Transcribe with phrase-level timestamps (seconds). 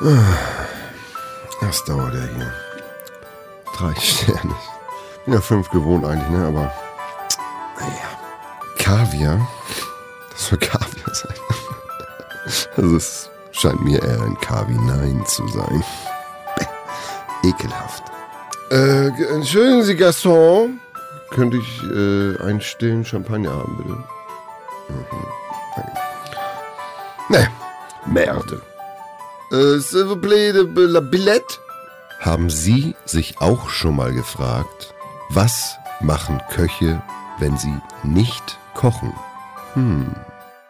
[0.00, 2.52] Das dauert ja hier.
[3.76, 4.54] Drei Sterne.
[5.24, 6.46] Bin ja fünf gewohnt eigentlich, ne?
[6.46, 6.72] Aber.
[7.78, 8.08] Naja.
[8.78, 9.48] Kaviar?
[10.30, 11.34] Das soll Kaviar sein.
[12.76, 15.84] Also es scheint mir eher ein Kavi Nein zu sein.
[16.56, 17.48] Bäh.
[17.48, 18.04] Ekelhaft.
[18.70, 20.80] Äh, entschuldigen Sie, Gaston.
[21.30, 23.90] Könnte ich äh, einen stillen Champagner haben, bitte?
[23.90, 25.26] Mhm.
[25.76, 25.92] Danke.
[27.28, 27.48] Ne,
[28.06, 28.62] Merde.
[29.50, 29.80] Äh,
[30.74, 31.58] la billette?
[32.20, 34.94] Haben Sie sich auch schon mal gefragt,
[35.30, 37.02] was machen Köche,
[37.38, 39.12] wenn sie nicht kochen?
[39.74, 40.14] Hm.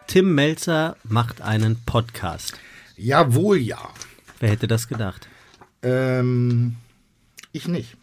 [0.07, 2.53] Tim Melzer macht einen Podcast.
[2.95, 3.89] Jawohl, ja.
[4.39, 5.27] Wer hätte das gedacht?
[5.83, 6.75] Ähm,
[7.51, 7.95] ich nicht.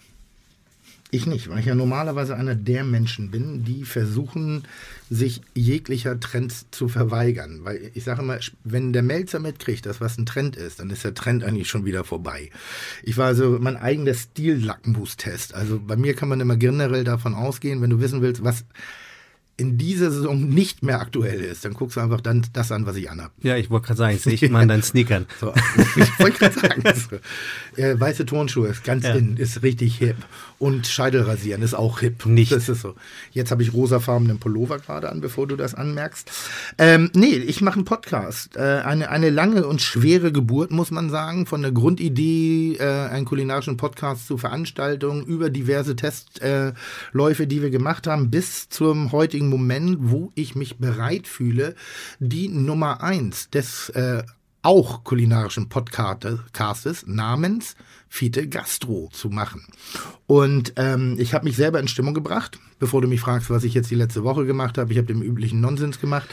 [1.12, 4.64] Ich nicht, weil ich ja normalerweise einer der Menschen bin, die versuchen,
[5.08, 7.60] sich jeglicher Trends zu verweigern.
[7.62, 11.04] Weil ich sage immer, wenn der Melzer mitkriegt, dass was ein Trend ist, dann ist
[11.04, 12.50] der Trend eigentlich schon wieder vorbei.
[13.04, 15.54] Ich war also mein eigener Stil-Lackmus-Test.
[15.54, 18.64] Also bei mir kann man immer generell davon ausgehen, wenn du wissen willst, was
[19.58, 22.96] in dieser Saison nicht mehr aktuell ist, dann guckst du einfach dann das an, was
[22.96, 23.32] ich anhab.
[23.42, 25.26] Ja, ich wollte gerade sagen, ich sehe ich immer an deinen Sneakern.
[25.40, 25.52] So,
[25.96, 27.80] ich wollte gerade sagen, so.
[27.82, 29.14] äh, weiße Turnschuhe ist ganz Ja.
[29.14, 30.16] in, ist richtig hip.
[30.58, 32.24] Und Scheidelrasieren ist auch hip.
[32.24, 32.52] Nicht.
[32.52, 32.94] Das ist so.
[33.32, 36.30] Jetzt habe ich rosafarbenen Pullover gerade an, bevor du das anmerkst.
[36.78, 38.56] Ähm, nee, ich mache einen Podcast.
[38.56, 41.46] Äh, eine, eine lange und schwere Geburt, muss man sagen.
[41.46, 47.70] Von der Grundidee, äh, einen kulinarischen Podcast zu Veranstaltungen, über diverse Testläufe, äh, die wir
[47.70, 51.74] gemacht haben, bis zum heutigen Moment, wo ich mich bereit fühle,
[52.18, 54.22] die Nummer eins des äh,
[54.62, 57.76] auch kulinarischen Podcastes namens
[58.08, 59.66] Fiete Gastro zu machen.
[60.26, 63.74] Und ähm, ich habe mich selber in Stimmung gebracht, bevor du mich fragst, was ich
[63.74, 64.92] jetzt die letzte Woche gemacht habe.
[64.92, 66.28] Ich habe den üblichen Nonsens gemacht.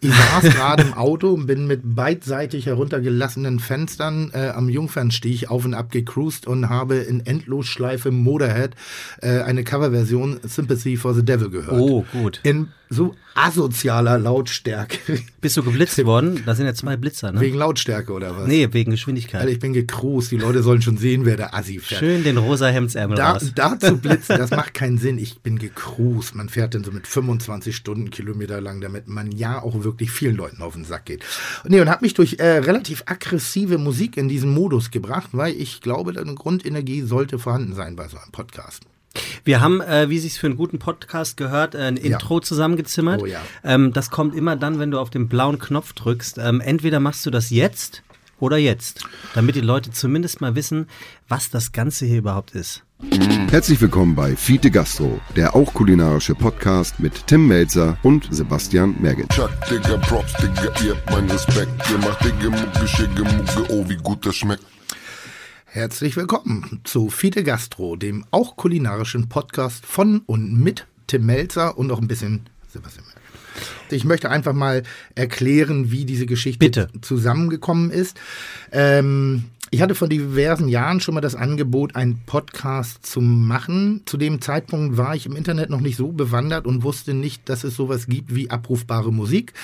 [0.00, 5.64] Ich saß gerade im Auto und bin mit beidseitig heruntergelassenen Fenstern äh, am Jungfernstich auf
[5.64, 8.74] und ab gecruised und habe in Endlosschleife Motorhead
[9.22, 11.80] äh, eine Coverversion Sympathy for the Devil gehört.
[11.80, 12.40] Oh, gut.
[12.42, 14.98] In so asozialer Lautstärke.
[15.40, 16.42] Bist du geblitzt worden?
[16.46, 17.40] Da sind ja zwei Blitzer, ne?
[17.40, 18.46] Wegen Lautstärke oder was?
[18.46, 19.40] nee, wegen Geschwindigkeit.
[19.40, 20.30] Alter, ich bin gecruised.
[20.30, 22.00] Die Leute sollen schon sehen, wer der Assi fährt.
[22.00, 23.52] Schön den rosa Hemdsärmel Da, raus.
[23.54, 25.18] da zu blitzen, das macht keinen Sinn.
[25.18, 26.34] Ich bin gecruised.
[26.34, 30.62] Man fährt dann so mit 25 Stundenkilometer lang, damit man ja auch wirklich vielen Leuten
[30.62, 31.24] auf den Sack geht.
[31.62, 35.54] Und, nee, und habe mich durch äh, relativ aggressive Musik in diesen Modus gebracht, weil
[35.54, 38.82] ich glaube, eine Grundenergie sollte vorhanden sein bei so einem Podcast.
[39.44, 43.22] Wir haben, äh, wie sich's für einen guten Podcast gehört, äh, ein Intro zusammengezimmert.
[43.22, 43.40] Oh ja.
[43.64, 46.38] ähm, das kommt immer dann, wenn du auf den blauen Knopf drückst.
[46.38, 48.02] Ähm, entweder machst du das jetzt
[48.38, 49.04] oder jetzt,
[49.34, 50.88] damit die Leute zumindest mal wissen,
[51.28, 52.82] was das Ganze hier überhaupt ist.
[53.50, 59.28] Herzlich willkommen bei Fiete Gastro, der auch kulinarische Podcast mit Tim Melzer und Sebastian Merget.
[59.30, 61.70] Chuck, Digga, Props, Digga, ihr habt meinen Respekt.
[61.90, 64.64] Ihr macht Digga, Mucke, Schicke, Mucke, oh, wie gut das schmeckt.
[65.66, 71.90] Herzlich willkommen zu Fide Gastro, dem auch kulinarischen Podcast von und mit Tim Melzer und
[71.92, 73.15] auch ein bisschen Sebastian Merkel.
[73.90, 74.82] Ich möchte einfach mal
[75.14, 76.88] erklären, wie diese Geschichte Bitte.
[77.00, 78.18] zusammengekommen ist.
[78.72, 84.02] Ähm, ich hatte vor diversen Jahren schon mal das Angebot, einen Podcast zu machen.
[84.06, 87.64] Zu dem Zeitpunkt war ich im Internet noch nicht so bewandert und wusste nicht, dass
[87.64, 89.54] es sowas gibt wie abrufbare Musik.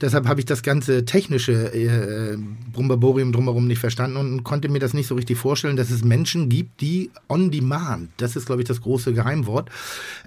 [0.00, 2.36] Deshalb habe ich das ganze technische äh,
[2.72, 6.48] Brumbaborium drumherum nicht verstanden und konnte mir das nicht so richtig vorstellen, dass es Menschen
[6.48, 9.70] gibt, die on demand, das ist glaube ich das große Geheimwort,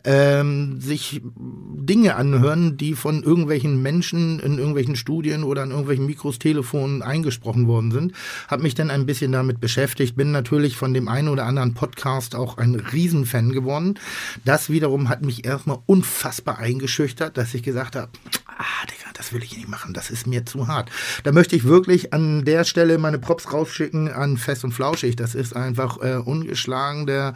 [0.06, 6.40] ähm, sich Dinge anhören, die von irgendwelchen Menschen in irgendwelchen Studien oder an irgendwelchen Mikros,
[6.40, 8.14] Telefonen eingesprochen worden sind.
[8.48, 12.36] Habe mich dann ein bisschen damit beschäftigt, bin natürlich von dem einen oder anderen Podcast
[12.36, 13.96] auch ein Riesenfan geworden.
[14.46, 18.10] Das wiederum hat mich erstmal unfassbar eingeschüchtert, dass ich gesagt habe,
[18.58, 20.90] ah, Digga, das will ich nicht machen, das ist mir zu hart.
[21.24, 25.16] Da möchte ich wirklich an der Stelle meine Props rausschicken an Fest und Flauschig.
[25.16, 27.34] Das ist einfach äh, ungeschlagen der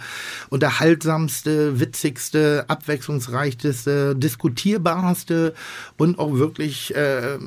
[0.50, 5.54] unterhaltsamste, witzigste, abwechslungsreichste, diskutierbarste
[5.98, 7.38] und auch wirklich, äh,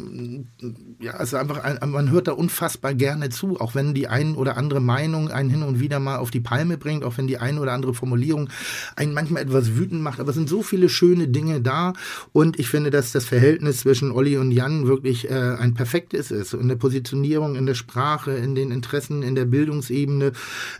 [1.00, 4.36] ja, es ist einfach, ein, man hört da unfassbar gerne zu, auch wenn die ein
[4.36, 7.38] oder andere Meinung einen hin und wieder mal auf die Palme bringt, auch wenn die
[7.38, 8.48] ein oder andere Formulierung
[8.96, 10.20] einen manchmal etwas wütend macht.
[10.20, 11.92] Aber es sind so viele schöne Dinge da
[12.32, 16.54] und ich finde, dass das Verhältnis zwischen Olli und Jan wirklich äh, ein perfektes ist.
[16.54, 20.32] In der Positionierung, in der Sprache, in den Interessen, in der Bildungsebene.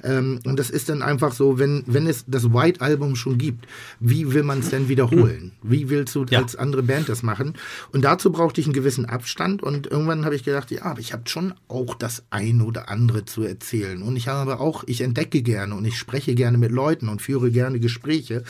[0.02, 3.66] Ähm, und das ist dann einfach so, wenn, wenn es das White Album schon gibt,
[4.00, 5.52] wie will man es denn wiederholen?
[5.62, 6.40] Wie willst du Ja.
[6.40, 7.54] als andere Band das machen?
[7.92, 11.12] Und dazu brauchte ich einen gewissen Abstand und irgendwann habe ich gedacht, ja, aber ich
[11.12, 14.02] habe schon auch das ein oder andere zu erzählen.
[14.02, 17.50] Und ich habe auch, ich entdecke gerne und ich spreche gerne mit Leuten und führe
[17.50, 18.44] gerne Gespräche.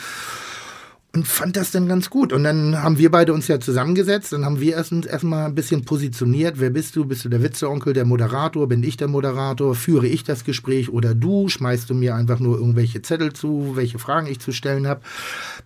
[1.15, 2.33] Und fand das dann ganz gut.
[2.33, 5.85] Und dann haben wir beide uns ja zusammengesetzt, dann haben wir erst erstmal ein bisschen
[5.85, 6.59] positioniert.
[6.59, 7.05] Wer bist du?
[7.05, 8.67] Bist du der Witzeonkel, der Moderator?
[8.67, 9.75] Bin ich der Moderator?
[9.75, 11.47] Führe ich das Gespräch oder du?
[11.47, 15.01] Schmeißt du mir einfach nur irgendwelche Zettel zu, welche Fragen ich zu stellen habe?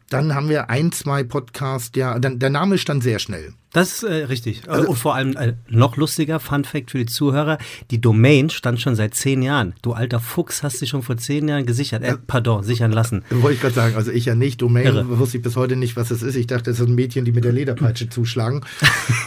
[0.09, 3.53] Dann haben wir ein, zwei Podcasts, ja, dann, der Name stand sehr schnell.
[3.71, 4.67] Das ist äh, richtig.
[4.67, 7.59] Also, und vor allem äh, noch lustiger, Fun Fact für die Zuhörer,
[7.91, 9.75] die Domain stand schon seit zehn Jahren.
[9.83, 13.23] Du alter Fuchs hast sie schon vor zehn Jahren gesichert, äh, pardon, sichern lassen.
[13.29, 14.59] Wollte ich gerade sagen, also ich ja nicht.
[14.61, 15.19] Domain Irre.
[15.19, 16.35] wusste ich bis heute nicht, was das ist.
[16.35, 18.61] Ich dachte, das sind Mädchen, die mit der Lederpeitsche zuschlagen.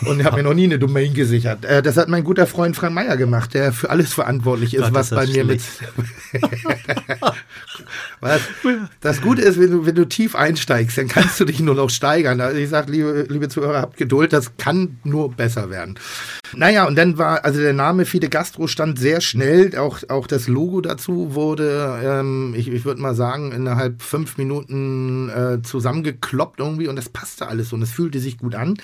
[0.06, 1.64] Und ich habe mir noch nie eine Domain gesichert.
[1.64, 4.94] Äh, das hat mein guter Freund Frank Meyer gemacht, der für alles verantwortlich ist, Gott,
[4.94, 5.62] was ist bei mir mit.
[8.20, 8.40] was?
[9.00, 11.90] Das Gute ist, wenn du, wenn du tief einsteigst, dann kannst du dich nur noch
[11.90, 12.40] steigern.
[12.40, 15.98] Also ich sage, liebe, liebe Zuhörer, habt Geduld, das kann nur besser werden.
[16.54, 20.48] Naja, und dann war, also der Name Fide Gastro stand sehr schnell, auch, auch das
[20.48, 26.88] Logo dazu wurde, ähm, ich, ich würde mal sagen, innerhalb fünf Minuten äh, zusammengekloppt irgendwie
[26.88, 28.76] und das passte alles und es fühlte sich gut an.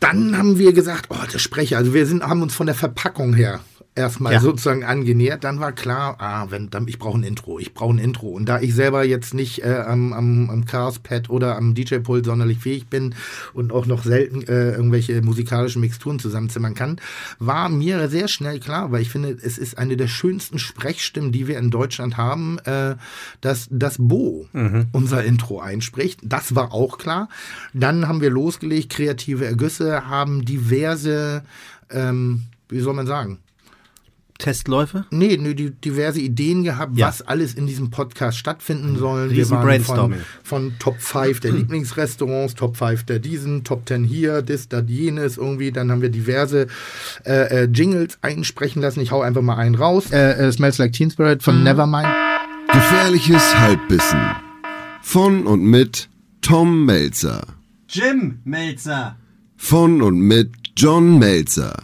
[0.00, 3.34] Dann haben wir gesagt, oh, der Sprecher, also wir sind, haben uns von der Verpackung
[3.34, 3.60] her
[3.98, 4.40] erstmal Ja.
[4.40, 5.44] sozusagen angenähert.
[5.44, 8.28] Dann war klar, ah, wenn, dann, ich brauche ein Intro, ich brauche ein Intro.
[8.28, 12.58] Und da ich selber jetzt nicht äh, am, am, am Chaos-Pad oder am DJ-Pult sonderlich
[12.58, 13.14] fähig bin
[13.52, 16.96] und auch noch selten äh, irgendwelche musikalischen Mixturen zusammenzimmern kann,
[17.38, 21.48] war mir sehr schnell klar, weil ich finde, es ist eine der schönsten Sprechstimmen, die
[21.48, 22.94] wir in Deutschland haben, äh,
[23.40, 24.46] dass das Bo
[24.92, 26.20] unser Intro einspricht.
[26.22, 27.28] Das war auch klar.
[27.74, 31.42] Dann haben wir losgelegt, kreative Ergüsse, haben diverse,
[31.90, 33.38] ähm, wie soll man sagen,
[34.38, 35.04] Testläufe?
[35.10, 37.08] Nee, nee die, diverse Ideen gehabt, Ja.
[37.08, 39.28] was alles in diesem Podcast stattfinden soll.
[39.28, 40.20] Riesen von, Brainstorming.
[40.44, 45.36] von Top 5 der Lieblingsrestaurants, Top 5 der diesen, Top 10 hier, das, das, jenes
[45.36, 45.72] irgendwie.
[45.72, 46.68] Dann haben wir diverse
[47.24, 49.00] äh, äh, Jingles einsprechen lassen.
[49.00, 50.12] Ich hau einfach mal einen raus.
[50.12, 52.08] Äh, äh, Smells Like Teen Spirit von Nevermind.
[52.72, 54.20] Gefährliches Halbwissen.
[55.02, 56.08] Von und mit
[56.42, 57.42] Tom Melzer.
[57.88, 59.16] Jim Melzer.
[59.56, 61.82] Von und mit John Melzer.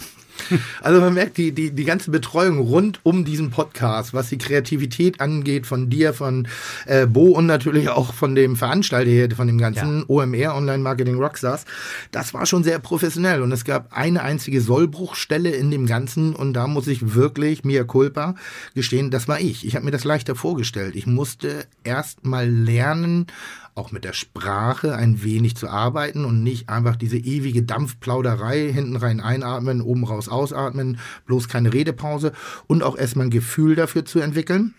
[0.81, 5.20] Also man merkt die, die, die ganze Betreuung rund um diesen Podcast, was die Kreativität
[5.20, 6.49] angeht, von dir, von
[6.87, 11.17] äh, Bo und natürlich auch von dem Veranstalter hier, von dem ganzen OMR, Online Marketing
[11.17, 11.64] Rockstars,
[12.11, 16.52] das war schon sehr professionell und es gab eine einzige Sollbruchstelle in dem Ganzen und
[16.52, 18.35] da muss ich wirklich, mia culpa,
[18.75, 19.67] gestehen, das war ich.
[19.67, 20.96] Ich habe mir das leichter vorgestellt.
[20.96, 23.26] Ich musste erst mal lernen,
[23.75, 28.97] auch mit der Sprache ein wenig zu arbeiten und nicht einfach diese ewige Dampfplauderei hinten
[28.97, 32.32] rein einatmen, oben raus ausatmen, bloß keine Redepause
[32.67, 34.75] und auch erstmal ein Gefühl dafür zu entwickeln.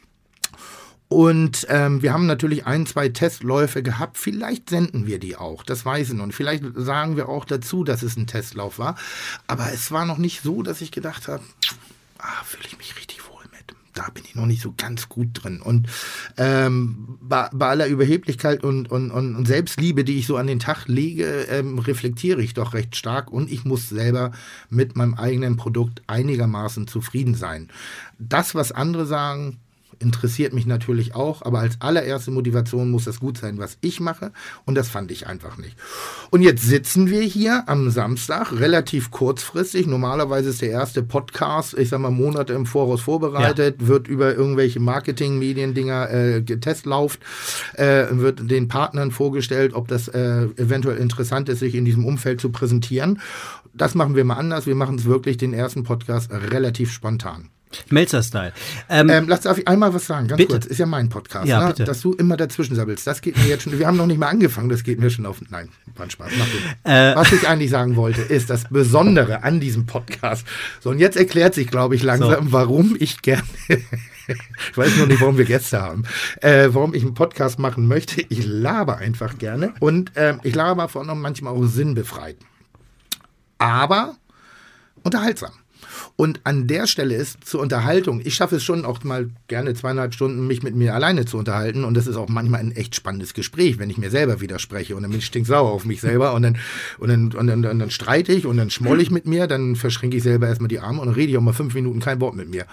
[1.07, 4.17] Und ähm, wir haben natürlich ein, zwei Testläufe gehabt.
[4.17, 6.23] Vielleicht senden wir die auch, das weiß ich noch.
[6.23, 8.95] Und vielleicht sagen wir auch dazu, dass es ein Testlauf war.
[9.45, 11.43] Aber es war noch nicht so, dass ich gedacht habe,
[12.17, 13.04] ah, fühle ich mich richtig.
[13.95, 15.61] Da bin ich noch nicht so ganz gut drin.
[15.61, 15.87] Und
[16.37, 20.87] ähm, bei, bei aller Überheblichkeit und, und, und, Selbstliebe, die ich so an den Tag
[20.87, 24.31] lege, ähm, reflektiere ich doch recht stark und ich muss selber
[24.69, 27.69] mit meinem eigenen Produkt einigermaßen zufrieden sein.
[28.19, 29.59] Das, was andere sagen,
[29.99, 34.31] interessiert mich natürlich auch, aber als allererste Motivation muss das gut sein, was ich mache
[34.65, 35.75] und das fand ich einfach nicht.
[36.31, 39.87] Und jetzt sitzen wir hier am Samstag, relativ kurzfristig.
[39.87, 44.79] Normalerweise ist der erste Podcast, ich sag mal, Monate im Voraus vorbereitet, wird über irgendwelche
[44.79, 47.19] Marketing-Mediendinger äh, getestlauft,
[47.73, 52.41] äh, wird den Partnern vorgestellt, ob das äh, eventuell interessant ist, sich in diesem Umfeld
[52.41, 53.19] zu präsentieren.
[53.73, 54.67] Das machen wir mal anders.
[54.67, 57.49] Wir machen es wirklich den ersten Podcast relativ spontan.
[57.89, 58.53] Melzer-Style.
[58.89, 60.53] Ähm, Ähm, lass darf ich einmal was sagen, ganz Bitte.
[60.53, 60.65] kurz.
[60.65, 61.67] Ist ja mein Podcast, Ja, ne?
[61.67, 61.83] bitte.
[61.83, 63.05] dass du immer dazwischen sabbelst.
[63.05, 63.77] Das geht mir jetzt schon.
[63.77, 65.41] Wir haben noch nicht mal angefangen, das geht mir schon auf.
[65.49, 66.31] Nein, war ein Spaß.
[66.37, 66.89] Mach du.
[66.89, 67.15] Äh.
[67.15, 70.45] was ich eigentlich sagen wollte, ist das Besondere an diesem Podcast.
[70.81, 73.43] So, und jetzt erklärt sich, glaube ich, langsam, warum ich gerne.
[73.67, 76.03] ich weiß noch nicht, warum wir Gäste haben.
[76.41, 78.21] Äh, warum ich einen Podcast machen möchte.
[78.21, 79.73] Ich laber einfach gerne.
[79.81, 82.37] Und ähm, ich laber vor allem manchmal auch sinnbefreit.
[83.57, 84.15] Aber
[85.03, 85.51] unterhaltsam.
[86.17, 90.13] Und an der Stelle ist zur Unterhaltung, ich schaffe es schon auch mal gerne zweieinhalb
[90.13, 91.83] Stunden, mich mit mir alleine zu unterhalten.
[91.83, 94.95] Und das ist auch manchmal ein echt spannendes Gespräch, wenn ich mir selber widerspreche.
[94.95, 96.57] Und dann bin ich stinksauer auf mich selber und dann,
[96.99, 99.75] und dann, und dann, und dann streite ich und dann schmoll ich mit mir, dann
[99.75, 102.21] verschränke ich selber erstmal die Arme und dann rede ich auch mal fünf Minuten kein
[102.21, 102.65] Wort mit mir.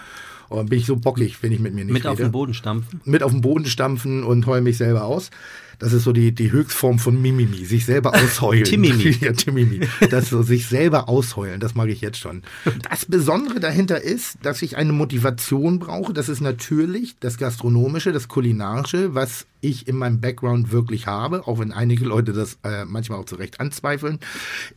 [0.47, 2.31] Und dann bin ich so bockig, wenn ich mit mir nicht mit rede auf den
[2.31, 3.01] Boden stampfen.
[3.03, 5.31] mit auf den Boden stampfen und heul mich selber aus.
[5.79, 8.63] Das ist so die, die Höchstform von Mimimi, sich selber ausheulen.
[8.63, 9.17] Timimi.
[9.21, 9.81] ja, Timimi.
[10.09, 12.43] Das so, sich selber ausheulen, das mag ich jetzt schon.
[12.89, 16.13] Das Besondere dahinter ist, dass ich eine Motivation brauche.
[16.13, 21.59] Das ist natürlich das Gastronomische, das Kulinarische, was ich in meinem Background wirklich habe, auch
[21.59, 24.19] wenn einige Leute das äh, manchmal auch zu Recht anzweifeln.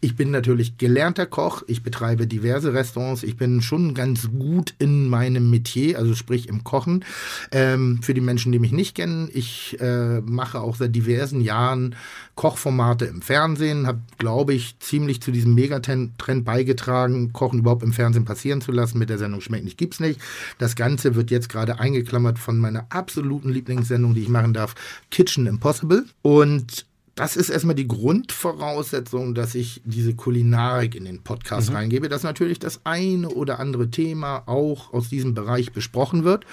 [0.01, 5.09] Ich bin natürlich gelernter Koch, ich betreibe diverse Restaurants, ich bin schon ganz gut in
[5.09, 7.05] meinem Metier, also sprich im Kochen.
[7.51, 11.95] Ähm, für die Menschen, die mich nicht kennen, ich äh, mache auch seit diversen Jahren
[12.35, 18.25] Kochformate im Fernsehen, habe, glaube ich, ziemlich zu diesem Megatrend beigetragen, Kochen überhaupt im Fernsehen
[18.25, 18.99] passieren zu lassen.
[18.99, 20.21] Mit der Sendung Schmeckt nicht, gibt's nicht.
[20.59, 24.75] Das Ganze wird jetzt gerade eingeklammert von meiner absoluten Lieblingssendung, die ich machen darf,
[25.11, 26.05] Kitchen Impossible.
[26.23, 31.77] Und das ist erstmal die Grundvoraussetzung, dass ich diese Kulinarik in den Podcast mhm.
[31.77, 36.45] reingebe, dass natürlich das eine oder andere Thema auch aus diesem Bereich besprochen wird.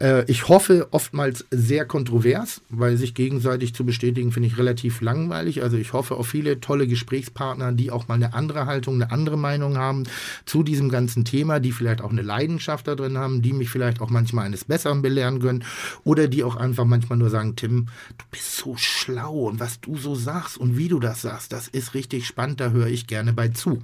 [0.00, 5.62] Äh, ich hoffe oftmals sehr kontrovers, weil sich gegenseitig zu bestätigen, finde ich relativ langweilig.
[5.62, 9.36] Also ich hoffe auf viele tolle Gesprächspartner, die auch mal eine andere Haltung, eine andere
[9.36, 10.04] Meinung haben
[10.46, 14.00] zu diesem ganzen Thema, die vielleicht auch eine Leidenschaft da drin haben, die mich vielleicht
[14.00, 15.64] auch manchmal eines Besseren belehren können
[16.04, 19.97] oder die auch einfach manchmal nur sagen, Tim, du bist so schlau und was du
[19.98, 23.32] so sagst und wie du das sagst, das ist richtig spannend, da höre ich gerne
[23.32, 23.82] bei zu.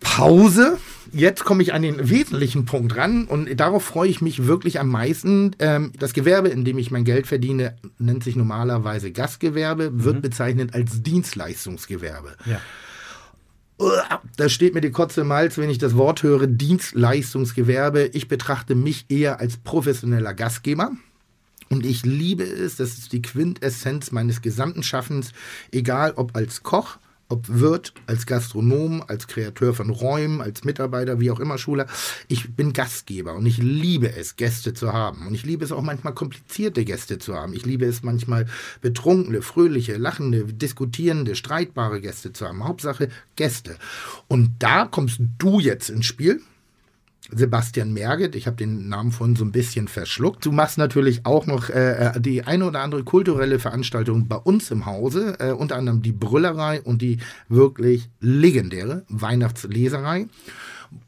[0.00, 0.78] Pause.
[1.12, 4.88] Jetzt komme ich an den wesentlichen Punkt ran und darauf freue ich mich wirklich am
[4.88, 5.56] meisten.
[5.58, 10.22] Ähm, das Gewerbe, in dem ich mein Geld verdiene, nennt sich normalerweise Gastgewerbe, wird mhm.
[10.22, 12.36] bezeichnet als Dienstleistungsgewerbe.
[12.46, 12.60] Ja.
[14.36, 18.10] Da steht mir die Kotze im Hals, wenn ich das Wort höre, Dienstleistungsgewerbe.
[18.12, 20.92] Ich betrachte mich eher als professioneller Gastgeber.
[21.72, 25.32] Und ich liebe es, das ist die Quintessenz meines gesamten Schaffens,
[25.70, 26.98] egal ob als Koch,
[27.28, 31.86] ob Wirt, als Gastronom, als Kreateur von Räumen, als Mitarbeiter, wie auch immer Schuler.
[32.26, 35.28] Ich bin Gastgeber und ich liebe es, Gäste zu haben.
[35.28, 37.54] Und ich liebe es auch manchmal komplizierte Gäste zu haben.
[37.54, 38.46] Ich liebe es manchmal
[38.80, 42.64] betrunkene, fröhliche, lachende, diskutierende, streitbare Gäste zu haben.
[42.64, 43.76] Hauptsache Gäste.
[44.26, 46.42] Und da kommst du jetzt ins Spiel.
[47.32, 48.34] Sebastian Merget.
[48.34, 50.44] Ich habe den Namen von so ein bisschen verschluckt.
[50.44, 54.70] Du machst natürlich auch noch äh, äh, die eine oder andere kulturelle Veranstaltung bei uns
[54.70, 57.18] im Hause, äh, unter anderem die Brüllerei und die
[57.48, 60.26] wirklich legendäre Weihnachtsleserei,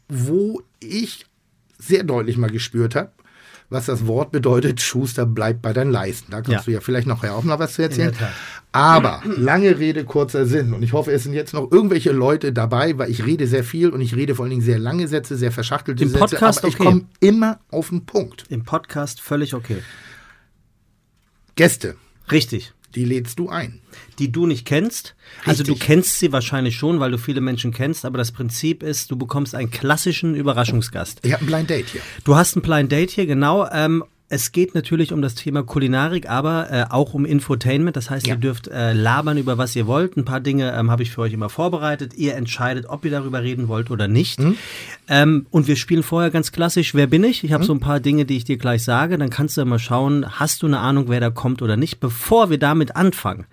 [0.08, 1.26] wo ich
[1.78, 3.10] sehr deutlich mal gespürt habe,
[3.72, 6.30] was das Wort bedeutet, Schuster bleibt bei deinen Leisten.
[6.30, 6.62] Da kannst ja.
[6.64, 8.14] du ja vielleicht nachher auch noch was zu erzählen.
[8.72, 10.72] Aber lange Rede, kurzer Sinn.
[10.72, 13.90] Und ich hoffe, es sind jetzt noch irgendwelche Leute dabei, weil ich rede sehr viel
[13.90, 16.20] und ich rede vor allen Dingen sehr lange Sätze, sehr verschachtelte Im Sätze.
[16.20, 16.84] Podcast aber ich okay.
[16.84, 18.44] komme immer auf den Punkt.
[18.48, 19.78] Im Podcast völlig okay.
[21.54, 21.96] Gäste.
[22.30, 22.72] Richtig.
[22.94, 23.80] Die lädst du ein.
[24.18, 25.14] Die du nicht kennst.
[25.44, 29.10] Also du kennst sie wahrscheinlich schon, weil du viele Menschen kennst, aber das Prinzip ist,
[29.10, 31.20] du bekommst einen klassischen Überraschungsgast.
[31.22, 32.00] Ich habe ein Blind Date hier.
[32.24, 33.68] Du hast ein Blind Date hier, genau.
[33.70, 37.96] Ähm, es geht natürlich um das Thema Kulinarik, aber äh, auch um Infotainment.
[37.96, 38.32] Das heißt, ja.
[38.32, 40.16] ihr dürft äh, labern über was ihr wollt.
[40.16, 42.14] Ein paar Dinge ähm, habe ich für euch immer vorbereitet.
[42.14, 44.40] Ihr entscheidet, ob ihr darüber reden wollt oder nicht.
[44.40, 44.56] Mhm.
[45.06, 47.44] Ähm, und wir spielen vorher ganz klassisch, wer bin ich?
[47.44, 47.66] Ich habe mhm.
[47.66, 49.18] so ein paar Dinge, die ich dir gleich sage.
[49.18, 52.48] Dann kannst du mal schauen, hast du eine Ahnung, wer da kommt oder nicht, bevor
[52.48, 53.44] wir damit anfangen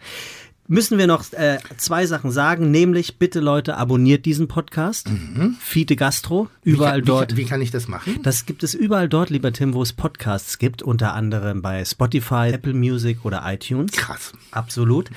[0.70, 5.10] müssen wir noch äh, zwei Sachen sagen, nämlich bitte Leute, abonniert diesen Podcast.
[5.10, 5.58] Mhm.
[5.60, 7.32] Fiete Gastro, überall wie kann, dort.
[7.34, 8.20] Wie, wie, kann ich das machen?
[8.24, 12.52] Das gibt es überall dort, lieber Tim, wo es Podcasts gibt, unter anderem bei Spotify,
[12.54, 13.92] Apple Music oder iTunes.
[13.92, 14.32] Krass.
[14.52, 15.10] Absolut.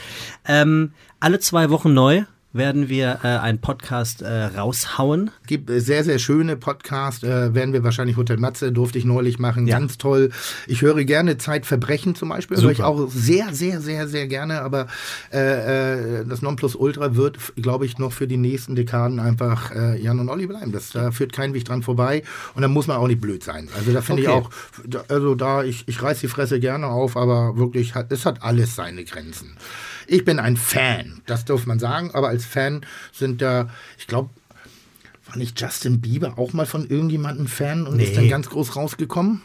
[0.47, 5.31] Ähm, alle zwei Wochen neu werden wir äh, einen Podcast äh, raushauen.
[5.43, 9.05] Es gibt äh, sehr, sehr schöne Podcasts, äh, werden wir wahrscheinlich Hotel Matze, durfte ich
[9.05, 9.79] neulich machen, ja.
[9.79, 10.31] ganz toll.
[10.67, 12.67] Ich höre gerne Zeitverbrechen zum Beispiel, Super.
[12.67, 14.87] höre ich auch sehr, sehr, sehr, sehr gerne, aber
[15.33, 20.21] äh, äh, das Nonplusultra wird, glaube ich, noch für die nächsten Dekaden einfach äh, Jan
[20.21, 20.73] und Olli bleiben.
[20.73, 22.23] Das, da führt kein Weg dran vorbei
[22.55, 23.69] und da muss man auch nicht blöd sein.
[23.77, 24.45] Also da finde okay.
[24.91, 28.43] ich auch, also da, ich, ich reiß die Fresse gerne auf, aber wirklich, es hat
[28.43, 29.57] alles seine Grenzen.
[30.07, 34.31] Ich bin ein Fan, das darf man sagen, aber als Fan sind da, ich glaube,
[35.27, 38.05] war nicht Justin Bieber auch mal von irgendjemandem Fan und nee.
[38.05, 39.43] ist dann ganz groß rausgekommen?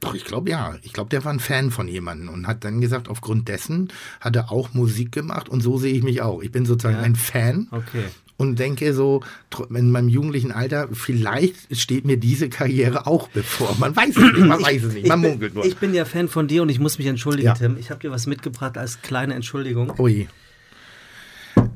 [0.00, 0.76] Doch, ich glaube ja.
[0.82, 4.36] Ich glaube, der war ein Fan von jemandem und hat dann gesagt, aufgrund dessen hat
[4.36, 6.42] er auch Musik gemacht und so sehe ich mich auch.
[6.42, 7.02] Ich bin sozusagen ja.
[7.02, 7.68] ein Fan.
[7.70, 8.04] Okay
[8.36, 9.22] und denke so,
[9.70, 13.76] in meinem jugendlichen Alter, vielleicht steht mir diese Karriere auch bevor.
[13.78, 15.64] Man weiß es nicht, man weiß es nicht, man munkelt nur.
[15.64, 17.54] Ich bin ja Fan von dir und ich muss mich entschuldigen, ja.
[17.54, 17.76] Tim.
[17.78, 19.92] Ich habe dir was mitgebracht als kleine Entschuldigung.
[19.98, 20.28] Ui.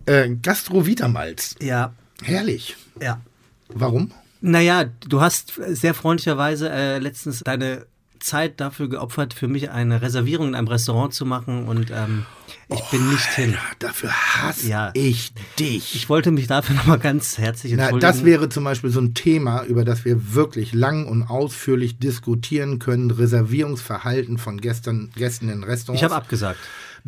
[0.06, 1.54] Äh, Gastro Vitamalz.
[1.60, 1.92] Ja.
[2.22, 2.76] Herrlich.
[3.00, 3.20] Ja.
[3.68, 4.10] Warum?
[4.40, 7.86] Naja, du hast sehr freundlicherweise äh, letztens deine
[8.18, 12.26] Zeit dafür geopfert, für mich eine Reservierung in einem Restaurant zu machen und ähm,
[12.68, 13.56] ich oh, bin nicht hin.
[13.78, 14.90] Dafür hasse ja.
[14.94, 15.94] ich dich.
[15.94, 18.00] Ich wollte mich dafür nochmal ganz herzlich entschuldigen.
[18.00, 21.98] Na, das wäre zum Beispiel so ein Thema, über das wir wirklich lang und ausführlich
[21.98, 23.10] diskutieren können.
[23.10, 26.00] Reservierungsverhalten von Gästen, Gästen in Restaurants.
[26.00, 26.60] Ich habe abgesagt.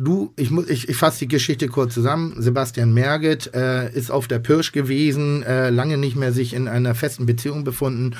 [0.03, 2.33] Du, ich, muss, ich, ich fasse die Geschichte kurz zusammen.
[2.39, 6.95] Sebastian Merget äh, ist auf der Pirsch gewesen, äh, lange nicht mehr sich in einer
[6.95, 8.15] festen Beziehung befunden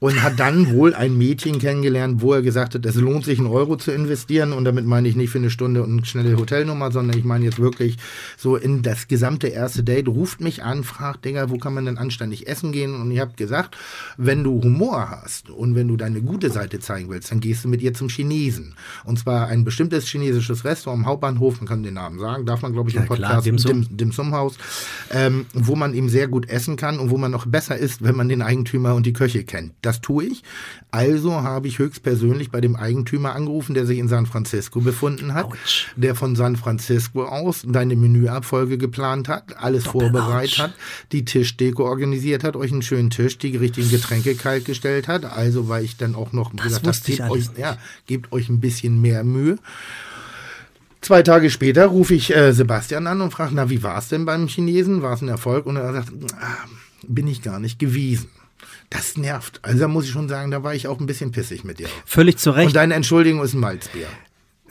[0.00, 3.46] und hat dann wohl ein Mädchen kennengelernt, wo er gesagt hat, es lohnt sich einen
[3.46, 6.90] Euro zu investieren und damit meine ich nicht für eine Stunde und eine schnelle Hotelnummer,
[6.90, 7.98] sondern ich meine jetzt wirklich
[8.36, 11.98] so in das gesamte erste Date, ruft mich an, fragt, Digga, wo kann man denn
[11.98, 13.00] anständig essen gehen?
[13.00, 13.76] Und ich habe gesagt,
[14.16, 17.68] wenn du Humor hast und wenn du deine gute Seite zeigen willst, dann gehst du
[17.68, 18.74] mit ihr zum Chinesen.
[19.04, 22.72] Und zwar ein bestimmtes chinesisches Restaurant am Hauptbahnhof, man kann den Namen sagen, darf man
[22.72, 23.82] glaube ich im Ja, klar, Podcast, Dim Sum.
[23.88, 24.54] Dim, Dim Sum Haus,
[25.10, 28.16] ähm, wo man eben sehr gut essen kann und wo man noch besser isst, wenn
[28.16, 29.72] man den Eigentümer und die Köche kennt.
[29.82, 30.42] Das tue ich.
[30.90, 35.46] Also habe ich höchstpersönlich bei dem Eigentümer angerufen, der sich in San Francisco befunden hat,
[35.46, 35.88] Autsch.
[35.96, 40.58] der von San Francisco aus deine Menüabfolge geplant hat, alles vorbereitet Autsch.
[40.58, 40.74] hat,
[41.12, 45.24] die Tischdeko organisiert hat, euch einen schönen Tisch, die richtigen Getränke kalt gestellt hat.
[45.24, 49.00] Also weil ich dann auch noch gesagt habe, gebt euch, ja, gebt euch ein bisschen
[49.00, 49.58] mehr Mühe.
[51.00, 54.24] Zwei Tage später rufe ich äh, Sebastian an und frage, na, wie war es denn
[54.26, 55.02] beim Chinesen?
[55.02, 55.66] War es ein Erfolg?
[55.66, 56.08] Und er sagt,
[56.40, 56.68] ah,
[57.06, 58.28] bin ich gar nicht gewesen.
[58.90, 59.60] Das nervt.
[59.62, 61.88] Also da muss ich schon sagen, da war ich auch ein bisschen pissig mit dir.
[62.04, 62.76] Völlig zu Und Recht.
[62.76, 64.06] deine Entschuldigung ist ein Malzbier.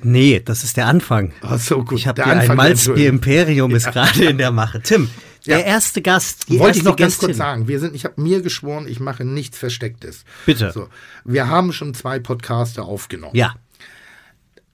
[0.01, 1.33] Nee, das ist der Anfang.
[1.41, 1.97] Ach so, gut.
[1.97, 3.09] Ich habe ein Malzbier.
[3.09, 4.81] Imperium ist gerade in der Mache.
[4.81, 5.09] Tim,
[5.45, 5.55] Ja.
[5.57, 7.27] der erste Gast, die Wollte ich noch ganz Gästin.
[7.29, 7.67] kurz sagen.
[7.69, 10.25] Wir sind, ich habe mir geschworen, ich mache nichts Verstecktes.
[10.45, 10.71] Bitte.
[10.73, 10.89] So,
[11.23, 13.35] wir haben schon zwei Podcaster aufgenommen.
[13.35, 13.55] Ja,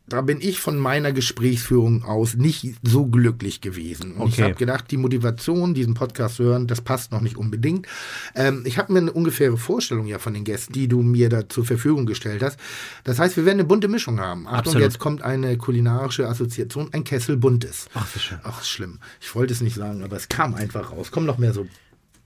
[0.07, 4.13] da bin ich von meiner Gesprächsführung aus nicht so glücklich gewesen.
[4.13, 4.43] Und ich Okay.
[4.43, 7.87] habe gedacht, die Motivation, diesen Podcast zu hören, das passt noch nicht unbedingt.
[8.35, 11.49] Ähm, ich habe mir eine ungefähre Vorstellung ja von den Gästen, die du mir da
[11.49, 12.59] zur Verfügung gestellt hast.
[13.03, 14.45] Das heißt, wir werden eine bunte Mischung haben.
[14.45, 14.81] Achtung, Absolut.
[14.83, 17.87] jetzt kommt eine kulinarische Assoziation, ein Kessel buntes.
[17.95, 18.39] Ach, wie schön.
[18.43, 18.99] Ach, schlimm.
[19.21, 21.11] Ich wollte es nicht sagen, aber es kam einfach raus.
[21.11, 21.65] Kommen noch mehr so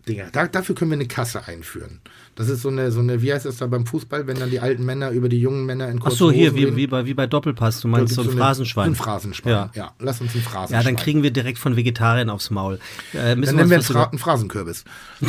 [0.07, 0.29] Dinger.
[0.31, 1.99] Da, dafür können wir eine Kasse einführen.
[2.35, 4.61] Das ist so eine, so eine, wie heißt das da beim Fußball, wenn dann die
[4.61, 7.13] alten Männer über die jungen Männer in Ach kurzen so, hier, wie, wie, bei, wie
[7.13, 7.81] bei Doppelpass.
[7.81, 8.91] Du meinst so ein eine- Phrasenschwein.
[8.91, 9.69] Ein Phrasenschwein, Ja.
[9.75, 9.91] ja.
[9.99, 10.85] Lass uns ein Ja, Phrasenschwein.
[10.85, 12.79] dann kriegen wir direkt von Vegetariern aufs Maul.
[13.13, 14.85] Äh, dann nennen wir einen, Phra einen Phrasenkürbis.
[15.21, 15.27] Ein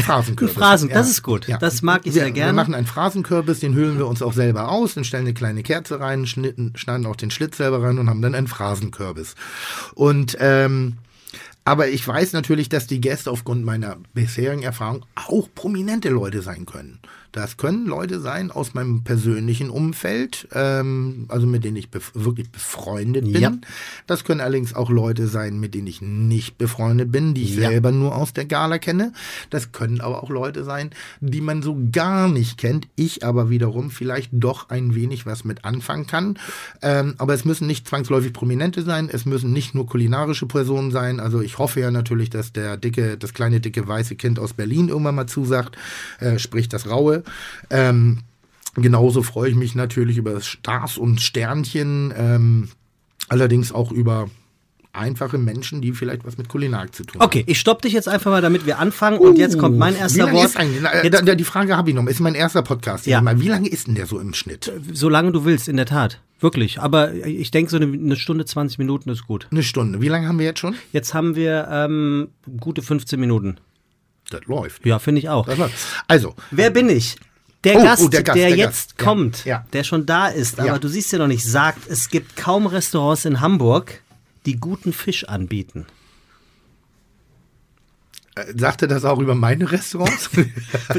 [0.00, 0.54] Phrasenkürbis.
[0.56, 1.46] Ein Phrasen, das ist gut.
[1.60, 2.52] Das mag ich wir, sehr gerne.
[2.52, 5.62] Wir machen einen Phrasenkürbis, den hüllen wir uns auch selber aus, dann stellen eine kleine
[5.62, 9.34] Kerze rein, schneiden auch den Schlitz selber rein und haben dann einen Phrasenkürbis.
[9.94, 10.98] Und ähm,
[11.64, 16.66] aber ich weiß natürlich, dass die Gäste aufgrund meiner bisherigen Erfahrung auch prominente Leute sein
[16.66, 17.00] können.
[17.32, 22.50] Das können Leute sein aus meinem persönlichen Umfeld, ähm, also mit denen ich bef wirklich
[22.50, 23.40] befreundet bin.
[23.40, 23.52] Ja.
[24.06, 27.70] Das können allerdings auch Leute sein, mit denen ich nicht befreundet bin, die ich Ja.
[27.70, 29.12] selber nur aus der Gala kenne.
[29.50, 32.88] Das können aber auch Leute sein, die man so gar nicht kennt.
[32.96, 36.38] Ich aber wiederum vielleicht doch ein wenig was mit anfangen kann.
[36.82, 39.08] Ähm, aber es müssen nicht zwangsläufig Prominente sein.
[39.12, 41.20] Es müssen nicht nur kulinarische Personen sein.
[41.20, 44.88] Also ich hoffe ja natürlich, dass der dicke, das kleine dicke weiße Kind aus Berlin
[44.88, 45.76] irgendwann mal zusagt,
[46.18, 47.19] äh, sprich das Raue.
[47.70, 48.18] Ähm,
[48.74, 52.12] genauso freue ich mich natürlich über Stars und Sternchen.
[52.16, 52.68] Ähm,
[53.28, 54.28] allerdings auch über
[54.92, 57.26] einfache Menschen, die vielleicht was mit Kulinarik zu tun haben.
[57.26, 59.18] Okay, ich stopp dich jetzt einfach mal, damit wir anfangen.
[59.18, 60.54] Und jetzt kommt mein Uh, erster Wort.
[60.54, 62.06] da, die Frage habe ich noch.
[62.06, 63.06] Ist mein erster Podcast.
[63.06, 63.20] Ja.
[63.20, 64.72] Mal, wie lange ist denn der so im Schnitt?
[64.92, 66.20] solange du willst, in der Tat.
[66.40, 66.80] Wirklich.
[66.80, 69.46] Aber ich denke, so eine, eine Stunde, 20 Minuten ist gut.
[69.50, 70.00] Eine Stunde.
[70.00, 70.74] Wie lange haben wir jetzt schon?
[70.92, 72.28] Jetzt haben wir ähm,
[72.58, 73.58] gute 15 Minuten.
[74.30, 74.86] Das läuft.
[74.86, 75.46] Ja, finde ich auch.
[76.08, 77.16] Also, Wer bin ich?
[77.64, 78.98] Der, Oh, Gast, oh, der der, Gast, der jetzt Gast.
[78.98, 79.66] Kommt, ja.
[79.74, 80.78] der schon da ist, aber Ja.
[80.78, 84.00] du siehst ja noch nicht, sagt, es gibt kaum Restaurants in Hamburg,
[84.46, 85.84] die guten Fisch anbieten.
[88.36, 90.30] Äh, sagte das auch über meine Restaurants?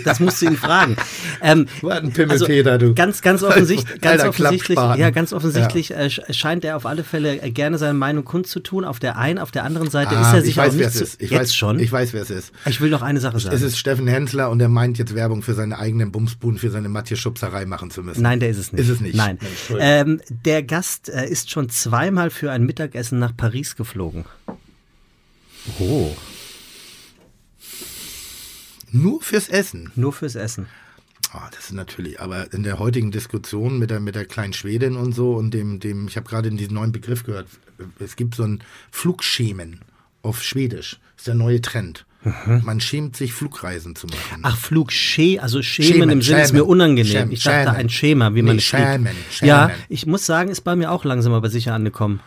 [0.03, 0.95] Das musst du ihn fragen.
[1.41, 2.93] Ähm, Was ein Pimmelpeter, du.
[2.93, 7.41] Ganz, ganz, offensicht, ganz offensichtlich, ja, ganz offensichtlich äh, sch- scheint er auf alle Fälle
[7.41, 8.83] äh, gerne seine Meinung kundzutun.
[8.85, 10.85] Auf der einen, auf der anderen Seite ist Ah, er sich ich weiß, auch wer
[10.87, 11.21] nicht es zu, ist.
[11.21, 11.79] Ich jetzt weiß, schon.
[11.79, 12.51] Ich weiß, wer es ist.
[12.65, 13.55] Ich will noch eine Sache sagen.
[13.55, 16.89] Es ist Steffen Hensler und er meint jetzt Werbung für seine eigenen Bumsbuden, für seine
[16.89, 18.21] Mathe-Schubserei machen zu müssen.
[18.21, 18.81] Nein, der ist es nicht.
[18.81, 19.15] Ist es nicht.
[19.15, 19.37] Nein.
[19.79, 24.25] Ähm, der Gast äh, ist schon zweimal für ein Mittagessen nach Paris geflogen.
[25.79, 26.15] Oh.
[28.91, 29.91] Nur fürs Essen.
[29.95, 30.67] Nur fürs Essen.
[31.33, 34.97] Ah, das ist natürlich, aber in der heutigen Diskussion mit der, mit der kleinen Schwedin
[34.97, 37.47] und so und dem, dem, ich habe gerade diesen neuen Begriff gehört,
[37.99, 39.79] es gibt so ein Flugschämen
[40.23, 40.99] auf Schwedisch.
[41.15, 42.05] Das ist der neue Trend.
[42.63, 44.41] Man schämt sich, Flugreisen zu machen.
[44.43, 46.69] Ach, Flug, Schä, also Schämen, Schämen, im Sinne ist mir schämen.
[46.69, 47.11] unangenehm.
[47.11, 47.75] Schämen, ich dachte schämen.
[47.75, 48.83] ein Schema, wie man Nee, fliegt.
[48.83, 49.83] schämen, Ja, schämen.
[49.89, 52.19] ich muss sagen, ist bei mir auch langsam aber sicher angekommen.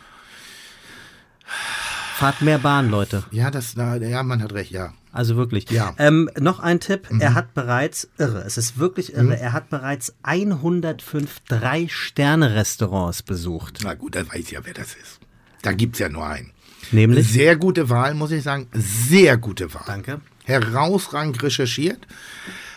[2.17, 3.23] Fahrt mehr Bahn, Leute.
[3.31, 4.93] Ja, das, na, ja, man hat recht, ja.
[5.15, 5.71] Also wirklich.
[5.71, 5.95] Ja.
[5.99, 7.11] Ähm, noch ein Tipp.
[7.11, 7.21] Mhm.
[7.21, 13.79] Er hat bereits, irre, es ist wirklich irre, er hat bereits 105 Drei-Sterne-Restaurants besucht.
[13.85, 15.21] Na gut, da weiß ich ja, wer das ist.
[15.63, 16.51] Da gibt's ja nur einen.
[16.91, 17.31] Nämlich?
[17.31, 18.67] Sehr gute Wahl, muss ich sagen.
[18.73, 19.85] Sehr gute Wahl.
[19.87, 20.21] Danke.
[20.43, 22.07] Herausragend recherchiert.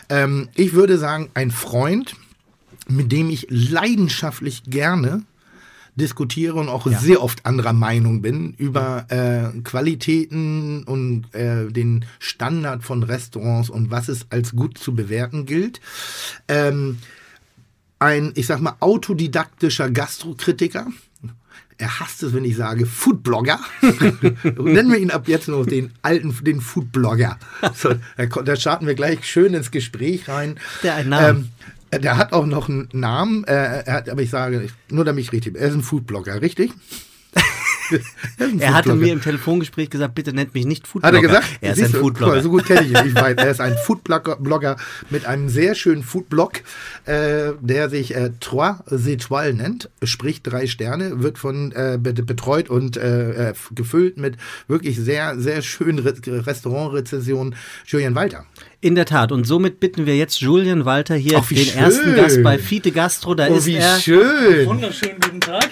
[0.08, 2.14] Ähm, ich würde sagen, ein Freund,
[2.88, 5.24] mit dem ich leidenschaftlich gerne
[5.98, 6.98] diskutiere und auch ja.
[6.98, 13.90] sehr oft anderer Meinung bin über äh, Qualitäten und äh, den Standard von Restaurants und
[13.90, 15.80] was es als gut zu bewerten gilt.
[16.48, 16.98] Ähm,
[17.98, 20.86] ein, ich sag mal, autodidaktischer Gastrokritiker.
[21.80, 23.60] Er hasst es, wenn ich sage Foodblogger.
[23.82, 27.38] Nennen wir ihn ab jetzt nur den alten, den Foodblogger.
[27.74, 30.58] So, da, da starten wir gleich schön ins Gespräch rein.
[30.82, 31.38] Der einen Namen.
[31.38, 31.48] Ähm,
[31.92, 35.32] der hat auch noch einen Namen, äh, er hat, aber ich sage, nur damit ich
[35.32, 36.72] richtig bin, er ist ein Foodblogger, richtig?
[38.58, 41.16] er hatte mir im Telefongespräch gesagt, bitte nennt mich nicht Foodblogger.
[41.16, 41.58] Hat er gesagt?
[41.60, 42.42] Er ist ein Foodblogger.
[42.42, 43.08] So gut kenne ich ihn.
[43.08, 44.76] Ich weiß, er ist ein Foodblogger
[45.10, 46.60] mit einem sehr schönen Foodblog,
[47.04, 52.96] äh, der sich äh, Trois Étoiles nennt, sprich drei Sterne, wird von äh, betreut und
[52.96, 57.54] äh, äh, gefüllt mit wirklich sehr, sehr schönen Re Restaurantrezensionen.
[57.86, 58.44] Julian Walter.
[58.80, 59.32] In der Tat.
[59.32, 61.78] Und somit bitten wir jetzt Julian Walter hier, Ach, den schön.
[61.78, 63.34] ersten Gast bei Fiete Gastro.
[63.34, 63.98] Da oh, ist wie er.
[63.98, 64.66] schön.
[64.66, 65.68] Wunderschönen guten Tag.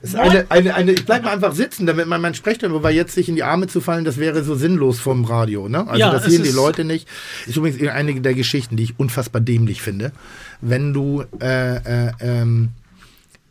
[0.00, 3.14] Ist eine, eine, eine, ich bleibe mal einfach sitzen, damit man mein Sprechtempo, weil jetzt
[3.14, 5.68] sich in die Arme zu fallen, das wäre so sinnlos vom Radio.
[5.68, 5.86] Ne?
[5.88, 7.08] Also ja, das sehen die Leute nicht.
[7.46, 10.12] Ist übrigens eine der Geschichten, die ich unfassbar dämlich finde,
[10.60, 12.70] wenn du äh, äh, ähm,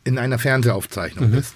[0.04, 1.34] in einer Fernsehaufzeichnung mhm.
[1.34, 1.54] bist.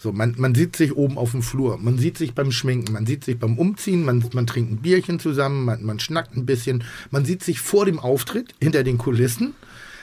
[0.00, 3.04] So, man, man sieht sich oben auf dem Flur, man sieht sich beim Schminken, man
[3.04, 6.84] sieht sich beim Umziehen, man, man trinkt ein Bierchen zusammen, man, man schnackt ein bisschen,
[7.10, 9.54] man sieht sich vor dem Auftritt hinter den Kulissen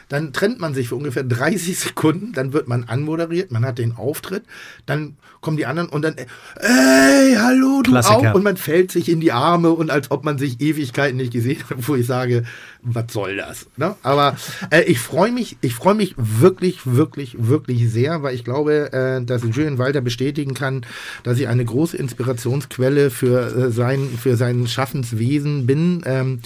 [0.10, 3.96] dann trennt man sich für ungefähr 30 Sekunden, dann wird man anmoderiert, man hat den
[3.96, 4.44] Auftritt,
[4.86, 8.32] dann kommen die anderen und dann, ey, hallo, du Klassiker.
[8.32, 8.36] auch.
[8.36, 11.64] Und man fällt sich in die Arme und als ob man sich Ewigkeiten nicht gesehen
[11.70, 12.44] hat, wo ich sage,
[12.86, 13.68] was soll das?
[13.78, 13.96] Ne?
[14.04, 14.38] Aber
[14.70, 19.44] äh, ich freue mich, ich mich wirklich, wirklich, wirklich sehr, weil ich glaube, äh, dass
[19.44, 20.86] Julian Walter bestätigen kann,
[21.24, 26.04] dass ich eine große Inspirationsquelle für, äh, sein, für sein Schaffenswesen bin.
[26.06, 26.40] Ähm,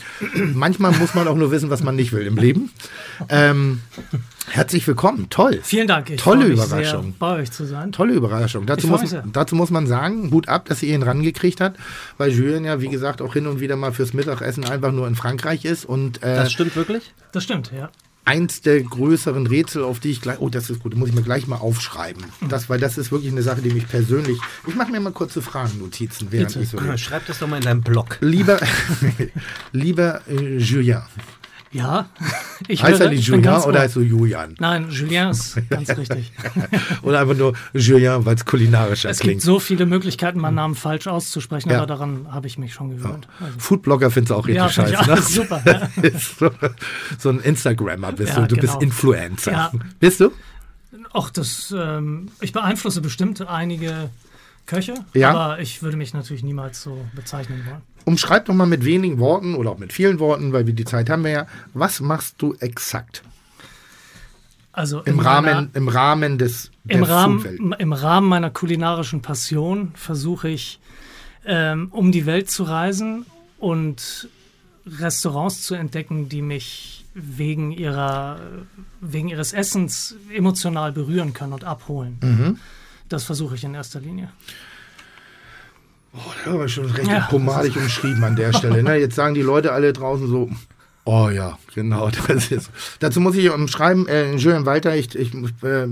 [0.54, 2.72] manchmal muss man auch nur wissen, was man nicht will im Leben.
[3.28, 3.82] Ähm,
[4.52, 5.60] Herzlich willkommen, toll.
[5.64, 6.10] Vielen Dank.
[6.10, 7.14] Ich Tolle Überraschung.
[7.20, 7.92] bei euch zu sein.
[7.92, 8.66] Tolle Überraschung.
[8.66, 11.80] Dazu muss, dazu muss man sagen, Hut ab, dass ihr ihn rangekriegt habt,
[12.18, 15.16] weil Julien ja, wie gesagt, auch hin und wieder mal fürs Mittagessen einfach nur in
[15.16, 15.86] Frankreich ist.
[15.86, 17.14] Und, äh, das stimmt wirklich?
[17.32, 17.90] Das stimmt, ja.
[18.26, 21.24] Eins der größeren Rätsel, auf die ich gleich, oh, das ist gut, muss ich mir
[21.24, 22.26] gleich mal aufschreiben.
[22.48, 25.42] Das, weil das ist wirklich eine Sache, die mich persönlich, ich mache mir mal kurze
[25.42, 26.60] Fragennotizen, während Bitte.
[26.64, 26.98] ich so.
[26.98, 28.18] Schreib das doch mal in deinem Blog.
[28.22, 28.60] Lieber,
[29.72, 31.02] lieber äh, Julien,
[31.72, 32.10] ja.
[32.68, 34.54] Ich heißt er nicht Julien oder heißt du Julian?
[34.60, 36.34] Nein, Julien ist ganz richtig.
[37.04, 39.38] oder einfach nur Julien, weil es kulinarischer es klingt.
[39.38, 41.78] Es gibt so viele Möglichkeiten, meinen Namen falsch auszusprechen, ja.
[41.78, 43.28] aber daran habe ich mich schon gewöhnt.
[43.40, 43.46] Ja.
[43.46, 43.60] Also.
[43.60, 45.10] Foodblogger findest du auch richtig ja, scheiße.
[45.10, 45.22] Ne?
[45.22, 45.62] Super.
[45.66, 46.20] Ja.
[46.20, 46.52] so,
[47.18, 48.42] so, ein Instagrammer bist du.
[48.42, 48.62] Du genau.
[48.62, 49.72] bist Influencer.
[50.00, 50.32] Bist du?
[51.14, 54.10] Ach, das, ähm, ich beeinflusse bestimmt einige
[54.66, 55.32] Köche, ja.
[55.32, 57.82] aber ich würde mich natürlich niemals so bezeichnen wollen.
[58.10, 61.12] Umschreib doch mal mit wenigen Worten oder auch mit vielen Worten, weil wir die Zeit
[61.12, 61.48] haben wir ja.
[61.76, 63.22] Was machst du exakt?
[64.72, 70.80] Also im Rahmen, im Rahmen des im Rahmen, Im Rahmen meiner kulinarischen Passion versuche ich,
[71.46, 73.28] ähm, um die Welt zu reisen
[73.60, 74.28] und
[74.88, 78.40] Restaurants zu entdecken, die mich wegen ihrer
[79.02, 82.18] wegen ihres Essens emotional berühren können und abholen.
[82.24, 82.60] Mhm.
[83.08, 84.30] Das versuche ich in erster Linie.
[86.14, 87.28] Oh, da haben wir schon recht ja.
[87.30, 88.82] pomadig umschrieben an der Stelle.
[88.82, 88.96] Ne?
[88.96, 90.50] Jetzt sagen die Leute alle draußen so,
[91.06, 92.10] oh ja, genau.
[92.28, 92.72] Das ist.
[93.00, 95.88] Dazu muss ich umschreiben, äh, Julian Walter, ich, ich, äh,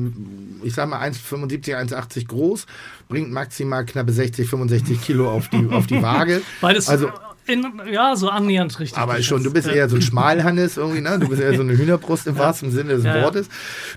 [0.64, 2.66] ich sage mal 1,75, 1,80 groß,
[3.08, 6.42] bringt maximal knappe 60, 65 Kilo auf die, auf die Waage.
[6.62, 7.12] Beides also,
[7.48, 8.98] in, ja, so annähernd richtig.
[8.98, 11.18] Aber schon, du bist eher so ein Schmalhannes irgendwie, ne?
[11.18, 12.42] Du bist eher so eine Hühnerbrust im ja.
[12.42, 13.48] wahrsten Sinne des ja, Wortes.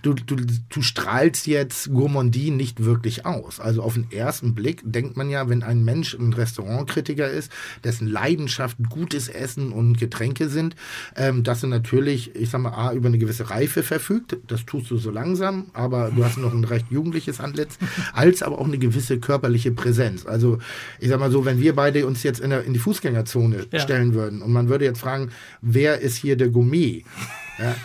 [0.03, 3.59] Du, du, du strahlst jetzt Gourmandie nicht wirklich aus.
[3.59, 7.51] Also auf den ersten Blick denkt man ja, wenn ein Mensch ein Restaurantkritiker ist,
[7.83, 10.77] dessen Leidenschaft gutes Essen und Getränke sind,
[11.17, 14.37] ähm, dass er natürlich, ich sag mal, A, über eine gewisse Reife verfügt.
[14.47, 17.79] Das tust du so langsam, aber du hast noch ein recht jugendliches Antlitz,
[18.13, 20.25] als aber auch eine gewisse körperliche Präsenz.
[20.25, 20.59] Also
[21.01, 23.67] ich sag mal so, wenn wir beide uns jetzt in, der, in die Fußgängerzone Zone
[23.71, 23.81] ja.
[23.81, 24.43] stellen würden.
[24.43, 25.31] Und man würde jetzt fragen,
[25.63, 27.05] wer ist hier der Gourmet?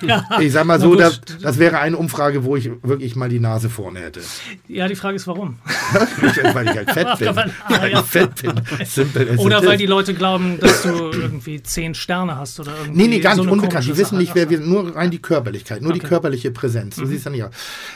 [0.01, 0.23] Ja.
[0.39, 3.69] Ich sag mal so, das, das, wäre eine Umfrage, wo ich wirklich mal die Nase
[3.69, 4.21] vorne hätte.
[4.67, 5.57] Ja, die Frage ist, warum?
[6.53, 7.35] weil ich halt fett bin.
[7.35, 9.37] weil ich fett bin.
[9.37, 13.01] Oder weil die Leute glauben, dass du irgendwie zehn Sterne hast oder irgendwie.
[13.01, 13.85] Nee, nee, gar nicht so unbekannt.
[13.85, 15.99] Die wissen nicht, wer wir nur rein die Körperlichkeit, nur okay.
[15.99, 16.95] die körperliche Präsenz.
[16.95, 17.07] Du mhm.
[17.07, 17.53] siehst ja nicht aus.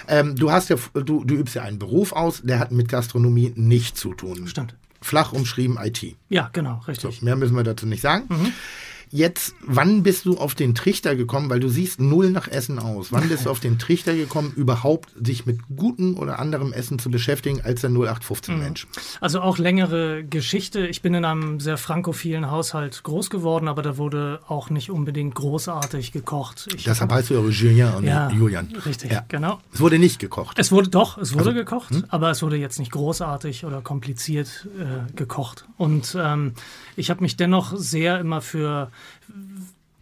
[0.08, 3.54] Ähm, du hast ja, du, du übst ja einen Beruf aus, der hat mit Gastronomie
[3.56, 4.48] nichts zu tun.
[4.48, 6.16] Stimmt flach umschrieben IT.
[6.30, 7.20] Ja, genau, richtig.
[7.20, 8.26] So, mehr müssen wir dazu nicht sagen.
[8.30, 8.54] Mhm.
[9.12, 13.12] Jetzt, wann bist du auf den Trichter gekommen, weil du siehst null nach Essen aus.
[13.12, 17.10] Wann bist du auf den Trichter gekommen, überhaupt sich mit gutem oder anderem Essen zu
[17.10, 18.88] beschäftigen als der 0815 Mensch?
[19.20, 20.86] Also auch längere Geschichte.
[20.88, 25.34] Ich bin in einem sehr frankophilen Haushalt groß geworden, aber da wurde auch nicht unbedingt
[25.36, 26.68] großartig gekocht.
[26.76, 28.68] Ich Deshalb heißt du ja Julien und ja, Julian.
[28.86, 29.26] Richtig, Ja.
[29.28, 29.60] genau.
[29.74, 30.60] Es wurde nicht gekocht.
[30.60, 34.68] Es wurde doch, es wurde Also, gekocht, aber es wurde jetzt nicht großartig oder kompliziert
[34.80, 35.66] äh, gekocht.
[35.78, 36.54] Und ähm,
[36.96, 38.92] ich habe mich dennoch sehr immer für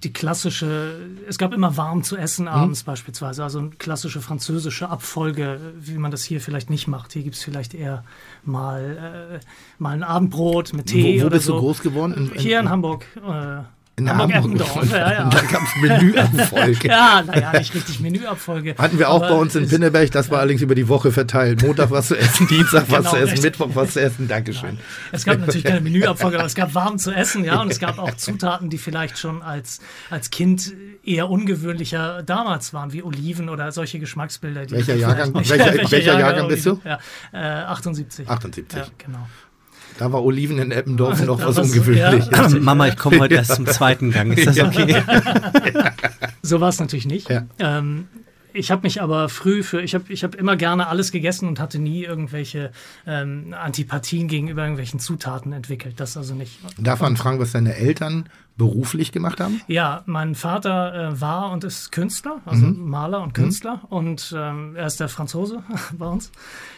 [0.04, 5.60] die klassische, es gab immer warm zu essen abends beispielsweise, also eine klassische französische Abfolge,
[5.80, 7.14] wie man das hier vielleicht nicht macht.
[7.14, 8.04] Hier gibt es vielleicht eher
[8.44, 9.46] mal, äh,
[9.80, 11.54] mal ein Abendbrot mit Tee wo, wo oder bist so.
[11.56, 12.14] du groß geworden?
[12.14, 13.06] In, in, Hier in Hamburg.
[13.16, 13.64] Äh,
[14.00, 15.24] in Hamburg-Eppendorf, ja, ja.
[15.24, 16.88] Und da gab es Menüabfolge.
[16.88, 18.76] ja, naja, nicht richtig Menüabfolge.
[18.78, 21.64] Hatten wir auch bei uns in Pinneberg, das war allerdings über die Woche verteilt.
[21.64, 23.42] Montag was zu essen, Dienstag was Genau, zu essen.
[23.42, 24.28] Mittwoch was zu essen.
[24.28, 24.78] Dankeschön.
[25.12, 27.98] Es gab natürlich keine Menüabfolge, aber es gab warm zu essen, ja, und es gab
[27.98, 29.80] auch Zutaten, die vielleicht schon als,
[30.12, 34.68] als Kind eher ungewöhnlicher damals waren, wie Oliven oder solche Geschmacksbilder.
[34.68, 36.80] Die Welcher Jahrgang- welcher- welcher Jahrgang bist du?
[36.86, 37.00] Ja,
[37.34, 38.30] äh, 78.
[38.30, 38.78] 78.
[38.78, 39.28] Ja, genau.
[40.00, 42.26] Da war Oliven in Eppendorf noch was war's- ungewöhnlich.
[42.32, 42.50] ja.
[42.60, 44.32] Mama, ich komme heute erst zum zweiten Gang.
[44.38, 45.02] Ist das okay?
[46.42, 47.30] So war es natürlich nicht.
[47.30, 47.44] Ja.
[47.60, 48.08] Ähm,
[48.58, 51.60] ich habe mich aber früh für, ich habe ich hab immer gerne alles gegessen und
[51.60, 52.72] hatte nie irgendwelche
[53.06, 56.00] ähm, Antipathien gegenüber irgendwelchen Zutaten entwickelt.
[56.00, 56.60] Das also nicht.
[56.78, 59.62] Darf man fragen, was deine Eltern beruflich gemacht haben?
[59.68, 62.90] Ja, mein Vater äh, war und ist Künstler, also Mhm.
[62.90, 63.82] Maler und Künstler.
[63.90, 65.62] Und ähm, er ist der Franzose
[65.98, 66.32] bei uns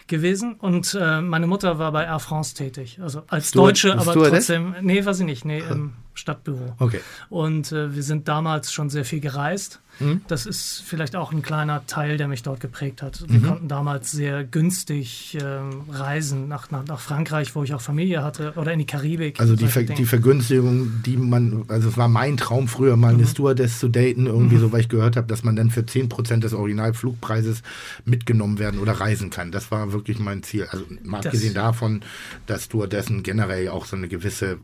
[0.08, 0.56] gewesen.
[0.56, 3.00] Und äh, meine Mutter war bei Air France tätig.
[3.02, 4.48] Also als Steward- Deutsche, aber Stewardess?
[4.48, 4.76] trotzdem.
[4.82, 5.46] Nee, war sie nicht.
[5.46, 6.76] Nee, im Stadtbüro.
[6.80, 7.00] Okay.
[7.30, 9.80] Und äh, wir sind damals schon sehr viel gereist.
[10.00, 10.22] Mhm.
[10.28, 13.22] Das ist vielleicht auch ein kleiner Teil, der mich dort geprägt hat.
[13.28, 13.34] Mhm.
[13.34, 18.24] Wir konnten damals sehr günstig ähm, reisen nach, nach, nach Frankreich, wo ich auch Familie
[18.24, 19.40] hatte, oder in die Karibik.
[19.40, 19.96] Also die, Ver Dinge.
[19.96, 23.20] die Vergünstigung, die man, also es war mein Traum früher mal Mhm.
[23.20, 26.44] eine Stewardess zu daten, irgendwie so, weil ich gehört habe, dass man dann für 10%
[26.44, 27.62] des Originalflugpreises
[28.06, 29.52] mitgenommen werden oder reisen kann.
[29.52, 30.66] Das war wirklich mein Ziel.
[30.70, 32.02] Also mal abgesehen davon,
[32.46, 34.58] dass Stewardessen generell auch so eine gewisse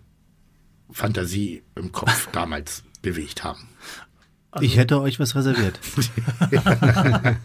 [0.91, 3.67] Fantasie im Kopf damals bewegt haben.
[4.61, 5.79] Ich hätte euch was reserviert.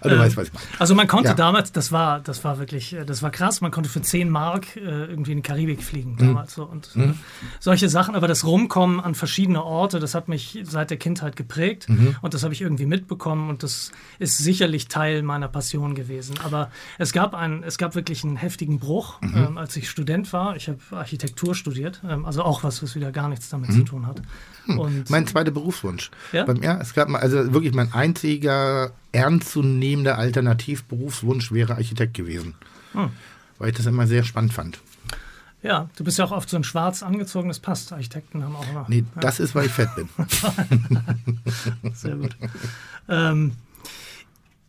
[0.00, 0.50] Also weißt, meine.
[0.78, 1.34] Also man konnte Ja.
[1.34, 4.76] damals, das war, das war wirklich, äh, das war krass, man konnte für 10 Mark
[4.76, 5.82] äh, irgendwie in die Karibik Mhm.
[5.82, 7.12] fliegen damals so und äh,
[7.60, 11.88] solche Sachen, aber das Rumkommen an verschiedene Orte, das hat mich seit der Kindheit geprägt
[11.88, 12.16] Mhm.
[12.20, 16.34] und das habe ich irgendwie mitbekommen und das ist sicherlich Teil meiner Passion gewesen.
[16.44, 19.36] Aber es gab einen, es gab wirklich einen heftigen Bruch, Mhm.
[19.36, 20.56] ähm, als ich Student war.
[20.56, 23.74] Ich habe Architektur studiert, ähm, also auch was, was wieder gar nichts damit Mhm.
[23.74, 24.20] zu tun hat.
[24.66, 25.04] Hm.
[25.08, 26.10] Mein zweiter Berufswunsch.
[26.32, 26.44] Ja?
[26.44, 32.54] Beim, ja, es gab mal, also wirklich mein einziger ernstzunehmender Alternativberufswunsch wäre Architekt gewesen.
[32.92, 33.10] Hm.
[33.58, 34.80] Weil ich das immer sehr spannend fand.
[35.62, 37.92] ja, du bist ja auch oft so ein schwarz angezogen, das passt.
[37.92, 38.84] Architekten haben auch immer.
[38.88, 40.08] Nee, das ist, weil ich fett bin.
[41.94, 42.36] Sehr gut.
[43.08, 43.52] ähm,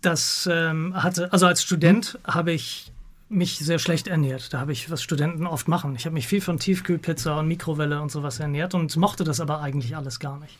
[0.01, 2.92] das ähm, hatte, also als Student habe ich
[3.33, 4.53] mich sehr schlecht ernährt.
[4.53, 5.95] Da habe ich, was Studenten oft machen.
[5.95, 9.61] Ich habe mich viel von Tiefkühlpizza und Mikrowelle und sowas ernährt und mochte das aber
[9.61, 10.57] eigentlich alles gar nicht.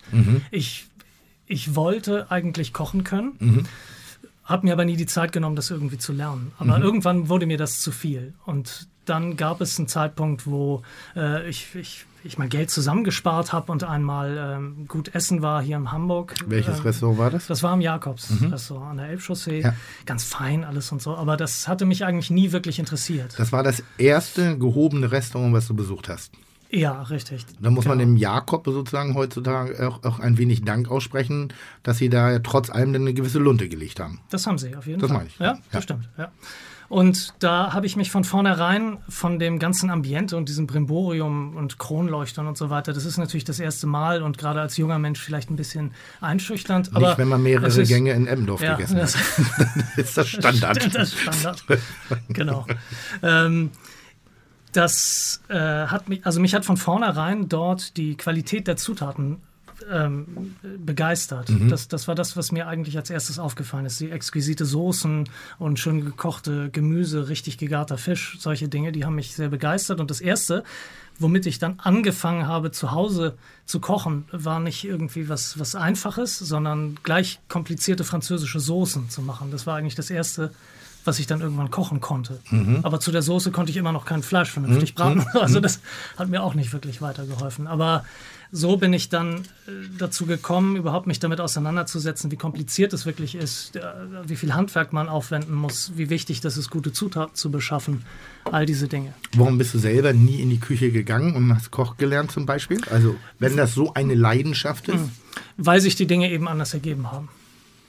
[0.52, 0.88] Ich,
[1.46, 3.68] ich wollte eigentlich kochen können,
[4.44, 6.52] habe mir aber nie die Zeit genommen, das irgendwie zu lernen.
[6.58, 8.34] Aber irgendwann wurde mir das zu viel.
[8.46, 10.82] Und dann gab es einen Zeitpunkt, wo
[11.16, 15.78] äh, ich, ich, ich mal Geld zusammengespart habe und einmal ähm, gut essen war hier
[15.78, 16.36] in Hamburg.
[16.46, 17.48] Welches Ähm, Restaurant war das?
[17.48, 19.62] das war im Jakobs-Restaurant an der Elbchaussee.
[19.62, 19.74] Ja.
[20.06, 21.16] Ganz fein alles und so.
[21.16, 23.36] Aber das hatte mich eigentlich nie wirklich interessiert.
[23.38, 26.32] Das war das erste gehobene Restaurant, was du besucht hast.
[26.72, 27.46] ja, richtig.
[27.60, 28.10] Da muss man Genau.
[28.12, 32.96] dem Jakob sozusagen heutzutage auch, auch ein wenig Dank aussprechen, dass sie da trotz allem
[32.96, 34.22] eine gewisse Lunte gelegt haben.
[34.32, 35.18] Das haben sie auf jeden Das Fall.
[35.20, 35.38] meine ich.
[35.38, 35.60] Ja, Ja.
[35.72, 36.10] das stimmt.
[36.18, 36.32] Ja.
[36.94, 41.80] Und da habe ich mich von vornherein von dem ganzen Ambiente und diesem Brimborium und
[41.80, 45.20] Kronleuchtern und so weiter, das ist natürlich das erste Mal und gerade als junger Mensch
[45.20, 46.92] vielleicht ein bisschen einschüchternd.
[46.96, 49.98] Aber Nicht, wenn man mehrere ist- Gänge in Eppendorf Ja, gegessen das, hat.
[49.98, 50.94] ist das Standard.
[50.94, 51.64] Das Standard.
[52.30, 52.68] genau.
[53.24, 53.72] Ähm,
[54.72, 55.56] das äh,
[55.88, 59.38] hat mich, also mich hat von vornherein dort die Qualität der Zutaten
[59.92, 61.50] ähm, begeistert.
[61.70, 64.00] Das, das war das, was mir eigentlich als erstes aufgefallen ist.
[64.00, 69.36] Die exquisite Soßen und schön gekochte Gemüse, richtig gegarter Fisch, solche Dinge, die haben mich
[69.36, 70.00] sehr begeistert.
[70.00, 70.64] Und das Erste,
[71.20, 76.40] womit ich dann angefangen habe, zu Hause zu kochen, war nicht irgendwie was, was Einfaches,
[76.40, 79.52] sondern gleich komplizierte französische Soßen zu machen.
[79.52, 80.52] Das war eigentlich das Erste,
[81.06, 82.40] was ich dann irgendwann kochen konnte.
[82.84, 85.26] Aber zu der Soße konnte ich immer noch kein Fleisch vernünftig braten.
[85.34, 85.82] Also das
[86.18, 87.68] hat mir auch nicht wirklich weitergeholfen.
[87.68, 88.06] Aber
[88.56, 93.34] so bin ich dann äh, dazu gekommen, überhaupt mich damit auseinanderzusetzen, wie kompliziert es wirklich
[93.34, 93.82] ist, äh,
[94.26, 98.06] wie viel Handwerk man aufwenden muss, wie wichtig das ist, gute Zutaten zu beschaffen,
[98.46, 99.16] all diese Dinge.
[99.36, 102.80] Warum bist du selber nie in die Küche gegangen und hast Koch gelernt zum Beispiel?
[102.92, 105.10] Also wenn das so eine Leidenschaft ist?
[105.58, 107.30] Weil sich die Dinge eben anders ergeben haben.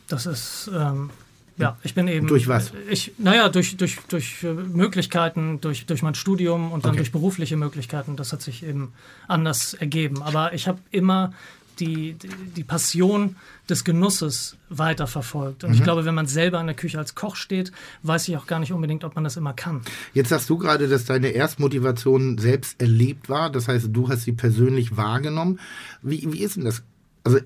[0.08, 1.10] Das ist, ähm,
[1.56, 2.26] ja, ich bin eben.
[2.26, 2.72] Durch was?
[2.90, 6.98] Ich, naja, durch, durch, durch äh, Möglichkeiten, durch, durch mein Studium und dann Okay.
[6.98, 8.16] durch berufliche Möglichkeiten.
[8.16, 8.92] Das hat sich eben
[9.28, 10.22] anders ergeben.
[10.22, 11.32] Aber ich habe immer
[11.80, 12.16] die,
[12.56, 13.34] die, Passion
[13.68, 15.64] des Genusses weiterverfolgt.
[15.64, 15.84] Und ich Mhm.
[15.84, 17.72] glaube, wenn man selber in der Küche als Koch steht,
[18.04, 19.82] weiß ich auch gar nicht unbedingt, ob man das immer kann.
[20.12, 23.50] Jetzt sagst du gerade, dass deine Erstmotivation selbst erlebt war.
[23.50, 25.58] Das heißt, du hast sie persönlich wahrgenommen.
[26.00, 26.82] Wie, wie ist denn das?
[27.24, 27.40] Also,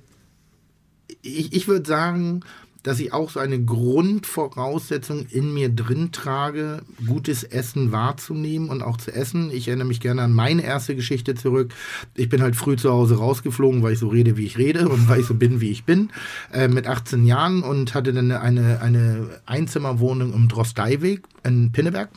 [1.23, 2.41] ich, ich würde sagen,
[2.83, 8.97] dass ich auch so eine Grundvoraussetzung in mir drin trage, gutes Essen wahrzunehmen und auch
[8.97, 9.51] zu essen.
[9.53, 11.75] Ich erinnere mich gerne an meine erste Geschichte zurück.
[12.15, 15.09] Ich bin halt früh zu Hause rausgeflogen, weil ich so rede, wie ich rede und
[15.09, 16.11] weil ich so bin, wie ich bin,
[16.53, 22.11] äh, mit 18 Jahren und hatte dann eine, eine Einzimmerwohnung im Drosteiweg in Pinneberg.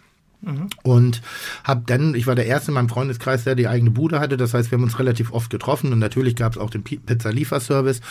[0.84, 1.22] Und
[1.64, 4.38] habe dann, ich war der Erste in meinem Freundeskreis, der die eigene Bude hatte.
[4.38, 6.98] Das heißt, wir haben uns relativ oft getroffen und natürlich gab es auch den Pi-
[6.98, 8.02] Pizza-Lieferservice.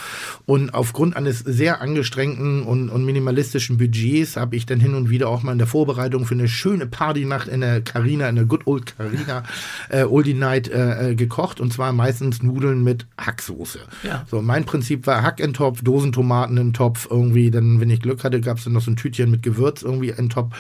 [0.46, 5.28] Und aufgrund eines sehr angestrengten und, und minimalistischen Budgets habe ich dann hin und wieder
[5.28, 8.66] auch mal in der Vorbereitung für eine schöne Partynacht in der Carina, in der Good
[8.66, 9.42] Old Carina,
[9.88, 11.60] äh, Oldie Night äh, äh, gekocht.
[11.60, 13.80] Und zwar meistens Nudeln mit Hacksoße.
[14.04, 14.24] Ja.
[14.30, 18.22] So, mein Prinzip war Hack in Topf, Dosentomaten in Topf, irgendwie, dann, wenn ich Glück
[18.22, 20.54] hatte, gab es dann noch so ein Tütchen mit Gewürz irgendwie in Topf,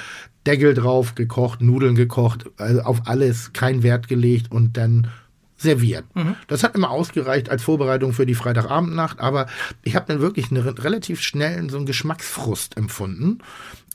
[0.46, 5.08] Deckel drauf, gekocht, Nudeln gekocht, also auf alles kein Wert gelegt und dann
[5.56, 6.04] serviert.
[6.48, 9.46] Das hat immer ausgereicht als Vorbereitung für die Freitagabendnacht, aber
[9.82, 13.40] ich habe dann wirklich eine, relativ schnell so einen Geschmacksfrust empfunden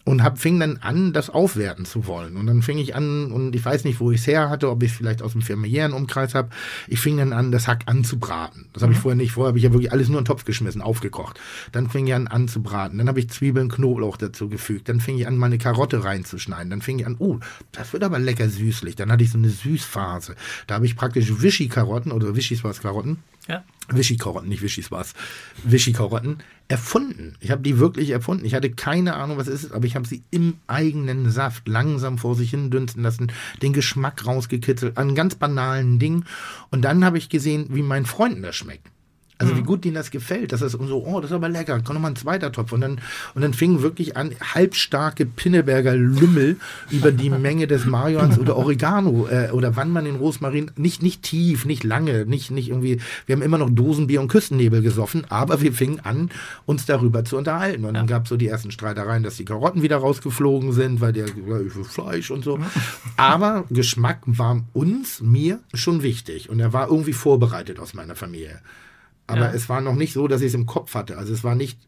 [0.06, 2.38] und hab, fing dann an, das aufwerten zu wollen.
[2.38, 4.84] Und dann fing ich an, und ich weiß nicht, wo ich es her hatte, ob
[4.84, 6.50] ich es vielleicht aus dem familiären Umkreis habe,
[6.88, 8.68] ich fing dann an, das Hack anzubraten.
[8.72, 9.32] Das habe ich vorher nicht.
[9.32, 11.40] Vorher habe ich ja wirklich alles nur in den Topf geschmissen, aufgekocht.
[11.72, 13.00] Dann fing ich an, anzubraten.
[13.00, 14.90] Dann habe ich Zwiebeln, Knoblauch dazu gefügt.
[14.90, 16.70] Dann fing ich an, meine Karotte reinzuschneiden.
[16.70, 17.40] Dann fing ich an, oh,
[17.72, 18.96] das wird aber lecker süßlich.
[18.96, 20.36] Dann hatte ich so eine Süßphase.
[20.68, 23.64] Da habe ich praktisch Wischi-Karotten oder Wischis-was-Karotten Ja.
[23.94, 25.14] Nicht Wischis was,
[25.64, 27.36] Wischi-Karotten erfunden.
[27.40, 28.46] Ich habe die wirklich erfunden.
[28.46, 32.18] Ich hatte keine Ahnung, was es ist, aber ich habe sie im eigenen Saft langsam
[32.18, 33.32] vor sich hin dünsten lassen,
[33.62, 36.26] den Geschmack rausgekitzelt, an ganz banalen Dingen.
[36.72, 38.88] Und dann habe ich gesehen, wie meinen Freunden das schmeckt.
[39.38, 41.96] Also wie gut denen das gefällt, dass das so, oh, das ist aber lecker, komm
[41.96, 42.72] noch mal ein zweiter Topf.
[42.72, 43.02] Und dann,
[43.34, 46.58] und dann fing wirklich an, halbstarke Pinneberger Lümmel
[46.90, 51.24] über die Menge des Marihuans oder Oregano äh, oder wann man den Rosmarin, nicht, nicht
[51.24, 55.62] tief, nicht lange, nicht, nicht irgendwie, wir haben immer noch Dosenbier und Küstennebel gesoffen, aber
[55.62, 56.30] wir fingen an,
[56.66, 57.84] uns darüber zu unterhalten.
[57.84, 61.12] Und dann gab es so die ersten Streitereien, dass die Karotten wieder rausgeflogen sind, weil
[61.12, 62.58] der ja, will Fleisch und so.
[63.18, 66.50] Aber Geschmack war uns, mir schon wichtig.
[66.50, 68.62] Und er war irgendwie vorbereitet aus meiner Familie.
[69.28, 69.52] Aber Ja.
[69.54, 71.18] es war noch nicht so, dass ich es im Kopf hatte.
[71.18, 71.80] Also es war nicht,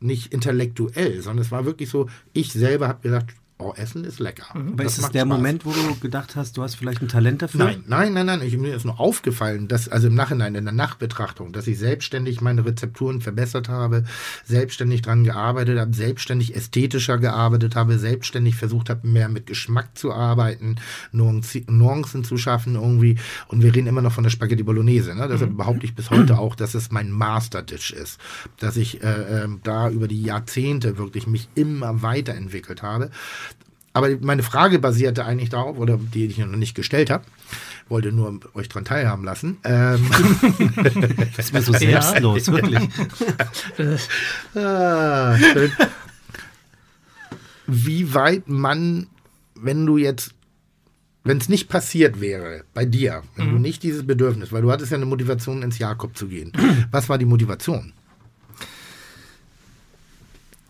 [0.00, 3.26] nicht intellektuell, sondern es war wirklich so, ich selber habe gedacht,
[3.58, 4.44] oh, Essen ist lecker.
[4.50, 5.28] Aber Das ist es der Spaß.
[5.28, 7.64] Moment, wo du gedacht hast, du hast vielleicht ein Talent dafür?
[7.64, 8.42] Nein, nein, nein, nein.
[8.42, 12.40] Ich, mir ist nur aufgefallen, dass, also im Nachhinein, in der Nachbetrachtung, dass ich selbstständig
[12.40, 14.04] meine Rezepturen verbessert habe,
[14.44, 20.12] selbstständig dran gearbeitet habe, selbstständig ästhetischer gearbeitet habe, selbstständig versucht habe, mehr mit Geschmack zu
[20.12, 20.76] arbeiten,
[21.12, 23.18] Nuancen zu schaffen irgendwie.
[23.46, 25.14] Und wir reden immer noch von der Spaghetti Bolognese.
[25.14, 25.28] Ne?
[25.28, 28.18] Deshalb behaupte ich bis heute auch, dass es mein Masterdish ist.
[28.58, 33.10] Dass ich äh, ähm, da über die Jahrzehnte wirklich mich immer weiterentwicklt habe.
[33.94, 37.24] Aber meine Frage basierte eigentlich darauf, oder die ich noch nicht gestellt habe,
[37.88, 39.58] wollte nur euch dran teilhaben lassen.
[39.62, 40.04] Ähm,
[41.36, 42.88] Das ist mir so selbstlos, wirklich.
[44.56, 45.70] ah, schön.
[47.68, 49.06] Wie weit man,
[49.54, 50.34] wenn du jetzt,
[51.22, 54.90] wenn es nicht passiert wäre bei dir, wenn du nicht dieses Bedürfnis, weil du hattest
[54.90, 56.52] ja eine Motivation, ins Jakob zu gehen.
[56.90, 57.92] Was war die Motivation?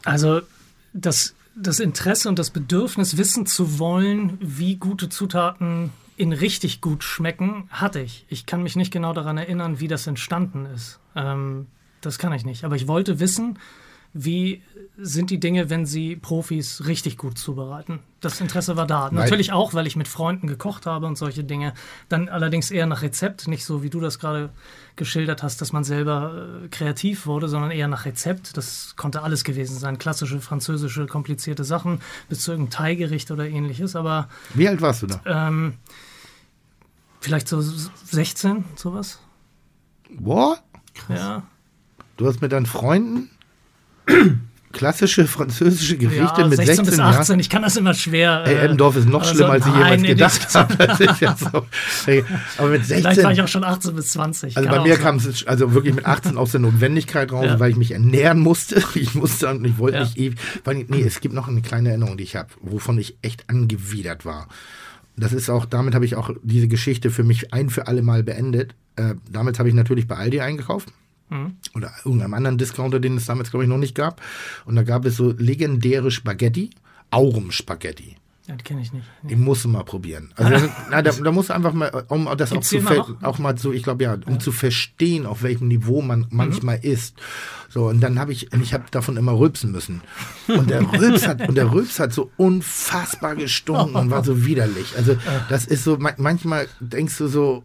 [0.04, 0.42] Also
[0.92, 7.02] das, das Interesse und das Bedürfnis, wissen zu wollen, wie gute Zutaten in richtig gut
[7.02, 8.24] schmecken, hatte ich.
[8.28, 11.00] Ich kann mich nicht genau daran erinnern, wie das entstanden ist.
[11.16, 11.66] Ähm,
[12.00, 12.64] das kann ich nicht.
[12.64, 13.58] Aber ich wollte wissen,
[14.14, 14.62] wie
[14.96, 17.98] sind die Dinge, wenn sie Profis richtig gut zubereiten.
[18.20, 19.10] Das Interesse war da.
[19.10, 21.74] Natürlich auch, weil ich mit Freunden gekocht habe und solche Dinge.
[22.08, 24.50] Dann allerdings eher nach Rezept, nicht so wie du das gerade
[24.94, 28.56] geschildert hast, dass man selber äh, kreativ wurde, sondern eher nach Rezept.
[28.56, 29.98] Das konnte alles gewesen sein.
[29.98, 33.96] Klassische, französische, komplizierte Sachen, bis zu irgendeinem Thai-Gericht oder ähnliches.
[33.96, 35.20] Aber Wie alt warst du da?
[35.26, 35.74] ähm,
[37.20, 39.18] vielleicht so 16, sowas.
[40.08, 40.62] What?
[41.08, 41.42] Ja.
[42.16, 43.28] Du hast mit deinen Freunden
[44.72, 47.14] klassische französische Gerichte ja, mit 16, 16 bis Jahren.
[47.14, 48.42] 18, ich kann das immer schwer.
[48.44, 51.14] Äh, Eppendorf ist noch aber schlimmer, als ich jemals nein, nee, gedacht habe.
[51.20, 51.66] Ja so.
[52.58, 54.56] Aber mit Vielleicht war ich 16, auch schon 18 bis 20.
[54.56, 57.60] also kann bei mir kam es also wirklich mit 18 aus der Notwendigkeit raus, Ja.
[57.60, 58.82] weil ich mich ernähren musste.
[58.96, 60.04] Ich musste und ich wollte Ja.
[60.04, 60.38] nicht ewig.
[60.88, 64.48] Nee, es gibt noch eine kleine Erinnerung, die ich habe, wovon ich echt angewidert war.
[65.16, 68.24] Das ist auch, damit habe ich auch diese Geschichte für mich ein für alle Mal
[68.24, 68.74] beendet.
[68.96, 70.88] Äh, damals habe ich natürlich bei Aldi eingekauft.
[71.34, 71.56] Mhm.
[71.74, 74.20] Oder irgendeinem anderen Discounter, den es damals, glaube ich, noch nicht gab.
[74.64, 76.70] Und da gab es so legendäre Spaghetti,
[77.10, 78.16] Aurum-Spaghetti.
[78.46, 79.06] Ja, die kenne ich nicht.
[79.22, 80.30] Die musst du mal probieren.
[80.36, 82.78] Also da, na, da, da musst du einfach mal, um das auch zu
[83.22, 86.26] auch mal so, ich glaube ja, um zu verstehen, auf welchem Niveau man Mhm.
[86.30, 87.16] manchmal ist.
[87.70, 90.02] So und dann habe ich, ich habe davon immer rülpsen müssen.
[90.46, 94.94] Und der Rülps hat und der Rülps hat so unfassbar gestunken und war so widerlich.
[94.94, 95.16] Also
[95.48, 97.64] das ist so, ma- manchmal denkst du so.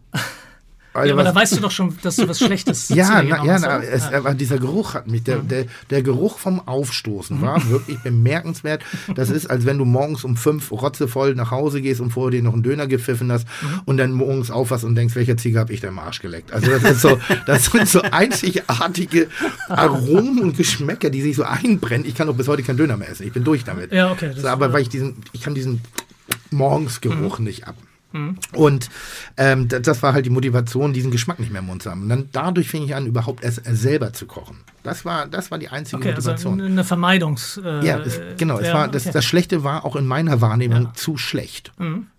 [0.92, 3.44] Ja, Alter, aber was- da weißt du doch schon, dass du was Schlechtes ja, na,
[3.44, 7.68] ja, na, es, aber dieser Geruch hat mich, der, der, der Geruch vom Aufstoßen war
[7.70, 8.82] wirklich bemerkenswert.
[9.14, 12.42] Das ist, als wenn du morgens um fünf rotzevoll nach Hause gehst und vorher dir
[12.42, 13.46] noch einen Döner gepfiffen hast
[13.84, 16.52] und dann morgens aufwachst und denkst, welcher Ziege habe ich da im Arsch geleckt.
[16.52, 19.28] Also das ist so, das sind so einzigartige
[19.68, 22.04] Aromen und Geschmäcker, die sich so einbrennen.
[22.06, 23.26] Ich kann auch bis heute keinen Döner mehr essen.
[23.26, 23.92] Ich bin durch damit.
[23.92, 25.80] Ja, okay, das- aber weil ich diesen, ich kann diesen
[26.50, 27.76] Morgensgeruch nicht ab.
[28.54, 28.88] Und
[29.36, 32.02] ähm, das, war halt die Motivation, diesen Geschmack nicht mehr im Mund zu haben.
[32.02, 34.56] Und dann dadurch fing ich an, überhaupt erst äh, selber zu kochen.
[34.82, 36.60] Das war, das war die einzige Okay, also Motivation.
[36.60, 37.60] eine Vermeidungs.
[37.62, 38.58] Äh, ja, es, genau.
[38.58, 39.12] Es ja, war, das, okay.
[39.12, 40.88] das Schlechte war auch in meiner Wahrnehmung Ja.
[40.88, 40.94] Mhm.
[40.94, 41.72] zu schlecht.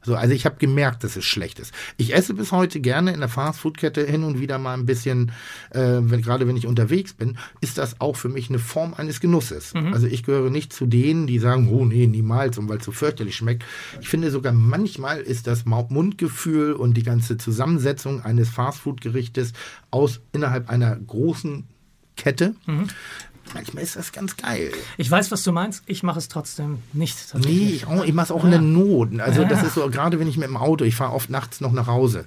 [0.04, 1.74] So, also ich habe gemerkt, dass es schlecht ist.
[1.98, 5.32] Ich esse bis heute gerne in der Fastfood-Kette hin und wieder mal ein bisschen,
[5.72, 9.20] äh, wenn, gerade wenn ich unterwegs bin, ist das auch für mich eine Form eines
[9.20, 9.74] Genusses.
[9.74, 9.94] Mhm.
[9.94, 12.92] Also ich gehöre nicht zu denen, die sagen, oh nee, niemals, und weil es so
[12.92, 13.64] fürchterlich schmeckt.
[14.02, 19.54] Ich finde sogar manchmal ist das Mau- Mundgefühl und die ganze Zusammensetzung eines Fastfood-Gerichtes
[19.92, 21.66] aus innerhalb einer großen
[22.16, 22.56] Kette.
[22.66, 22.88] Mhm.
[23.54, 24.72] Manchmal ist das ganz geil.
[24.98, 25.84] Ich weiß, was du meinst.
[25.86, 27.18] Ich mache es trotzdem nicht.
[27.18, 27.76] Nee, tatsächlich.
[27.76, 29.20] ich, auch, ich mache es auch in der Not.
[29.20, 31.72] Also das ist so, gerade wenn ich mit dem Auto, ich fahre oft nachts noch
[31.72, 32.26] nach Hause.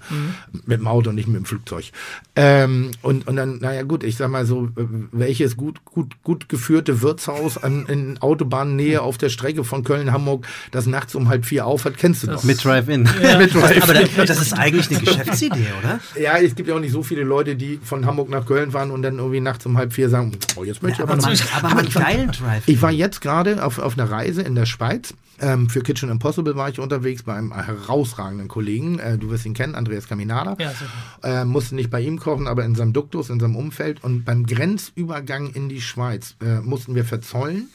[0.67, 1.93] Mit dem Auto, nicht mit dem Flugzeug.
[2.37, 6.49] Ähm, und, und dann, naja gut, ich sag mal so, äh, welches gut, gut, gut
[6.49, 11.67] geführte Wirtshaus an, in Autobahnnähe auf der Strecke von Köln-Hamburg, das nachts um halb vier
[11.67, 12.43] aufhat, kennst du doch.
[12.45, 13.03] Mit Drive-In.
[13.39, 13.83] Mit Drive-In.
[13.83, 16.01] Aber da, das ist eigentlich eine Geschäftsidee, oder?
[16.21, 18.91] Ja, es gibt ja auch nicht so viele Leute, die von Hamburg nach Köln fahren
[18.91, 21.79] und dann irgendwie nachts um halb vier sagen, oh, jetzt möchte ich aber Aber, man,
[21.79, 22.75] aber ich war- geilen Drive-In.
[22.75, 25.15] Ich war jetzt gerade auf, auf einer Reise in der Schweiz.
[25.41, 28.99] Ähm, für Kitchen Impossible war ich unterwegs bei einem herausragenden Kollegen.
[29.01, 30.57] Äh, du wirst ihn kennen, Andreas Caminada.
[30.61, 30.85] Ja, sicher.
[31.25, 34.03] äh, musste nicht bei ihm kochen, aber in seinem Duktus, in seinem Umfeld.
[34.05, 37.69] Und beim Grenzübergang in die Schweiz äh, mussten wir verzollen.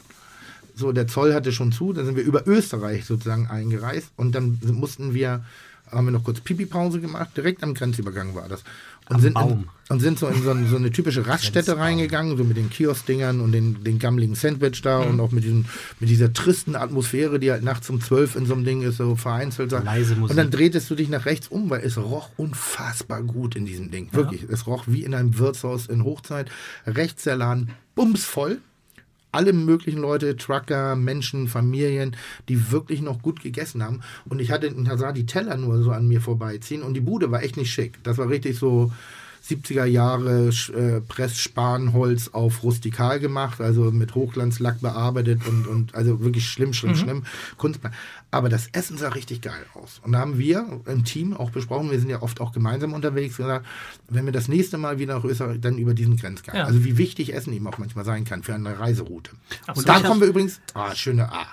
[0.74, 4.58] So, der Zoll hatte schon zu, dann sind wir über Österreich sozusagen eingereist und dann
[4.72, 5.44] mussten wir,
[5.90, 8.62] haben wir noch kurz Pipi-Pause gemacht, direkt am Grenzübergang war das.
[9.16, 12.44] Und sind, in, und sind so in so, ein- so eine typische Raststätte reingegangen, so
[12.44, 15.10] mit den Kiosk-Dingern und den, den gammeligen Sandwich da Mhm.
[15.10, 15.66] und auch mit, diesen,
[15.98, 19.16] mit dieser tristen Atmosphäre, die halt nachts um zwölf in so einem Ding ist, so
[19.16, 19.72] vereinzelt.
[19.72, 20.30] Leise Musik.
[20.30, 23.90] Und dann drehtest du dich nach rechts um, weil es roch unfassbar gut in diesem
[23.90, 24.08] Ding.
[24.12, 24.44] Wirklich.
[24.48, 26.50] Es roch wie in einem Wirtshaus in Hochzeit.
[26.86, 28.58] Rechts der Laden bumsvoll.
[29.32, 32.16] Alle möglichen Leute, Trucker, Menschen, Familien,
[32.48, 34.00] die wirklich noch gut gegessen haben.
[34.28, 37.42] Und ich hatte, sah die Teller nur so an mir vorbeiziehen und die Bude war
[37.42, 38.02] echt nicht schick.
[38.02, 38.90] Das war richtig so
[39.48, 46.46] 70er Jahre äh, Pressspanholz auf rustikal gemacht, also mit Hochglanzlack bearbeitet und, und also wirklich
[46.48, 47.22] schlimm, schlimm, schlimm.
[47.56, 47.92] Kunstmann.
[48.32, 50.00] Aber das Essen sah richtig geil aus.
[50.04, 53.36] Und da haben wir im Team auch besprochen, wir sind ja oft auch gemeinsam unterwegs,
[53.36, 53.66] gesagt,
[54.08, 56.54] wenn wir das nächste Mal wieder nach Österreich, dann über diesen Grenzgang.
[56.56, 56.64] Ja.
[56.64, 59.32] Also wie wichtig Essen eben auch manchmal sein kann für eine Reiseroute.
[59.66, 59.78] Absolut.
[59.78, 61.46] Und da kommen wir übrigens, ah, schöne, ah,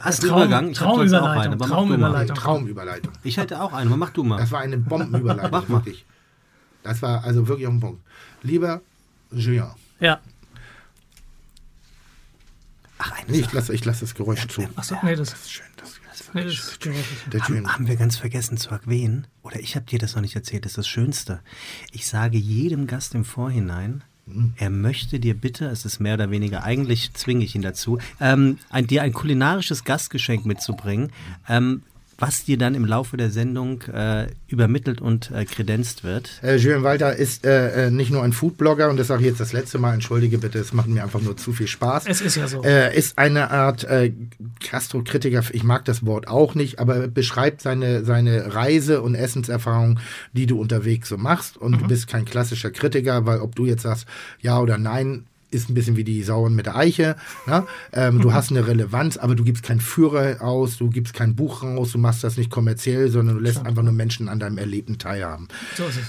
[0.00, 0.68] Hast du Traum- Übergang?
[0.70, 1.46] Ich auch Traumüberleitung, eine.
[1.54, 1.74] aber mach du mal.
[1.76, 2.36] Traumüberleitung.
[2.36, 3.12] Traumüberleitung.
[3.24, 4.36] Ich hätte auch eine, aber mach du mal.
[4.36, 5.78] Das war eine Bombenüberleitung, Mach mal.
[5.78, 6.04] wirklich.
[6.84, 8.00] Das war also wirklich auf den Punkt.
[8.42, 8.82] Lieber
[9.32, 9.64] Julien,
[10.00, 10.20] Ja.
[12.98, 14.62] Ach, eine nee, ich lasse ich lass das Geräusch zu.
[14.76, 15.66] Achso, nee, das, Das ist schön.
[15.76, 16.00] Das,
[16.34, 19.98] nee, das ist der Haben, haben wir ganz vergessen zu erwähnen, oder ich habe dir
[19.98, 21.40] das noch nicht erzählt, das ist das Schönste.
[21.92, 24.04] Ich sage jedem Gast im Vorhinein,
[24.56, 28.58] er möchte dir bitte, es ist mehr oder weniger, eigentlich zwinge ich ihn dazu, ähm,
[28.70, 31.12] ein, dir ein kulinarisches Gastgeschenk mitzubringen,
[31.48, 31.82] ähm,
[32.18, 36.40] was dir dann im Laufe der Sendung äh, übermittelt und äh, kredenzt wird.
[36.42, 39.40] Äh, Julien Walter ist äh, äh, nicht nur ein Foodblogger und das sage ich jetzt
[39.40, 42.04] das letzte Mal, entschuldige bitte, es macht mir einfach nur zu viel Spaß.
[42.06, 42.62] Es ist ja so.
[42.62, 44.12] Äh, ist eine Art äh,
[44.70, 49.98] Gastrokritiker, ich mag das Wort auch nicht, aber beschreibt seine, seine Reise- und Essenserfahrung,
[50.32, 51.56] die du unterwegs so machst.
[51.56, 54.06] Und du bist kein klassischer Kritiker, weil ob du jetzt sagst
[54.40, 57.16] ja oder nein, ist ein bisschen wie die Sauren mit der Eiche.
[57.46, 57.64] Ne?
[57.92, 61.62] Ähm, Du hast eine Relevanz, aber du gibst keinen Führer aus, du gibst kein Buch
[61.62, 64.98] raus, du machst das nicht kommerziell, sondern du lässt einfach nur Menschen an deinem Erlebten
[64.98, 66.04] teilhaben so ist es.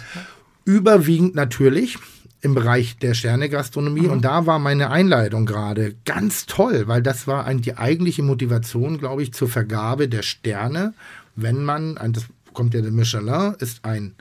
[0.65, 1.97] überwiegend natürlich
[2.41, 7.45] im Bereich der Sternegastronomie und da war meine Einleitung gerade ganz toll, weil das war
[7.45, 10.93] ein, die eigentliche Motivation, glaube ich, zur Vergabe der Sterne,
[11.35, 14.13] wenn man, das kommt ja der Michelin, Ist ein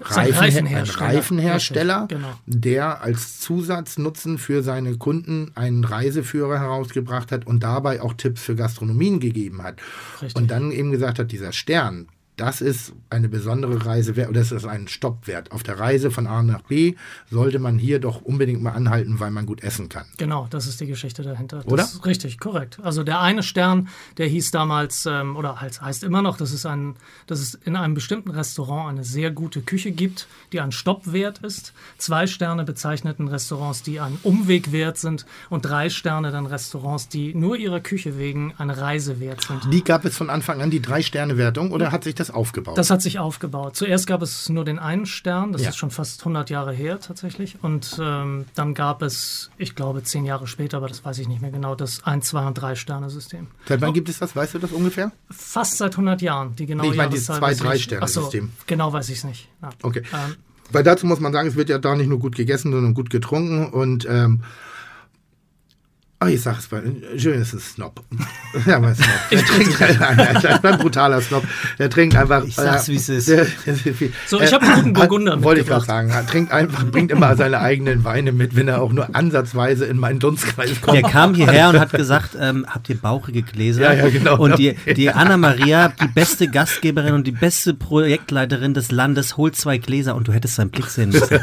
[0.00, 1.08] Reifen, Reifenhersteller.
[1.08, 2.38] ein Reifenhersteller, genau.
[2.46, 8.54] der als Zusatznutzen für seine Kunden einen Reiseführer herausgebracht hat und dabei auch Tipps für
[8.54, 9.76] Gastronomien gegeben hat.
[10.22, 10.36] Richtig.
[10.36, 12.08] Und dann eben gesagt hat, dieser Stern,
[12.38, 15.52] das ist eine besondere Reise wert, oder das ist ein Stoppwert.
[15.52, 16.94] Auf der Reise von A nach B
[17.30, 20.06] sollte man hier doch unbedingt mal anhalten, weil man gut essen kann.
[20.16, 21.58] Genau, das ist die Geschichte dahinter.
[21.58, 21.82] Das Oder?
[21.82, 22.78] Ist richtig, korrekt.
[22.82, 26.94] Also der eine Stern, der hieß damals, ähm, oder heißt, immer noch, dass es, ein,
[27.26, 31.72] dass es in einem bestimmten Restaurant eine sehr gute Küche gibt, die ein Stoppwert ist.
[31.98, 35.26] Zwei Sterne bezeichneten Restaurants, die ein Umwegwert sind.
[35.50, 39.72] Und drei Sterne dann Restaurants, die nur ihrer Küche wegen eine Reise wert sind.
[39.72, 42.76] Die gab es von Anfang an, die Drei-Sterne-Wertung, oder hat sich das aufgebaut?
[42.78, 43.76] Das hat sich aufgebaut.
[43.76, 45.70] Zuerst gab es nur den einen Stern, das Ja.
[45.70, 47.56] ist schon fast 100 Jahre her tatsächlich.
[47.62, 51.40] Und ähm, dann gab es, ich glaube, zehn Jahre später, aber das weiß ich nicht
[51.42, 53.46] mehr genau, das ein, zwei und drei Sterne-System.
[53.66, 54.34] Seit wann gibt es das?
[54.34, 55.12] Weißt du das ungefähr?
[55.30, 56.54] Fast seit 100 Jahren.
[56.56, 57.54] Die genaue Nee, ich meine, dieses Zwei-.
[57.54, 58.50] Drei-Sterne-System.
[58.52, 59.48] Ach so, Genau weiß ich es nicht.
[59.62, 59.70] Ja.
[59.82, 60.02] Okay.
[60.12, 60.36] Ähm,
[60.70, 63.10] Weil dazu muss man sagen, es wird ja da nicht nur gut gegessen, sondern gut
[63.10, 64.42] getrunken und ähm,
[66.20, 66.82] Ah, ich sag es mal,
[67.16, 68.02] Julian ist ein Snob.
[68.66, 69.08] Ja, aber ein Snob.
[69.30, 71.44] Der trinkt ein, ein brutaler Snob.
[71.78, 72.42] Der trinkt einfach.
[72.44, 73.28] Ich sag's, äh, wie es ist.
[73.28, 73.46] der-
[74.26, 76.08] So, ich hab einen guten Burgunder Wollte ich gerade sagen.
[76.10, 79.96] Er trinkt einfach, bringt immer seine eigenen Weine mit, wenn er auch nur ansatzweise in
[79.98, 80.96] meinen Dunstkreis kommt.
[80.96, 83.82] Der kam hierher und hat gesagt, ähm, habt ihr bauchige Gläser?
[83.82, 84.38] Ja, ja, genau.
[84.38, 89.78] Und die, die Anna-Maria, die beste Gastgeberin und die beste Projektleiterin des Landes, holt zwei
[89.78, 91.38] Gläser und du hättest seinen Blick sehen müssen.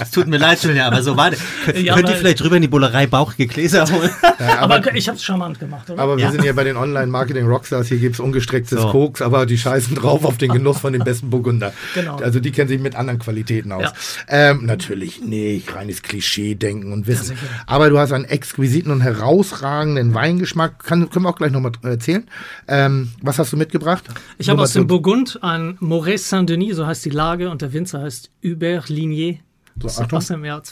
[0.00, 1.40] Es tut mir leid, Julia, aber so war das.
[1.74, 4.10] Ja, Könnt ihr vielleicht drüber in die Bullerei bauchige Gläser holen?
[4.58, 6.02] aber, ich habe es charmant gemacht, oder?
[6.02, 6.32] Aber wir Ja.
[6.32, 7.88] sind ja bei den Online-Marketing-Rockstars.
[7.88, 8.90] Hier gibt es ungestrecktes So.
[8.90, 11.72] Koks, aber die scheißen drauf auf den Genuss von den besten Burgunder.
[11.94, 12.16] Genau.
[12.16, 13.82] Also die kennen sich mit anderen Qualitäten aus.
[13.82, 13.92] Ja.
[14.28, 17.36] Ähm, natürlich nicht, reines Klischee-Denken und Wissen.
[17.66, 20.84] aber du hast einen exquisiten und herausragenden Weingeschmack.
[20.84, 22.28] Kann, können wir auch gleich nochmal erzählen.
[22.68, 24.04] Ähm, was hast du mitgebracht?
[24.38, 28.02] Ich habe aus dem Mourgund ein Moret Saint-Denis, so heißt die Lage, und der Winzer
[28.02, 29.34] heißt Hubert Lignier.
[29.76, 30.18] So, Das ist Achtung.
[30.18, 30.62] aus dem Jahr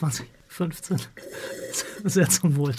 [0.58, 0.98] 2015.
[2.04, 2.74] Sehr zum Wohl.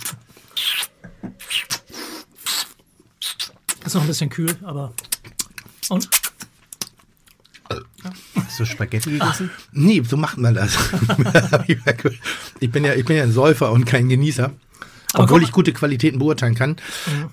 [3.86, 4.94] Ist noch ein bisschen kühl, aber.
[5.88, 6.10] Und?
[8.36, 9.50] Hast du Spaghetti gegessen?
[9.72, 10.78] Nee, so macht man das.
[12.60, 14.52] ich, bin ja, ich bin ja ein Säufer und kein Genießer.
[15.14, 16.76] Aber obwohl ich gute Qualitäten beurteilen kann.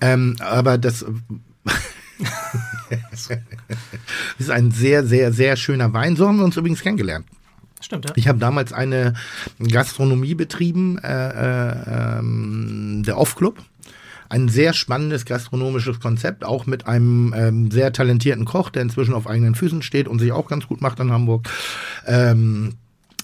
[0.01, 1.05] Ähm, aber das
[4.39, 6.15] ist ein sehr, sehr, sehr schöner Wein.
[6.15, 7.25] So haben wir uns übrigens kennengelernt.
[7.87, 8.11] Stimmt, ja.
[8.17, 9.13] Ich habe damals eine
[9.65, 13.63] Gastronomie betrieben, äh, äh, ähm, der Off-Club.
[14.27, 19.25] Ein sehr spannendes gastronomisches Konzept, auch mit einem ähm, sehr talentierten Koch, der inzwischen auf
[19.25, 21.47] eigenen Füßen steht und sich auch ganz gut macht in Hamburg.
[22.05, 22.73] Ähm,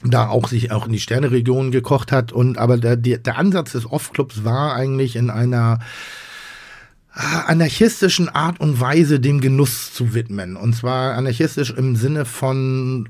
[0.01, 2.31] da auch sich auch in die Sterneregion gekocht hat.
[2.31, 5.79] Und aber der, der, Ansatz des Off-Clubs war eigentlich in einer
[7.11, 10.55] ah, anarchistischen Art und Weise dem Genuss zu widmen.
[10.55, 13.09] Und zwar anarchistisch im Sinne von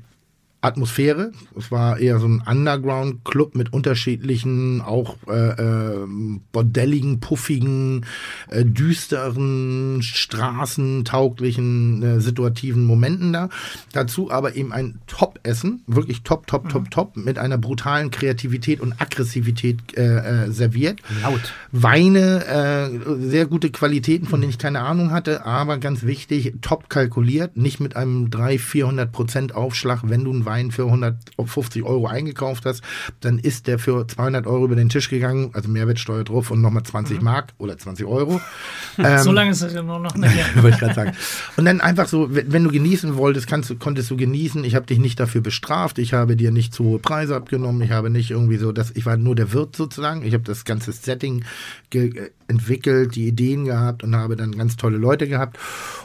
[0.64, 1.30] Atmosphäre.
[1.56, 6.04] Es war eher so ein Underground-Club mit unterschiedlichen, auch äh, äh,
[6.52, 8.06] bordelligen, puffigen,
[8.48, 13.50] äh, düsteren, straßentauglichen, äh, situativen Momenten da.
[13.92, 18.98] Dazu aber eben ein Top-Essen, wirklich top, top, top, top, mit einer brutalen Kreativität und
[19.00, 21.00] Aggressivität äh, äh, serviert.
[21.22, 21.52] Laut.
[21.72, 22.88] Weine, äh,
[23.20, 27.80] sehr gute Qualitäten, von denen ich keine Ahnung hatte, aber ganz wichtig, top kalkuliert, nicht
[27.80, 30.00] mit einem 300, 400 Prozent Aufschlag.
[30.04, 32.82] Wenn du einen Wein für 150 Euro eingekauft hast,
[33.20, 36.82] dann ist der für 200 Euro über den Tisch gegangen, also Mehrwertsteuer drauf und nochmal
[36.82, 38.40] 20 Mark oder 20 Euro.
[38.96, 41.12] Ähm, so lange ist es ja nur noch nicht wollte ich gerade sagen.
[41.56, 44.62] Und dann einfach so, wenn du genießen wolltest, kannst konntest du genießen.
[44.62, 45.98] Ich habe dich nicht dafür bestraft.
[45.98, 47.82] Ich habe dir nicht zu hohe Preise abgenommen.
[47.82, 50.24] Ich habe nicht irgendwie so, dass ich war nur der Wirt sozusagen.
[50.24, 51.44] Ich habe das ganze Setting
[51.90, 55.58] ge äh, entwickelt, die Ideen gehabt und habe dann ganz tolle Leute gehabt.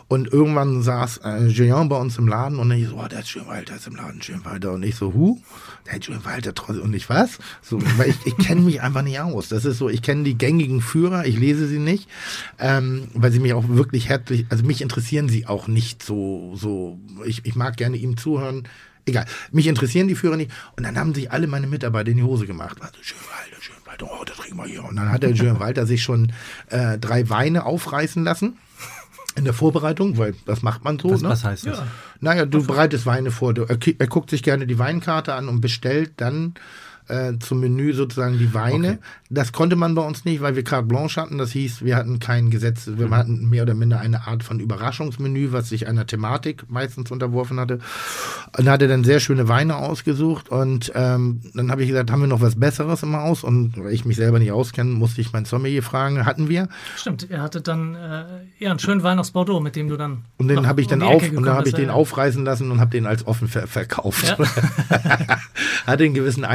[0.08, 3.76] Und irgendwann saß äh, Jean bei uns im Laden und ich so, oh, der Walter
[3.76, 4.72] ist im Laden, Julian Walter.
[4.74, 5.40] Und ich so, hu?
[5.86, 6.84] Der Walter trotzdem.
[6.84, 7.40] Und ich was?
[7.62, 9.50] So, weil ich, ich kenne mich einfach nicht aus.
[9.50, 12.10] Das ist so, ich kenne die gängigen Führer, ich lese sie nicht,
[12.58, 17.00] ähm, weil sie mich auch wirklich herzlich, also mich interessieren sie auch nicht so, so,
[17.26, 18.68] ich, ich mag gerne ihm zuhören.
[19.06, 20.52] Egal, mich interessieren die Führer nicht.
[20.76, 22.78] Und dann haben sich alle meine Mitarbeiter in die Hose gemacht.
[22.82, 23.18] Also, schön
[24.02, 24.84] Walter, oh, das trinken wir hier.
[24.84, 26.32] Und dann hat der Julian Walter sich schon
[26.70, 28.58] äh, drei Weine aufreißen lassen.
[29.36, 31.12] In der Vorbereitung, weil das macht man so.
[31.12, 31.30] Was, ne?
[31.30, 31.84] was heißt das?
[32.20, 33.54] Naja, du bereitest Weine vor.
[33.54, 36.56] Du, er, er guckt sich gerne die Weinkarte an und bestellt dann
[37.10, 38.88] äh, zum Menü sozusagen die Weine.
[38.90, 38.98] Okay.
[39.30, 41.38] Das konnte man bei uns nicht, weil wir carte blanche hatten.
[41.38, 43.16] Das hieß, wir hatten kein Gesetz, wir Mhm.
[43.16, 47.80] hatten mehr oder minder eine Art von Überraschungsmenü, was sich einer Thematik meistens unterworfen hatte.
[48.58, 52.28] Und hatte dann sehr schöne Weine ausgesucht und ähm, dann habe ich gesagt, haben wir
[52.28, 53.44] noch was Besseres im Haus?
[53.44, 56.68] Und weil ich mich selber nicht auskenne, musste ich meinen Sommelier fragen, hatten wir.
[56.96, 58.24] Stimmt, er hatte dann äh,
[58.60, 60.26] ja einen schönen Wein aus Bordeaux, mit dem du dann.
[60.38, 62.72] Und den habe ich um dann Ecke auf und dann habe ich den aufreißen lassen
[62.72, 64.36] und habe den als offen ver verkauft.
[64.38, 64.38] Ja.
[65.86, 66.46] hatte einen gewissen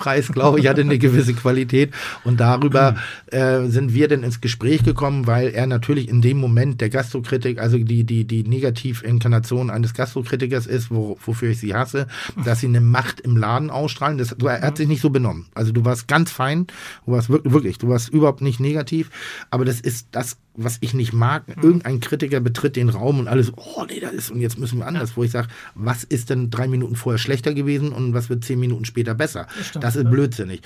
[0.00, 1.92] Einstiegspreis, glaube ich, hatte eine gewisse Qualität
[2.24, 2.96] und darüber
[3.26, 7.58] äh, sind wir dann ins Gespräch gekommen, weil er natürlich in dem Moment der Gastrokritik,
[7.60, 12.06] also die die die Negativinkarnation eines Gastrokritikers ist, wo, wofür ich sie hasse,
[12.44, 14.18] dass sie eine Macht im Laden ausstrahlen.
[14.18, 15.46] Das, du, er hat sich nicht so benommen.
[15.54, 16.66] Also du warst ganz fein,
[17.06, 19.10] du warst wirklich, wirklich, du warst überhaupt nicht negativ,
[19.50, 23.52] aber das ist das was ich nicht mag, irgendein Kritiker betritt den Raum und alles,
[23.56, 26.50] oh nee, das ist, und jetzt müssen wir anders, wo ich sage, was ist denn
[26.50, 29.46] drei Minuten vorher schlechter gewesen und was wird zehn Minuten später besser?
[29.62, 30.10] stimmt, das ist ja.
[30.10, 30.60] blödsinnig.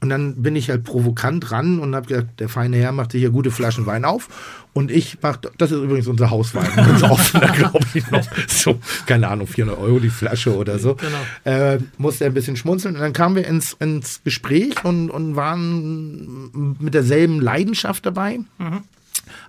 [0.00, 3.30] Und dann bin ich halt provokant ran und habe gesagt, der feine Herr macht hier
[3.30, 4.28] gute Flaschen Wein auf
[4.72, 9.28] und ich mach, das ist übrigens unser Hauswein, ganz offener, glaube ich noch, so, keine
[9.28, 10.96] Ahnung, 400 Euro die Flasche oder so.
[10.96, 11.18] Genau.
[11.44, 16.76] Äh, musste ein bisschen schmunzeln und dann kamen wir ins, ins Gespräch und, und waren
[16.80, 18.40] mit derselben Leidenschaft dabei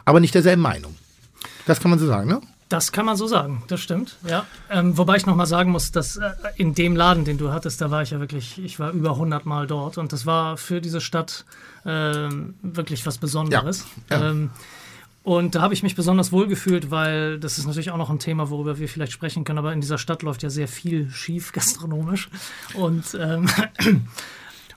[0.06, 0.96] aber nicht derselben Meinung.
[1.66, 2.42] Das kann man so sagen, ne?
[2.70, 4.46] Das kann man so sagen, das stimmt, ja.
[4.70, 7.92] Ähm, wobei ich nochmal sagen muss, dass äh, in dem Laden, den du hattest, da
[7.92, 11.00] war ich ja wirklich, ich war über 100 Mal dort und das war für diese
[11.00, 11.46] Stadt
[11.86, 13.86] ähm, wirklich was Besonderes.
[14.10, 14.30] Ja, ja.
[14.32, 14.50] Ähm,
[15.24, 18.20] und da habe ich mich besonders wohl gefühlt, weil das ist natürlich auch noch ein
[18.20, 21.52] Thema, worüber wir vielleicht sprechen können, aber in dieser Stadt läuft ja sehr viel schief
[21.52, 22.30] gastronomisch.
[22.76, 23.50] Und, ähm,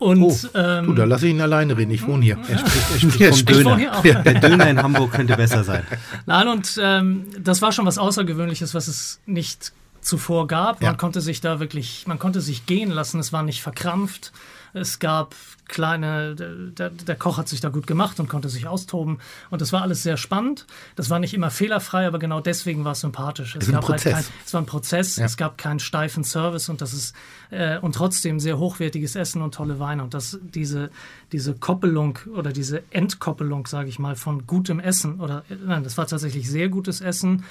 [0.00, 1.92] und Oh, ähm, du, da lasse ich ihn alleine reden.
[1.92, 2.38] Ich wohne hier.
[2.48, 2.90] Er spricht,
[3.20, 3.76] er spricht vom ich wohne Döner.
[3.76, 4.02] hier auch.
[4.24, 5.84] Der Döner in Hamburg könnte besser sein.
[6.26, 10.80] Nein, und ähm, das war schon was Außergewöhnliches, was es nicht zuvor gab.
[10.80, 10.96] Man Ja.
[10.96, 14.32] konnte sich da wirklich, man konnte sich gehen lassen, es war nicht verkrampft.
[14.72, 15.34] Es gab
[15.70, 19.18] kleine, der, der Koch hat sich da gut gemacht und konnte sich austoben.
[19.48, 20.66] Und das war alles sehr spannend.
[20.96, 23.56] Das war nicht immer fehlerfrei, aber genau deswegen war es sympathisch.
[23.56, 24.14] Es, ein gab Prozess.
[24.14, 25.24] Halt kein, es war ein Prozess, Ja.
[25.24, 27.14] es gab keinen steifen Service und das ist
[27.50, 30.02] äh, und trotzdem sehr hochwertiges Essen und tolle Weine.
[30.02, 30.90] Und das, diese,
[31.32, 35.96] diese Koppelung oder diese Entkoppelung, sage ich mal, von gutem Essen oder äh, nein, das
[35.96, 37.44] war tatsächlich sehr gutes Essen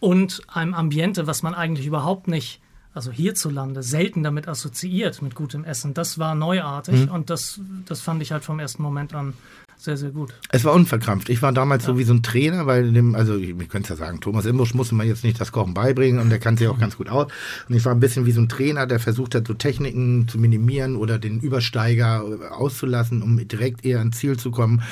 [0.00, 2.60] und einem Ambiente, was man eigentlich überhaupt nicht,
[2.94, 5.94] also hierzulande, selten damit assoziiert mit gutem Essen.
[5.94, 9.34] Das war neuartig und das, das fand ich halt vom ersten Moment an
[9.84, 10.32] sehr, sehr gut.
[10.50, 11.28] Es war unverkrampft.
[11.28, 13.96] Ich war damals so wie so ein Trainer, weil dem, also wir können es ja
[13.96, 16.78] sagen, Thomas Imbusch musste man jetzt nicht das Kochen beibringen und der kann sich auch
[16.78, 17.26] ganz gut aus.
[17.68, 20.38] Und ich war ein bisschen wie so ein Trainer, der versucht hat, so Techniken zu
[20.38, 24.82] minimieren oder den Übersteiger auszulassen, um direkt eher ans Ziel zu kommen.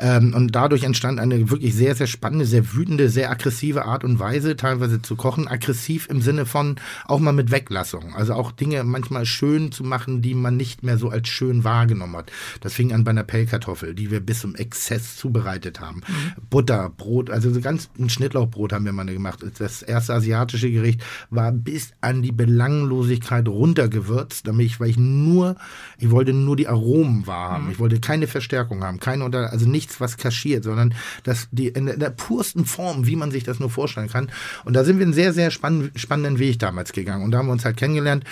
[0.00, 4.18] Ähm, und dadurch entstand eine wirklich sehr, sehr spannende, sehr wütende, sehr aggressive Art und
[4.18, 5.46] Weise, teilweise zu kochen.
[5.46, 6.76] Aggressiv im Sinne von
[7.06, 8.14] auch mal mit Weglassung.
[8.14, 12.16] Also auch Dinge manchmal schön zu machen, die man nicht mehr so als schön wahrgenommen
[12.16, 12.32] hat.
[12.60, 16.02] Das fing an bei einer Pellkartoffel, die wir bis zum Exzess zubereitet haben.
[16.50, 19.44] Butter, Brot, also so ganz ein Schnittlauchbrot haben wir mal gemacht.
[19.58, 25.56] Das erste asiatische Gericht war bis an die Belanglosigkeit runtergewürzt, damit ich, weil ich nur,
[25.98, 27.70] ich wollte nur die Aromen wahrhaben.
[27.70, 31.86] Ich wollte keine Verstärkung haben, keine unter, also nichts, was kaschiert, sondern das die in
[31.86, 34.30] der, in der pursten Form, wie man sich das nur vorstellen kann.
[34.64, 37.24] Und da sind wir einen sehr, sehr spann spannenden Weg damals gegangen.
[37.24, 38.24] Und da haben wir uns halt kennengelernt.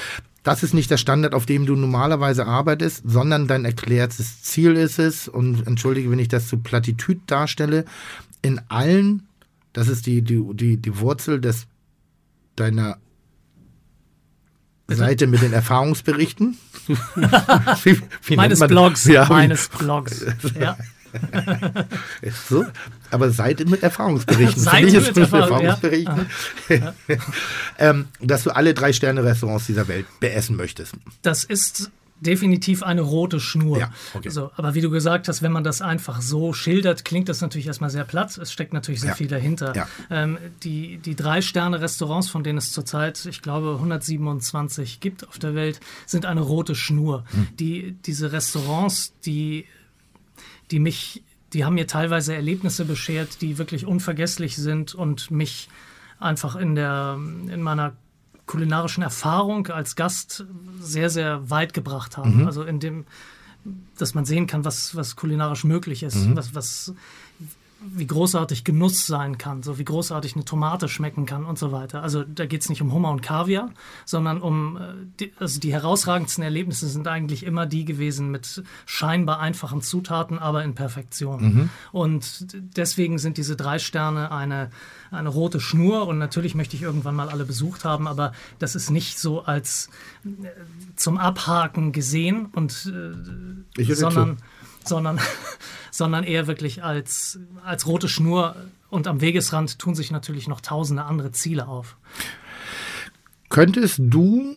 [0.47, 5.01] Das ist nicht der Standard, auf dem du normalerweise arbeitest, sondern dein erklärtes Ziel ist
[5.01, 7.85] es, und entschuldige, wenn ich das zu Plattitüd darstelle,
[8.43, 9.27] in allen,
[9.73, 11.67] das ist die, die, die, die Wurzel des
[12.55, 12.99] deiner
[14.87, 16.57] Seite mit den Erfahrungsberichten.
[17.83, 20.25] wie, wie Meines Blogs, Ja, meines Blogs.
[20.61, 20.79] Ja.
[22.49, 22.65] so,
[23.11, 24.63] aber Seite mit Erfahrungsberichten.
[24.87, 25.79] Ich mit Erfahrung, ja.
[25.79, 26.27] Erfahrungsberichten.
[27.79, 30.95] ähm, dass du alle drei Sterne Restaurants dieser Welt beessen möchtest.
[31.23, 31.91] Das ist
[32.21, 33.79] definitiv eine rote Schnur.
[33.79, 34.31] Ja, okay.
[34.31, 37.67] so, aber wie du gesagt hast, wenn man das einfach so schildert, klingt das natürlich
[37.67, 38.37] erstmal sehr platt.
[38.39, 39.17] Es steckt natürlich sehr Ja.
[39.17, 39.75] viel dahinter.
[39.77, 39.87] Ja.
[40.11, 45.81] Ähm, die die Drei-Sterne-Restaurants, von denen es zurzeit, ich glaube, 127 gibt auf der Welt,
[46.07, 47.25] sind eine rote Schnur.
[47.33, 47.49] Hm.
[47.59, 49.67] Die, diese Restaurants, die,
[50.71, 55.69] die mich, die haben mir teilweise Erlebnisse beschert, die wirklich unvergesslich sind und mich
[56.19, 57.93] einfach in der, in meiner
[58.47, 60.45] kulinarischen Erfahrung als Gast
[60.81, 62.41] sehr, sehr weit gebracht haben.
[62.41, 62.47] Mhm.
[62.47, 63.05] Also in dem,
[63.99, 66.37] dass man sehen kann, was, was kulinarisch möglich ist, Mhm.
[66.37, 66.95] was, was,
[67.95, 72.03] wie großartig Genuss sein kann, so wie großartig eine Tomate schmecken kann und so weiter.
[72.03, 73.71] Also da geht es nicht um Hummer und Kaviar,
[74.05, 74.81] sondern um, äh,
[75.21, 80.65] die, also die herausragendsten Erlebnisse sind eigentlich immer die gewesen mit scheinbar einfachen Zutaten, aber
[80.65, 81.43] in Perfektion.
[81.43, 81.71] Mhm.
[81.93, 84.71] Und deswegen sind diese drei Sterne eine,
[85.11, 88.91] eine rote Schnur und natürlich möchte ich irgendwann mal alle besucht haben, aber das ist
[88.91, 89.91] nicht so als
[90.25, 90.29] äh,
[90.97, 92.93] zum Abhaken gesehen und
[93.77, 94.39] äh, sondern,
[94.89, 95.21] sondern
[95.97, 98.55] sondern eher wirklich als, als rote Schnur.
[98.91, 101.97] Und am Wegesrand tun sich natürlich noch tausende andere Ziele auf.
[103.49, 104.57] Könntest du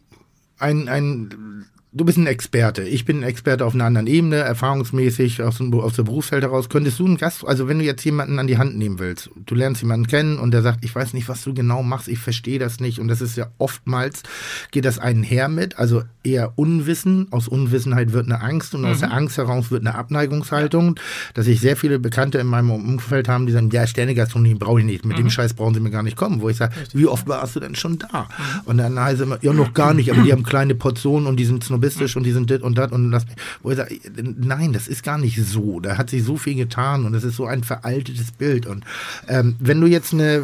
[0.58, 2.84] ein, ein du bist ein Experte.
[2.84, 6.70] Ich bin ein Experte auf einer anderen Ebene, erfahrungsmäßig aus, dem, aus der Berufswelt heraus.
[6.70, 9.56] Könntest du einen Gast, also wenn du jetzt jemanden an die Hand nehmen willst, du
[9.56, 12.60] lernst jemanden kennen und der sagt, ich weiß nicht, was du genau machst, ich verstehe
[12.60, 13.00] das nicht.
[13.00, 14.24] Und das ist ja oftmals,
[14.72, 17.28] geht das einher mit, also eher Unwissen.
[17.32, 18.88] Aus Unwissenheit wird eine Angst und mhm.
[18.88, 21.00] aus der Angst heraus wird eine Abneigungshaltung.
[21.34, 24.86] Dass ich sehr viele Bekannte in meinem Umfeld haben, die sagen, ja, Sternegastronomie brauche ich
[24.86, 25.24] nicht, mit mhm.
[25.24, 26.42] dem Scheiß brauchen sie mir gar nicht kommen.
[26.42, 28.24] Wo ich sage, wie oft warst du denn schon da?
[28.24, 28.62] Mhm.
[28.66, 31.38] Und dann heißt es immer, ja, noch gar nicht, aber die haben kleine Portionen und
[31.38, 33.26] die sind snobistisch und die sind dit und dat und das.
[33.64, 34.00] Wo ich sage,
[34.38, 35.80] nein, das ist gar nicht so.
[35.80, 38.66] Da hat sich so viel getan und das ist so ein veraltetes Bild.
[38.66, 38.84] Und
[39.28, 40.44] ähm, wenn du jetzt eine,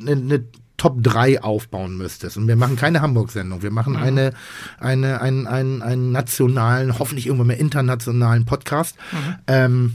[0.00, 0.44] eine, eine
[0.76, 2.36] Top 3 aufbauen müsstest.
[2.36, 4.02] Und wir machen keine Hamburg-Sendung, wir machen mhm.
[4.02, 4.32] eine,
[4.80, 8.96] eine, einen, einen, einen nationalen, hoffentlich irgendwann mehr internationalen Podcast.
[9.12, 9.34] Mhm.
[9.46, 9.94] Ähm,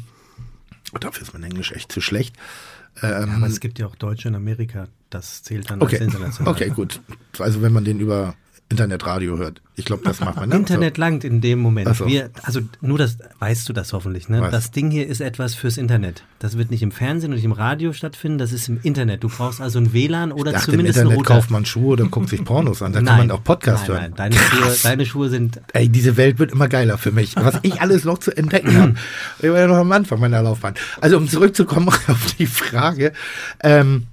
[1.01, 2.35] dafür ist mein Englisch echt zu schlecht.
[3.03, 5.97] Ähm, ja, aber es gibt ja auch Deutsche in Amerika, das zählt dann okay.
[5.97, 6.53] als international.
[6.53, 7.01] Okay, gut.
[7.37, 8.35] Also wenn man den über
[8.69, 9.61] Internetradio hört.
[9.75, 10.49] Ich glaube, das macht man.
[10.49, 10.55] Ne?
[10.57, 11.01] Internet so.
[11.01, 11.95] langt in dem Moment.
[11.95, 12.05] So.
[12.05, 14.47] Wir, also nur das, weißt du das hoffentlich, ne?
[14.51, 16.23] Das Ding hier ist etwas fürs Internet.
[16.37, 19.23] Das wird nicht im Fernsehen und nicht im Radio stattfinden, das ist im Internet.
[19.23, 22.29] Du brauchst also ein WLAN oder dachte, zumindest im Internet kauft man Schuhe oder guckt
[22.29, 22.93] sich Pornos an.
[22.93, 24.13] Da kann man auch Podcast nein, hören.
[24.17, 25.61] Nein, deine Schuhe, deine Schuhe sind...
[25.73, 27.35] Ey, diese Welt wird immer geiler für mich.
[27.35, 28.95] Was ich alles noch zu entdecken habe.
[29.39, 30.75] Ich war ja noch am Anfang meiner Laufbahn.
[31.01, 33.13] Also um zurückzukommen auf die Frage,
[33.63, 34.05] ähm,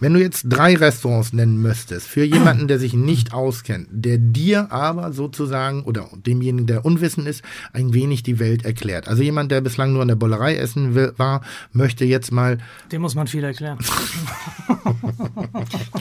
[0.00, 4.72] wenn du jetzt drei Restaurants nennen müsstest, für jemanden, der sich nicht auskennt, der dir
[4.72, 7.42] aber sozusagen oder demjenigen, der unwissend ist,
[7.72, 9.08] ein wenig die Welt erklärt.
[9.08, 11.42] Also jemand, der bislang nur an der Bollerei essen will, war,
[11.72, 12.58] möchte jetzt mal.
[12.92, 13.78] Dem muss man viel erklären.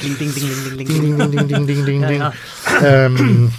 [0.01, 2.19] ding, ding, ding, ding, ding, ding, ding, ding, ding, ding, ding, ding, ding.
[2.19, 2.33] Ja,
[2.81, 3.05] ja.
[3.05, 3.51] Ähm,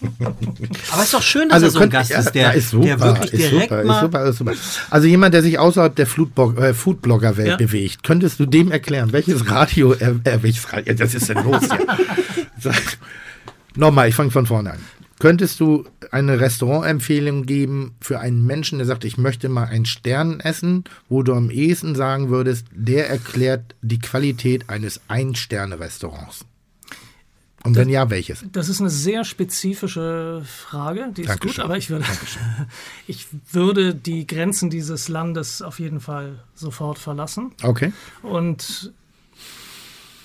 [0.20, 2.70] aber es ist doch schön, dass also er so ein Gast ja, ist, der, ist
[2.70, 3.94] super, der wirklich ist direkt super, mal...
[3.94, 4.52] Ist super, super.
[4.90, 7.56] Also jemand, der sich außerhalb der äh, Foodblogger-Welt ja.
[7.56, 11.62] bewegt, könntest du dem erklären, welches Radio er, äh, welches Radio, das ist denn los
[11.62, 12.72] hier?
[13.76, 14.78] Nochmal, ich fange von vorne an.
[15.20, 20.38] Könntest du eine Restaurantempfehlung geben für einen Menschen, der sagt, ich möchte mal einen Stern
[20.38, 26.44] essen, wo du am ehesten sagen würdest, der erklärt die Qualität eines Ein-Sterne-Restaurants?
[27.64, 28.44] Und wenn ja, welches?
[28.52, 31.56] Das ist eine sehr spezifische Frage, die ist Dankeschön.
[31.56, 32.04] gut, aber ich würde,
[33.06, 37.52] ich würde die Grenzen dieses Landes auf jeden Fall sofort verlassen.
[37.62, 37.92] Okay.
[38.22, 38.92] Und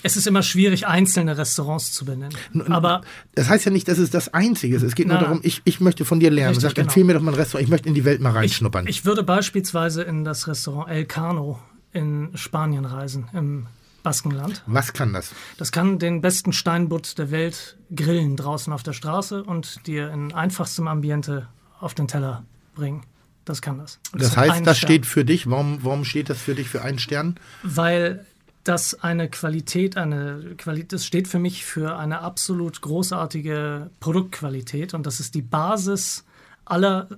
[0.04, 2.36] es ist immer schwierig, einzelne Restaurants zu benennen.
[2.70, 3.02] Aber
[3.36, 4.84] das heißt ja nicht, dass es das Einzige ist.
[4.84, 6.50] Es geht nur darum, ich, ich möchte von dir lernen.
[6.50, 6.88] Richtig, Sag, genau.
[6.88, 7.64] empfehle mir doch mal ein Restaurant.
[7.64, 8.86] Ich möchte in die Welt mal reinschnuppern.
[8.86, 11.60] Ich, ich würde beispielsweise in das Restaurant El Cano
[11.94, 13.68] in Spanien reisen, im
[14.04, 14.64] Baskenland.
[14.68, 15.32] Was kann das?
[15.58, 20.34] Das kann den besten Steinbutt der Welt grillen draußen auf der Straße und dir in
[20.34, 21.48] einfachstem Ambiente
[21.80, 22.46] auf den Teller
[22.76, 23.04] bringen.
[23.46, 24.00] Das kann das.
[24.12, 24.88] das, das heißt, das Stern.
[24.88, 25.50] steht für dich.
[25.50, 27.36] Warum, warum steht das für dich für einen Stern?
[27.64, 28.26] Weil
[28.64, 35.06] das eine Qualität, eine Qualität, das steht für mich für eine absolut großartige Produktqualität und
[35.06, 36.24] das ist die Basis
[36.66, 37.10] aller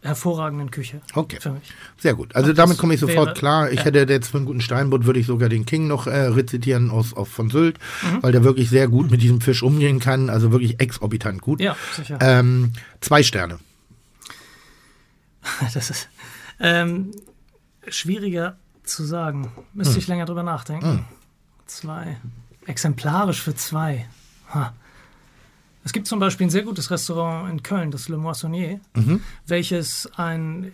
[0.00, 1.00] hervorragenden Küche.
[1.14, 1.38] Okay.
[1.40, 1.72] Für mich.
[1.98, 2.34] Sehr gut.
[2.36, 3.70] Also Und damit komme ich sofort wäre, klar.
[3.70, 3.86] Ich ja.
[3.86, 7.14] hätte jetzt für einen guten Steinbutt würde ich sogar den King noch äh, rezitieren aus,
[7.14, 8.22] aus von Sylt, mhm.
[8.22, 10.30] weil der wirklich sehr gut mit diesem Fisch umgehen kann.
[10.30, 11.60] Also wirklich exorbitant gut.
[11.60, 12.18] Ja, sicher.
[12.20, 13.58] Ähm, zwei Sterne.
[15.74, 16.08] Das ist
[16.60, 17.12] ähm,
[17.88, 19.50] schwieriger zu sagen.
[19.72, 20.00] Müsste hm.
[20.00, 20.86] ich länger drüber nachdenken.
[20.86, 21.04] Hm.
[21.66, 22.16] Zwei.
[22.66, 24.06] Exemplarisch für zwei.
[24.52, 24.74] Ha.
[25.88, 29.22] Es gibt zum Beispiel ein sehr gutes Restaurant in Köln, das Le Moissonnier, mhm.
[29.46, 30.72] welches ein,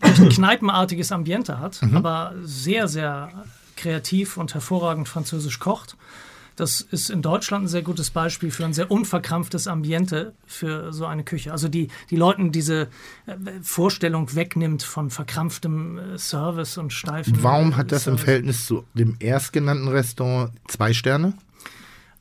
[0.00, 1.96] ein kneipenartiges Ambiente hat, mhm.
[1.96, 3.44] aber sehr, sehr
[3.76, 5.96] kreativ und hervorragend französisch kocht.
[6.56, 11.06] Das ist in Deutschland ein sehr gutes Beispiel für ein sehr unverkrampftes Ambiente für so
[11.06, 11.52] eine Küche.
[11.52, 12.88] Also die, die Leuten diese
[13.26, 17.38] äh, Vorstellung wegnimmt von verkrampftem äh, Service und steifen.
[17.42, 18.20] Warum hat das Service.
[18.20, 21.34] im Verhältnis zu dem erstgenannten Restaurant zwei Sterne?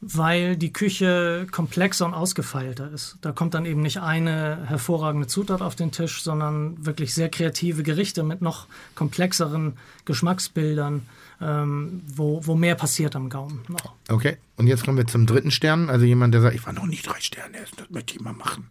[0.01, 3.17] Weil die Küche komplexer und ausgefeilter ist.
[3.21, 7.83] Da kommt dann eben nicht eine hervorragende Zutat auf den Tisch, sondern wirklich sehr kreative
[7.83, 11.05] Gerichte mit noch komplexeren Geschmacksbildern,
[11.39, 13.93] ähm, wo, wo mehr passiert am Gaumen noch.
[14.09, 15.91] Okay, und jetzt kommen wir zum dritten Stern.
[15.91, 18.33] Also jemand, der sagt, ich war noch nicht drei Sterne essen, das möchte ich mal
[18.33, 18.67] machen.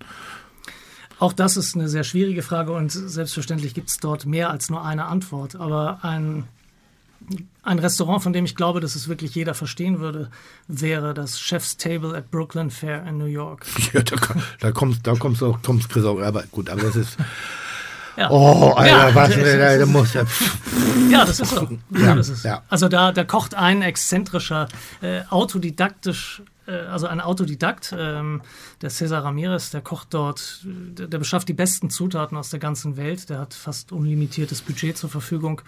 [1.21, 4.83] Auch das ist eine sehr schwierige Frage und selbstverständlich gibt es dort mehr als nur
[4.83, 5.55] eine Antwort.
[5.55, 6.45] Aber ein,
[7.63, 10.31] ein Restaurant, von dem ich glaube, dass es wirklich jeder verstehen würde,
[10.69, 13.67] wäre das Chef's Table at Brooklyn Fair in New York.
[13.93, 14.17] Ja, da,
[14.61, 17.17] da kommst, da kommst du auch, kommst Chris auch, aber gut, aber das ist.
[18.17, 18.29] Ja.
[18.31, 20.25] Oh, Alter, Ja, was, ist- da, da muss ja.
[21.11, 21.69] Ja, das ist so.
[21.91, 22.45] Ja, das ist.
[22.45, 22.63] ja.
[22.69, 24.69] Also da, da kocht ein exzentrischer,
[25.01, 28.43] äh, autodidaktisch, also ein Autodidakt, ähm,
[28.83, 32.97] der Cesar Ramirez, der kocht dort, der, der beschafft die besten Zutaten aus der ganzen
[32.97, 35.63] Welt, der hat fast unlimitiertes Budget zur Verfügung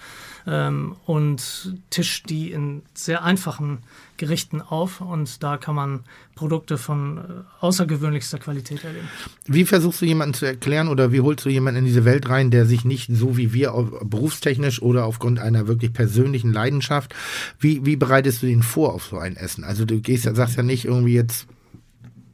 [0.47, 3.79] ähm, und tischt die in sehr einfachen
[4.23, 6.05] Gerichten auf und da kann man
[6.37, 7.21] Produkte von äh,
[7.59, 9.09] außergewöhnlichster Qualität erleben.
[9.47, 12.53] Wie versuchst du jemanden zu erklären oder wie holst du jemanden in diese Welt rein,
[12.53, 13.73] der sich nicht so wie wir
[14.05, 17.17] berufstechnisch oder aufgrund einer wirklich persönlichen Leidenschaft,
[17.59, 19.65] wie, wie bereitest du den vor auf so ein Essen?
[19.65, 21.49] Also du gehst sagst ja nicht irgendwie jetzt,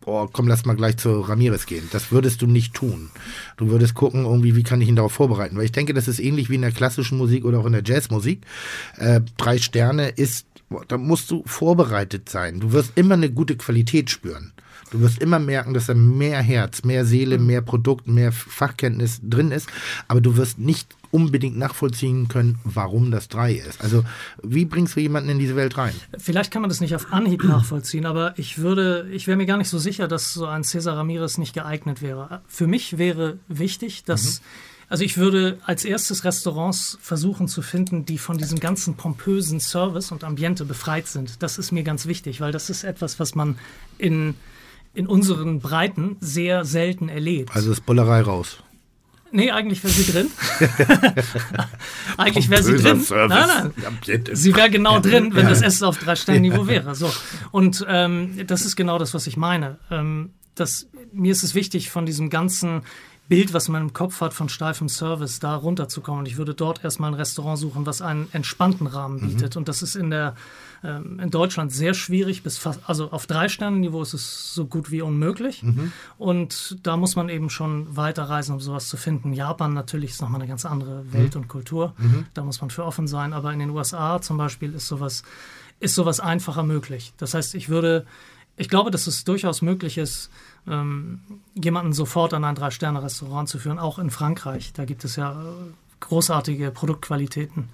[0.09, 1.86] boah, komm, lass mal gleich zu Ramirez gehen.
[1.93, 3.11] Das würdest du nicht tun.
[3.59, 5.59] Du würdest gucken, irgendwie, wie kann ich ihn darauf vorbereiten?
[5.59, 7.82] Weil ich denke, das ist ähnlich wie in der klassischen Musik oder auch in der
[7.84, 8.41] Jazzmusik.
[8.97, 10.47] Äh, drei Sterne ist,
[10.88, 12.60] da musst du vorbereitet sein.
[12.60, 14.52] Du wirst immer eine gute Qualität spüren.
[14.90, 19.50] Du wirst immer merken, dass da mehr Herz, mehr Seele, mehr Produkt, mehr Fachkenntnis drin
[19.50, 19.68] ist,
[20.06, 23.82] aber du wirst nicht unbedingt nachvollziehen können, warum das drei ist.
[23.82, 24.04] Also,
[24.42, 25.94] wie bringst du jemanden in diese Welt rein?
[26.18, 29.56] Vielleicht kann man das nicht auf Anhieb nachvollziehen, aber ich würde, ich wäre mir gar
[29.56, 32.42] nicht so sicher, dass so ein Cesar Ramirez nicht geeignet wäre.
[32.46, 34.42] Für mich wäre wichtig, dass,
[34.89, 40.12] also ich würde als erstes Restaurants versuchen zu finden, die von diesem ganzen pompösen Service
[40.12, 41.43] und Ambiente befreit sind.
[41.43, 43.59] Das ist mir ganz wichtig, weil das ist etwas, was man
[43.99, 44.34] in,
[44.95, 47.55] in unseren Breiten sehr selten erlebt.
[47.55, 48.62] Also ist Bullerei raus.
[49.30, 50.30] nee, eigentlich wäre sie drin.
[52.16, 53.05] eigentlich wäre sie drin.
[53.11, 54.24] Nein, nein.
[54.32, 56.95] Sie wäre genau drin, wenn das Essen auf drei Sterne-Niveau wäre.
[56.95, 57.12] So.
[57.51, 59.76] Und ähm, das ist genau das, was ich meine.
[59.91, 62.82] Ähm, das, mir ist es wichtig, von diesem ganzen
[63.29, 66.20] Bild, was man im Kopf hat von steifem Service, da runterzukommen.
[66.20, 69.57] Und ich würde dort erstmal ein Restaurant suchen, was einen entspannten Rahmen bietet.
[69.57, 70.35] Und das ist in der
[70.83, 74.91] ähm, in Deutschland sehr schwierig, bis fast, also auf drei Sterne-Niveau ist es so gut
[74.91, 75.62] wie unmöglich.
[76.18, 79.33] Und da muss man eben schon weiter reisen, um sowas zu finden.
[79.33, 81.95] Japan natürlich ist nochmal eine ganz andere Welt und Kultur.
[82.35, 83.33] Da muss man für offen sein.
[83.33, 85.22] Aber in den USA zum Beispiel ist sowas,
[85.81, 87.12] ist sowas einfacher möglich.
[87.18, 88.07] Das heißt, ich würde,
[88.57, 90.31] ich glaube, dass es durchaus möglich ist,
[90.70, 91.20] ähm,
[91.54, 94.72] jemanden sofort an ein Drei-Sterne-Restaurant zu führen, auch in Frankreich.
[94.72, 95.44] Da gibt es ja äh,
[96.00, 97.68] großartige Produktqualitäten.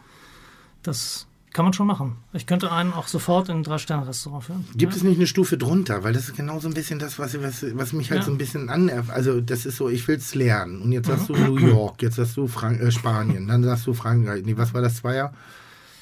[0.82, 2.16] Das kann man schon machen.
[2.32, 4.64] Ich könnte einen auch sofort in ein Drei-Sterne-Restaurant führen.
[4.74, 6.02] Gibt es nicht eine Stufe drunter?
[6.02, 8.26] Weil das ist genau so ein bisschen das, was, was, was mich halt Ja.
[8.26, 9.10] so ein bisschen anerft.
[9.10, 10.82] Also das ist so, ich will es lernen.
[10.82, 13.94] Und jetzt hast du New York, jetzt hast du Frank äh, Spanien, dann sagst du
[13.94, 14.42] Frankreich.
[14.44, 15.32] Nee, was war das Zweier?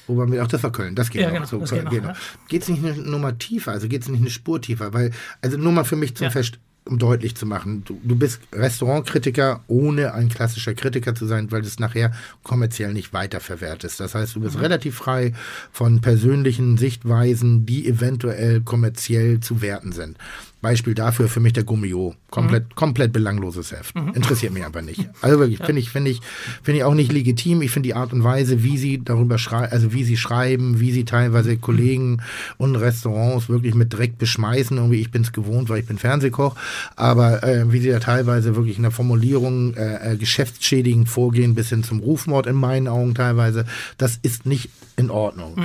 [0.07, 0.43] Wo waren wir?
[0.43, 0.95] Ach, das war Köln.
[0.95, 1.33] Das geht Ja, noch.
[1.35, 2.13] genau, so, geht noch, ja.
[2.49, 3.71] Geht es nicht eine Nummer tiefer?
[3.71, 4.91] Also geht es nicht eine Spur tiefer?
[4.93, 6.31] Weil, also nur mal für mich zum Ja.
[6.31, 11.51] Fest, um deutlich zu machen, du, du bist Restaurantkritiker, ohne ein klassischer Kritiker zu sein,
[11.51, 12.11] weil du es nachher
[12.43, 13.99] kommerziell nicht weiterverwertest.
[13.99, 15.33] Das heißt, du bist relativ frei
[15.71, 20.17] von persönlichen Sichtweisen, die eventuell kommerziell zu werten sind.
[20.63, 22.15] Beispiel dafür für mich der Gummio.
[22.31, 23.95] Komplett, komplett belangloses Heft.
[23.95, 25.07] Interessiert mich aber nicht.
[25.21, 26.21] Also wirklich, finde ich, finde ich,
[26.63, 27.61] finde ich auch nicht legitim.
[27.61, 30.91] Ich finde die Art und Weise, wie sie darüber schreiben, also wie sie schreiben, wie
[30.91, 32.23] sie teilweise Kollegen
[32.57, 34.77] und Restaurants wirklich mit Dreck beschmeißen.
[34.77, 36.55] Irgendwie, ich bin es gewohnt, weil ich bin Fernsehkoch.
[36.95, 41.69] Aber äh, wie sie da teilweise wirklich in der Formulierung äh, äh, geschäftsschädigend vorgehen, bis
[41.69, 43.65] hin zum Rufmord in meinen Augen teilweise,
[43.97, 45.55] das ist nicht in Ordnung.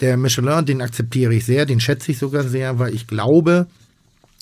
[0.00, 3.66] Der Michelin, den akzeptiere ich sehr, den schätze ich sogar sehr, weil ich glaube,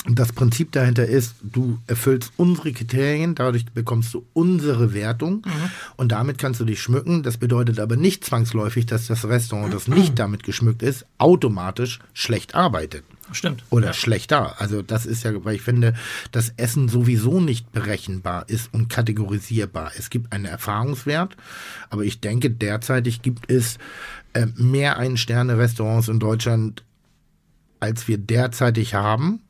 [0.09, 5.43] das Prinzip dahinter ist, du erfüllst unsere Kriterien, dadurch bekommst du unsere Wertung
[5.97, 7.23] und damit kannst du dich schmücken.
[7.23, 12.55] Das bedeutet aber nicht zwangsläufig, dass das Restaurant, das nicht damit geschmückt ist, automatisch schlecht
[12.55, 13.65] arbeitet Stimmt.
[13.71, 14.61] oder schlechter.
[14.61, 15.95] Also das ist ja, weil ich finde,
[16.31, 19.93] dass Essen sowieso nicht berechenbar ist und kategorisierbar.
[19.99, 21.37] Es gibt einen Erfahrungswert,
[21.91, 23.79] aber ich denke, derzeitig gibt es
[24.35, 26.85] äh, mehr Ein-Sterne-Restaurants in Deutschland,
[27.81, 29.41] als wir derzeitig haben.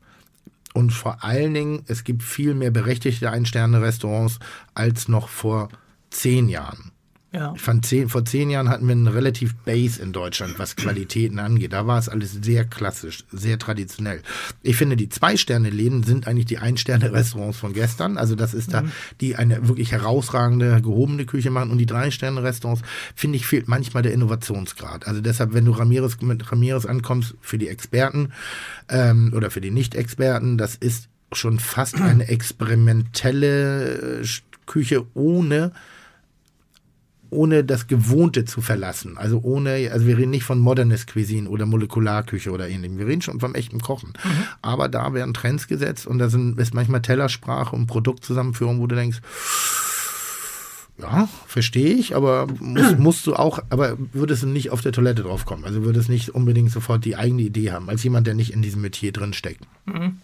[0.77, 4.37] Und vor allen Dingen, es gibt viel mehr berechtigte Ein-Sterne-Restaurants
[4.75, 5.69] als noch vor
[6.11, 6.91] zehn Jahren.
[7.33, 7.53] Ja.
[7.55, 11.39] Ich fand, zehn, vor zehn Jahren hatten wir einen relativ Base in Deutschland, was Qualitäten
[11.39, 11.73] angeht.
[11.73, 14.21] Da war es alles sehr klassisch, sehr traditionell.
[14.63, 18.17] Ich finde, die Zwei-Sterne-Läden sind eigentlich die Ein-Sterne-Restaurants von gestern.
[18.17, 18.83] Also das ist da,
[19.19, 21.69] die eine wirklich herausragende, gehobene Küche machen.
[21.69, 22.81] Und die Drei-Sterne-Restaurants,
[23.13, 25.05] finde ich, fehlt manchmal der Innovationsgrad.
[25.05, 28.31] Also deshalb, wenn du Ramirez, mit Ramirez ankommst, für die Experten
[28.87, 34.27] ähm, oder für die Nicht-Experten, das ist schon fast eine experimentelle äh,
[34.65, 35.73] Küche ohne
[37.29, 39.17] ohne das Gewohnte zu verlassen.
[39.17, 42.97] Also ohne, also wir reden nicht von Modernist Cuisine oder Molekularküche oder ähnlichem.
[42.97, 44.13] Wir reden schon vom echten Kochen.
[44.23, 44.43] Mhm.
[44.61, 48.95] Aber da werden Trends gesetzt und da sind, ist manchmal Tellersprache und Produktzusammenführung, wo du
[48.95, 49.21] denkst,
[50.99, 55.23] ja, verstehe ich, aber musst, musst du auch, aber würdest du nicht auf der Toilette
[55.23, 55.65] drauf kommen?
[55.65, 58.81] Also würdest nicht unbedingt sofort die eigene Idee haben, als jemand, der nicht in diesem
[58.81, 59.65] Metier drin steckt.
[59.85, 60.19] Mhm.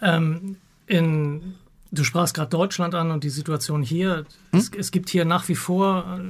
[0.00, 0.56] Ähm,
[0.86, 1.54] in
[1.92, 4.24] Du sprachst gerade Deutschland an und die Situation hier.
[4.50, 4.58] Hm?
[4.58, 6.22] Es, es, gibt hier nach wie vor äh,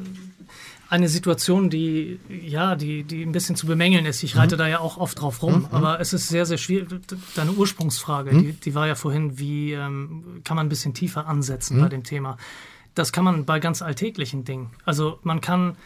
[0.89, 4.23] eine Situation, die ja, die, die ein bisschen zu bemängeln ist.
[4.25, 4.59] Ich reite mhm.
[4.59, 5.69] da ja auch oft drauf rum, mhm.
[5.71, 6.89] aber es ist sehr, sehr schwierig.
[7.35, 8.43] Deine Ursprungsfrage, mhm.
[8.43, 12.03] die, die, war ja vorhin, wie ähm, kann man ein bisschen tiefer ansetzen bei dem
[12.05, 12.37] Thema?
[12.95, 14.71] Das kann man bei ganz alltäglichen Dingen.
[14.85, 15.77] Also man kann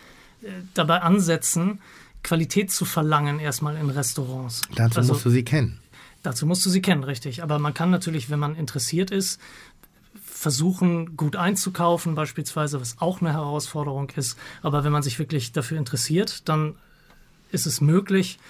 [0.43, 1.81] äh, dabei ansetzen,
[2.23, 4.63] Qualität zu verlangen erstmal in Restaurants.
[4.75, 5.79] Dazu also, musst du sie kennen.
[6.27, 7.45] Dazu musst du sie kennen, richtig.
[7.45, 9.41] Aber man kann natürlich, wenn man interessiert ist,
[10.25, 14.37] versuchen, gut einzukaufen, beispielsweise, was auch eine Herausforderung ist.
[14.61, 16.75] Aber wenn man sich wirklich dafür interessiert, dann
[17.53, 18.41] ist es möglich,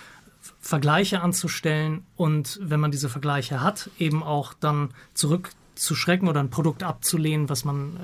[0.59, 6.83] Vergleiche anzustellen und wenn man diese Vergleiche hat, eben auch dann zurückzuschrecken oder ein Produkt
[6.83, 7.99] abzulehnen, was man,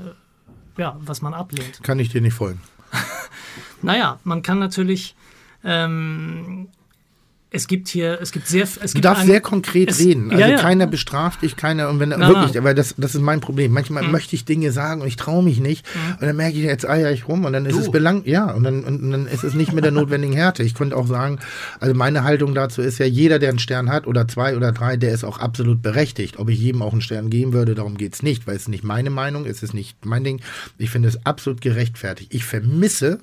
[0.77, 1.83] äh, ja, was man ablehnt.
[1.83, 2.61] Kann ich dir nicht folgen.
[3.81, 5.17] naja, man kann natürlich
[5.65, 6.69] ähm,
[7.53, 10.31] es gibt hier, es gibt sehr, es gibt Du darfst sehr konkret es, reden.
[10.31, 10.57] Also ja, ja.
[10.57, 12.65] keiner bestraft dich, keiner, und wenn, na, wirklich, na.
[12.65, 13.73] weil das, das ist mein Problem.
[13.73, 14.11] Manchmal mhm.
[14.11, 15.87] möchte ich Dinge sagen und ich traue mich nicht.
[15.95, 16.13] Mhm.
[16.13, 17.81] Und dann merke ich, jetzt eier ich rum und dann ist du.
[17.81, 20.63] es belangt, ja, und dann, und, und dann ist es nicht mit der notwendigen Härte.
[20.63, 21.41] Ich könnte auch sagen,
[21.79, 24.97] also meine Haltung dazu ist ja, jeder, der einen Stern hat oder zwei oder drei,
[24.97, 26.39] der ist auch absolut berechtigt.
[26.39, 28.69] Ob ich jedem auch einen Stern geben würde, darum geht es nicht, weil es ist
[28.69, 30.41] nicht meine Meinung, es ist nicht mein Ding.
[30.79, 32.33] Ich finde es absolut gerechtfertigt.
[32.33, 33.21] Ich vermisse,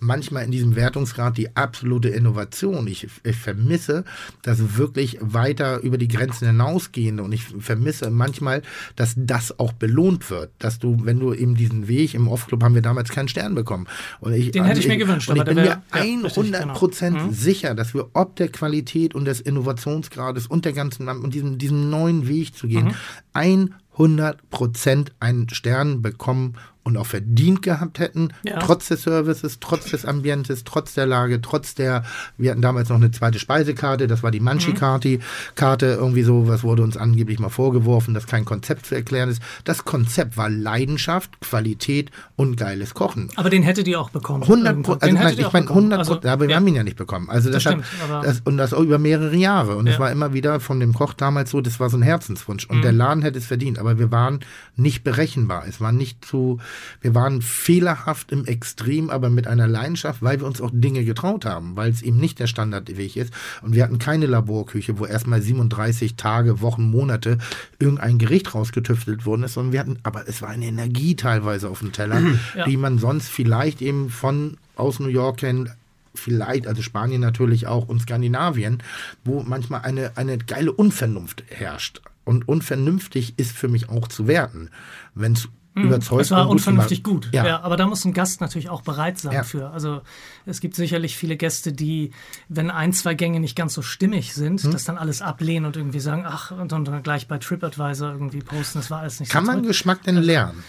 [0.00, 2.86] manchmal in diesem Wertungsgrad die absolute Innovation.
[2.86, 4.04] Ich, ich vermisse
[4.42, 8.62] das wirklich weiter über die Grenzen hinausgehende und ich vermisse manchmal,
[8.96, 12.74] dass das auch belohnt wird, dass du, wenn du eben diesen Weg im Off-Club haben
[12.74, 13.86] wir damals keinen Stern bekommen.
[14.20, 15.28] Und ich, Den hätte ich, mir gewünscht.
[15.28, 17.28] Und ich bin mir 100 Prozent genau.
[17.28, 17.34] mhm.
[17.34, 21.90] sicher, dass wir ob der Qualität und des Innovationsgrades und der ganzen und diesem, diesem
[21.90, 22.94] neuen Weg zu gehen,
[23.34, 23.74] mhm.
[23.96, 28.58] 100 Prozent einen Stern bekommen und auch verdient gehabt hätten, ja.
[28.58, 32.04] trotz des Services, trotz des Ambientes, trotz der Lage, trotz der,
[32.38, 35.18] wir hatten damals noch eine zweite Speisekarte, das war die Manchi-Karte.
[35.54, 39.42] Karte, irgendwie so, was wurde uns angeblich mal vorgeworfen, dass kein Konzept zu erklären ist.
[39.64, 43.30] Das Konzept war Leidenschaft, Qualität und geiles Kochen.
[43.36, 44.42] Aber den hättet ihr auch bekommen.
[44.42, 46.56] 100 Pro, also nein, ich meine 100 also, aber wir ja.
[46.56, 47.28] haben ihn ja nicht bekommen.
[47.28, 49.76] Also das, das stimmt, hat, das, und das auch über mehrere Jahre.
[49.76, 50.00] Und es ja.
[50.00, 52.66] war immer wieder von dem Koch damals so, das war so ein Herzenswunsch.
[52.66, 52.82] Und mhm.
[52.82, 54.40] der Laden hätte es verdient, aber wir waren
[54.76, 55.64] nicht berechenbar.
[55.68, 56.58] Es war nicht zu,
[57.00, 61.44] wir waren fehlerhaft im Extrem, aber mit einer Leidenschaft, weil wir uns auch Dinge getraut
[61.44, 63.32] haben, weil es eben nicht der Standardweg ist.
[63.62, 67.38] Und wir hatten keine Laborküche, wo erstmal 37 Tage, Wochen, Monate
[67.78, 71.80] irgendein Gericht rausgetüftelt worden ist, sondern wir hatten, aber es war eine Energie teilweise auf
[71.80, 72.20] dem Teller,
[72.56, 72.64] ja.
[72.64, 75.70] die man sonst vielleicht eben von aus New York kennt,
[76.14, 78.82] vielleicht, also Spanien natürlich auch und Skandinavien,
[79.24, 82.02] wo manchmal eine, eine geile Unvernunft herrscht.
[82.24, 84.70] Und unvernünftig ist für mich auch zu werten.
[85.14, 85.48] Wenn es
[85.82, 86.22] hm, überzeugt.
[86.22, 87.28] Es war unvernünftig gut.
[87.32, 87.46] Ja.
[87.46, 87.60] ja.
[87.62, 89.42] aber da muss ein Gast natürlich auch bereit sein ja.
[89.42, 89.70] für.
[89.70, 90.02] Also
[90.46, 92.12] es gibt sicherlich viele Gäste, die,
[92.48, 94.70] wenn ein, zwei Gänge nicht ganz so stimmig sind, hm.
[94.72, 98.78] das dann alles ablehnen und irgendwie sagen, ach, und dann gleich bei TripAdvisor irgendwie posten,
[98.78, 100.62] das war alles nicht Kann so man Geschmack denn lernen?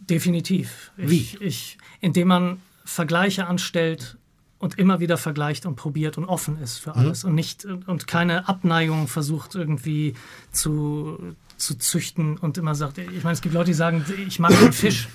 [0.00, 0.92] Definitiv.
[0.96, 1.44] Ich, Wie?
[1.44, 4.16] Ich, indem man Vergleiche anstellt
[4.62, 6.98] und immer wieder vergleicht und probiert und offen ist für mhm.
[6.98, 7.30] alles mhm.
[7.30, 10.14] und nicht und keine Abneigung versucht irgendwie
[10.52, 14.58] zu, zu züchten und immer sagt, ich meine, es gibt Leute, die sagen, ich mag
[14.58, 15.08] den Fisch.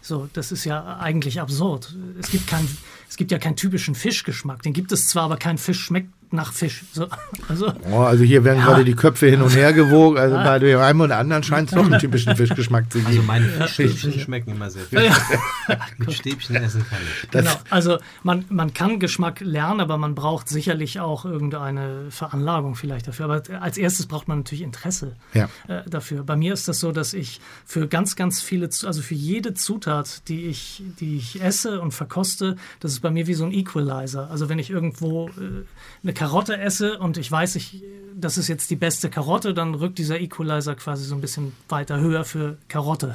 [0.00, 1.96] So, das ist ja eigentlich absurd.
[2.20, 2.68] Es gibt, kein,
[3.08, 4.62] es gibt ja keinen typischen Fischgeschmack.
[4.62, 6.84] Den gibt es zwar, aber kein Fisch schmeckt nach Fisch.
[6.92, 7.08] So,
[7.48, 8.66] also, oh, also hier werden ja.
[8.66, 10.18] gerade die Köpfe hin und her gewogen.
[10.18, 13.08] Also bei dem einen oder anderen scheint es doch einen typischen Fischgeschmack zu geben.
[13.08, 14.98] Also meine Fischstäbchen schmecken immer sehr viel.
[15.98, 17.30] Mit Stäbchen essen kann ich.
[17.30, 23.08] Genau, also man, man kann Geschmack lernen, aber man braucht sicherlich auch irgendeine Veranlagung vielleicht
[23.08, 23.26] dafür.
[23.26, 25.48] Aber als erstes braucht man natürlich Interesse ja.
[25.68, 26.24] äh, dafür.
[26.24, 30.28] Bei mir ist das so, dass ich für ganz, ganz viele, also für jede Zutat,
[30.28, 34.30] die ich, die ich esse und verkoste, das ist bei mir wie so ein Equalizer.
[34.30, 35.64] Also wenn ich irgendwo äh,
[36.02, 37.80] eine Karotte esse und ich weiß, ich,
[38.16, 42.00] das ist jetzt die beste Karotte, dann rückt dieser Equalizer quasi so ein bisschen weiter
[42.00, 43.14] höher für Karotte.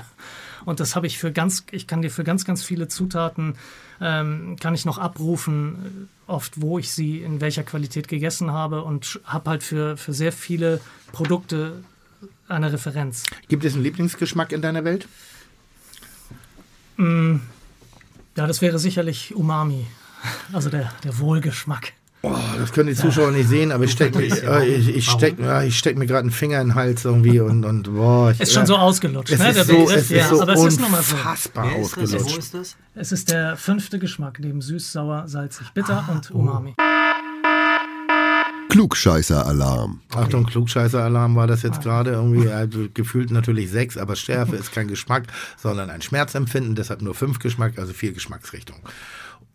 [0.64, 3.56] Und das habe ich für ganz, ich kann dir für ganz, ganz viele Zutaten,
[3.99, 8.86] ähm, kann ich noch abrufen, äh, oft wo ich sie in welcher Qualität gegessen habe
[8.86, 10.80] und habe halt für, für sehr viele
[11.12, 11.84] Produkte
[12.47, 13.24] eine Referenz.
[13.49, 15.10] Gibt es einen Lieblingsgeschmack in deiner Welt?
[16.95, 17.36] Mm,
[18.38, 19.88] ja, das wäre sicherlich Umami,
[20.54, 21.91] also der, der Wohlgeschmack.
[22.26, 25.38] Oh, das können die Zuschauer nicht sehen, aber ich stecke mir, äh, ich, ich steck,
[25.39, 28.32] ja, ich steck mir gerade einen Finger in den Hals irgendwie und, und boah.
[28.32, 29.49] Ich, Ist schon so ausgelutscht, es ne?
[29.49, 31.15] ist der so, Begriff, es ja, ist so aber es ist nun mal so.
[31.15, 31.76] unfassbar das?
[31.76, 32.38] Wo ausgelutscht.
[32.38, 32.78] ist das?
[32.95, 36.38] Es ist der fünfte Geschmack neben süß, sauer, salzig, bitter Ah, und oh.
[36.38, 36.76] Umami.
[38.69, 39.99] Klugscheißer-Alarm.
[40.15, 42.49] Achtung, Klugscheißer-Alarm war das jetzt gerade irgendwie.
[42.49, 45.26] Also gefühlt natürlich sechs, aber Schärfe ist kein Geschmack,
[45.57, 46.74] sondern ein Schmerzempfinden.
[46.74, 48.82] Deshalb nur fünf Geschmack, also vier Geschmacksrichtungen.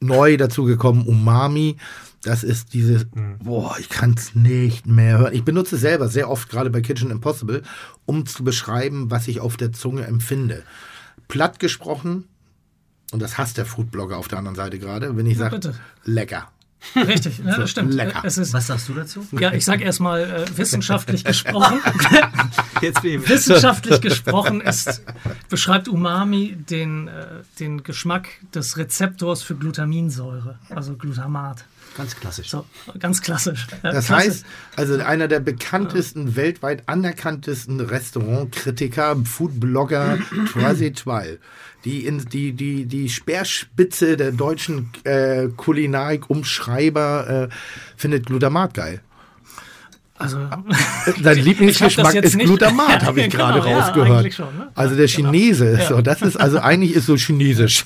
[0.01, 1.76] Neu dazu gekommen Umami.
[2.22, 3.07] Das ist dieses,
[3.43, 5.34] boah, ich kann es nicht mehr hören.
[5.34, 7.62] Ich benutze es selber sehr oft, gerade bei Kitchen Impossible,
[8.07, 10.64] um zu beschreiben, was ich auf der Zunge empfinde.
[11.28, 12.24] Platt gesprochen,
[13.12, 15.74] und das hasst der Foodblogger auf der anderen Seite gerade, wenn ich Ja, sage,
[16.05, 16.51] lecker.
[16.95, 17.93] Richtig, ne, So, das stimmt.
[17.95, 18.22] lecker.
[18.24, 19.26] Es ist, Was sagst du dazu?
[19.39, 21.81] ja, ich sag erstmal äh, wissenschaftlich gesprochen.
[22.81, 23.29] Jetzt bin ich.
[23.29, 25.03] wissenschaftlich gesprochen ist,
[25.49, 27.26] beschreibt Umami den, äh,
[27.59, 31.64] den Geschmack des Rezeptors für Glutaminsäure, also Glutamat.
[31.99, 32.49] Ganz klassisch.
[32.49, 32.64] So,
[32.99, 33.66] ganz klassisch.
[33.82, 34.11] Das klassisch.
[34.11, 34.46] heißt,
[34.76, 40.18] also einer der bekanntesten, weltweit anerkanntesten Restaurantkritiker, Foodblogger,
[40.53, 41.38] Troisy Twal,
[41.84, 47.55] die, in, die, die, die Speerspitze der deutschen äh, Kulinarik-Umschreiber äh,
[47.96, 49.01] findet Glutamat geil.
[50.16, 50.38] also,
[51.22, 54.18] Sein Lieblingsgeschmack ist nicht- Glutamat, habe ich Genau, gerade ja, rausgehört.
[54.20, 54.68] eigentlich schon, ne?
[54.74, 57.84] Also der Chinese, so, das ist also eigentlich ist so chinesisch.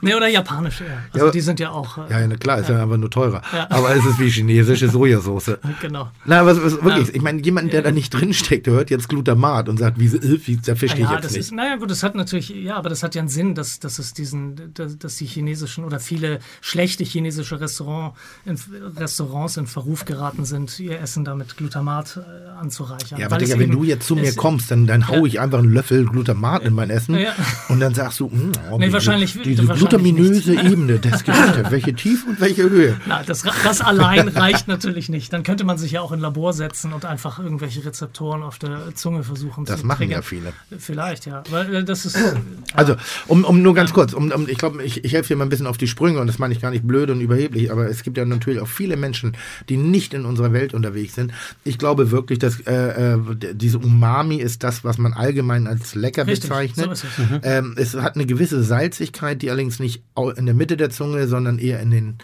[0.00, 0.98] Nee, oder japanisch eher.
[1.12, 3.42] Also Ja, die sind ja auch, äh, ja, klar, ist ja einfach nur teurer.
[3.70, 5.52] Aber es ist wie chinesische Sojasauce.
[5.80, 6.10] genau.
[6.24, 9.78] Na, was, was wirklich, ich meine, jemand, der da nicht drinsteckt, hört jetzt Glutamat und
[9.78, 11.40] sagt, wie, äh, wie der verstehe ich Ja, jetzt das nicht.
[11.40, 13.98] ist, naja, gut, das hat natürlich, ja, aber das hat ja einen Sinn, dass, dass
[13.98, 18.58] es diesen, dass, dass die chinesischen oder viele schlechte chinesische Restaurant, in,
[18.96, 23.18] Restaurants in Verruf geraten sind, ihr Essen damit Glutamat äh, anzureichern.
[23.18, 25.72] ja, aber Digga, wenn du jetzt zu mir kommst, dann, dann hau ich einfach einen
[25.72, 27.18] Löffel Glutamat in mein Essen
[27.68, 30.48] und dann sagst du, mh, oh, Nee, diese, wahrscheinlich- diese wahrscheinlich nicht.
[30.48, 32.96] Ebene des Gerichtes, welche Tief und welche Höhe.
[33.06, 35.32] Na, das, das allein reicht natürlich nicht.
[35.32, 38.94] Dann könnte man sich ja auch in Labor setzen und einfach irgendwelche Rezeptoren auf der
[38.94, 40.18] Zunge versuchen Das zu machen triggern.
[40.18, 40.52] ja viele.
[40.78, 41.42] Vielleicht, ja.
[41.50, 42.18] Weil äh, das ist.
[42.74, 45.44] Also, um, um nur ganz kurz, um, um, ich glaube, ich, ich helfe dir mal
[45.44, 47.88] ein bisschen auf die Sprünge und das meine ich gar nicht blöd und überheblich, aber
[47.88, 49.36] es gibt ja natürlich auch viele Menschen,
[49.68, 51.32] die nicht in unserer Welt unterwegs sind.
[51.64, 53.18] Ich glaube wirklich, dass äh, äh,
[53.54, 56.86] diese Umami ist das, was man allgemein als lecker Richtig, bezeichnet.
[56.86, 57.10] so ist es.
[57.42, 60.02] Ähm, es hat eine gewisse Salzigkeit, die allerdings nicht
[60.36, 62.18] in der Mitte der Zunge, sondern eher in den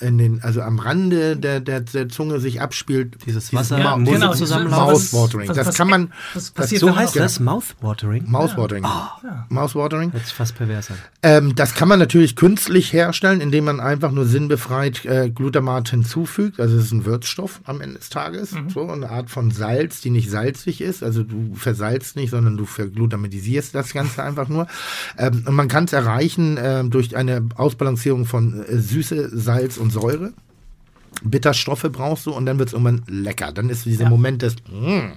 [0.00, 3.16] in den, also am Rande der, der, der Zunge sich abspielt.
[3.26, 5.08] Dieses Wasser Ja, im Mund genau, zusammenlaufen.
[5.18, 5.48] Mouthwatering.
[5.48, 7.40] Das was- kann man, was passiert, So heißt das?
[7.40, 8.24] Mouthwatering?
[8.28, 8.84] Mouthwatering.
[9.48, 10.12] Mouthwatering.
[10.12, 10.88] Hört sich fast pervers.
[11.22, 16.60] Ähm, das kann man natürlich künstlich herstellen, indem man einfach nur sinnbefreit äh, Glutamat hinzufügt.
[16.60, 18.54] Also es ist ein Würzstoff am Ende des Tages.
[18.72, 21.02] So eine Art von Salz, die nicht salzig ist.
[21.02, 24.66] Also du versalzt nicht, sondern du verglutamatisierst das Ganze einfach nur.
[25.16, 29.87] Ähm, und man kann es erreichen äh, durch eine Ausbalancierung von äh, Süße, Salz und
[29.90, 30.32] Säure.
[31.24, 33.50] Bitterstoffe brauchst du und dann wird es irgendwann lecker.
[33.50, 35.08] Dann ist dieser Moment des mm,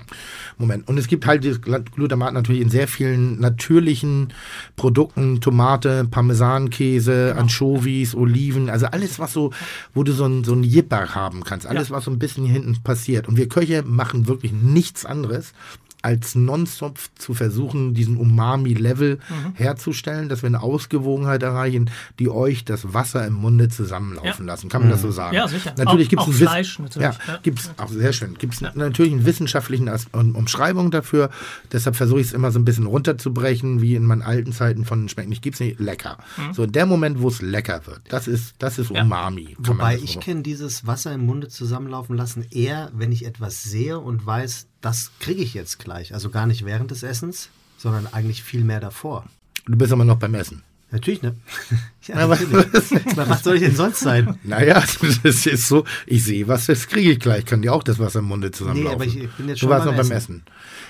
[0.57, 0.87] Moment.
[0.87, 4.33] Und es gibt halt dieses Gl- Glutamat natürlich in sehr vielen natürlichen
[4.77, 9.51] Produkten, Tomate, Parmesankäse, Anchovies, Oliven, also alles, was so,
[9.93, 12.53] wo du so ein, so ein Jipper haben kannst, alles, was so ein bisschen hier
[12.53, 13.27] hinten passiert.
[13.27, 15.53] Und wir Köche machen wirklich nichts anderes,
[16.01, 19.19] als nonstop zu versuchen, diesen Umami-Level
[19.53, 21.89] herzustellen, dass wir eine Ausgewogenheit erreichen,
[22.19, 24.53] die euch das Wasser im Munde zusammenlaufen Ja.
[24.53, 24.69] lassen.
[24.69, 25.35] Kann man das so sagen?
[25.35, 25.73] Ja, sicher.
[25.77, 27.39] Natürlich Auch- gibt es Fleisch natürlich, Ja, ja.
[27.43, 28.35] gibt's auch sehr schön.
[28.37, 31.29] Gibt es natürlich einen wissenschaftlichen As um Umschreibung dafür.
[31.71, 35.07] Deshalb versuche ich es immer so ein bisschen runterzubrechen, wie in meinen alten Zeiten von
[35.09, 36.17] schmeckt nicht, gibt's nicht lecker.
[36.37, 36.53] Mhm.
[36.53, 39.55] So in der Moment, wo es lecker wird, das ist das ist Umami.
[39.59, 43.63] Wobei das ich so- kenne dieses Wasser im Munde zusammenlaufen lassen eher, wenn ich etwas
[43.63, 46.13] sehe und weiß, das kriege ich jetzt gleich.
[46.13, 49.25] Also gar nicht während des Essens, sondern eigentlich viel mehr davor.
[49.65, 50.63] Du bist aber noch beim Essen.
[50.93, 51.35] Natürlich, ne?
[52.07, 53.05] ja, Aber- natürlich.
[53.15, 54.37] Na, was soll ich denn sonst sein?
[54.43, 54.83] Naja,
[55.23, 57.45] das ist so, ich sehe was, das kriege ich gleich.
[57.45, 58.95] Kann dir auch das Wasser im Munde Nee, zusammenlaufen.
[58.95, 60.35] aber ich, ich bin jetzt Du schon warst beim noch beim Essen.
[60.37, 60.43] Essen.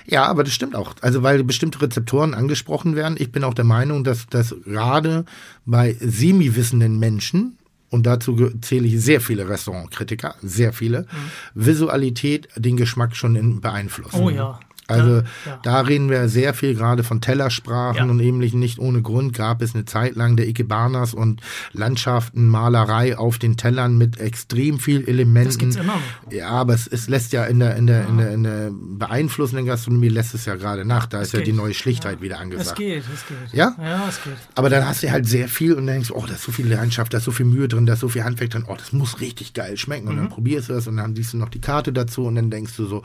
[0.07, 0.95] Ja, aber das stimmt auch.
[1.01, 3.15] Also weil bestimmte Rezeptoren angesprochen werden.
[3.19, 5.25] Ich bin auch der Meinung, dass das gerade
[5.67, 7.57] bei semi-wissenden Menschen,
[7.91, 11.05] und dazu zähle ich sehr viele Restaurantkritiker, sehr viele,
[11.53, 14.15] Visualität den Geschmack schon in, beeinflusst.
[14.15, 14.59] Oh ja.
[14.87, 15.59] Also Ja, ja.
[15.63, 18.11] da reden wir sehr viel gerade von Tellersprachen Ja.
[18.11, 18.59] und ähnlichen.
[18.59, 21.41] Nicht ohne Grund gab es eine Zeit lang der Ikebanas und
[21.73, 25.47] Landschaften, Malerei auf den Tellern mit extrem viel Elementen.
[25.49, 25.99] Das gibt's immer.
[26.29, 29.65] Ja, aber es, es lässt ja in der, in der, in der, in der beeinflussenden
[29.65, 31.05] Gastronomie lässt es ja gerade nach.
[31.05, 31.47] Da ist ja geht.
[31.47, 32.77] die neue Schlichtheit wieder Es angesagt.
[32.77, 33.37] geht, es geht.
[33.53, 33.75] Ja?
[33.81, 34.33] Ja, es geht.
[34.55, 36.67] Aber dann hast du halt sehr viel und dann denkst oh, da ist so viel
[36.67, 38.91] Leidenschaft, da ist so viel Mühe drin, da ist so viel Handwerk drin, oh, das
[38.93, 40.07] muss richtig geil schmecken.
[40.07, 40.29] Und dann Mhm.
[40.29, 42.85] probierst du das und dann siehst du noch die Karte dazu und dann denkst du
[42.85, 43.01] so,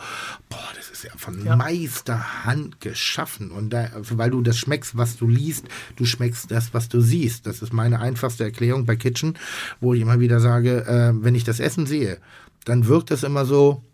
[0.48, 1.56] boah, das ist ja von Ja.
[1.56, 3.50] Meisterhand geschaffen.
[3.50, 5.66] Und da, weil du das schmeckst, was du liest,
[5.96, 7.46] du schmeckst das, was du siehst.
[7.46, 9.38] Das ist meine einfachste Erklärung bei Kitchen,
[9.80, 12.18] wo ich immer wieder sage, äh, wenn ich das Essen sehe,
[12.64, 13.84] dann wirkt es immer so,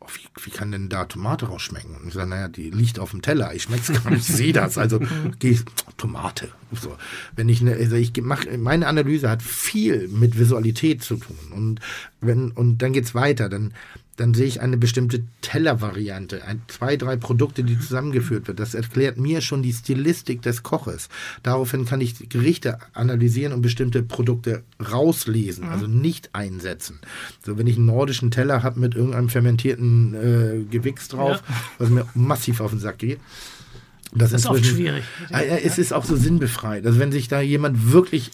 [0.00, 1.96] oh, wie, wie kann denn da Tomate rausschmecken?
[1.96, 4.52] Und ich sage, naja, die liegt auf dem Teller, ich schmeck's gar nicht, ich sehe
[4.52, 4.78] das.
[4.78, 5.00] Also
[5.38, 5.58] geh,
[5.96, 6.48] Tomate.
[6.72, 6.96] So.
[7.36, 11.38] Wenn ich, ne, also ich mach, meine Analyse hat viel mit Visualität zu tun.
[11.52, 11.80] Und
[12.20, 13.72] wenn, und dann geht's weiter, dann
[14.18, 18.58] dann sehe ich eine bestimmte Tellervariante, ein, zwei, drei Produkte, die zusammengeführt wird.
[18.58, 21.08] Das erklärt mir schon die Stilistik des Koches.
[21.44, 25.70] Daraufhin kann ich Gerichte analysieren und bestimmte Produkte rauslesen, mhm.
[25.70, 26.98] also nicht einsetzen.
[27.46, 31.54] So, wenn ich einen nordischen Teller habe mit irgendeinem fermentierten äh, Gewichs drauf, ja.
[31.78, 33.20] was mir massiv auf den Sack geht.
[34.12, 35.04] Das, das ist oft schwierig.
[35.30, 36.84] Äh, es ist auch so sinnbefreit.
[36.84, 38.32] Also wenn sich da jemand wirklich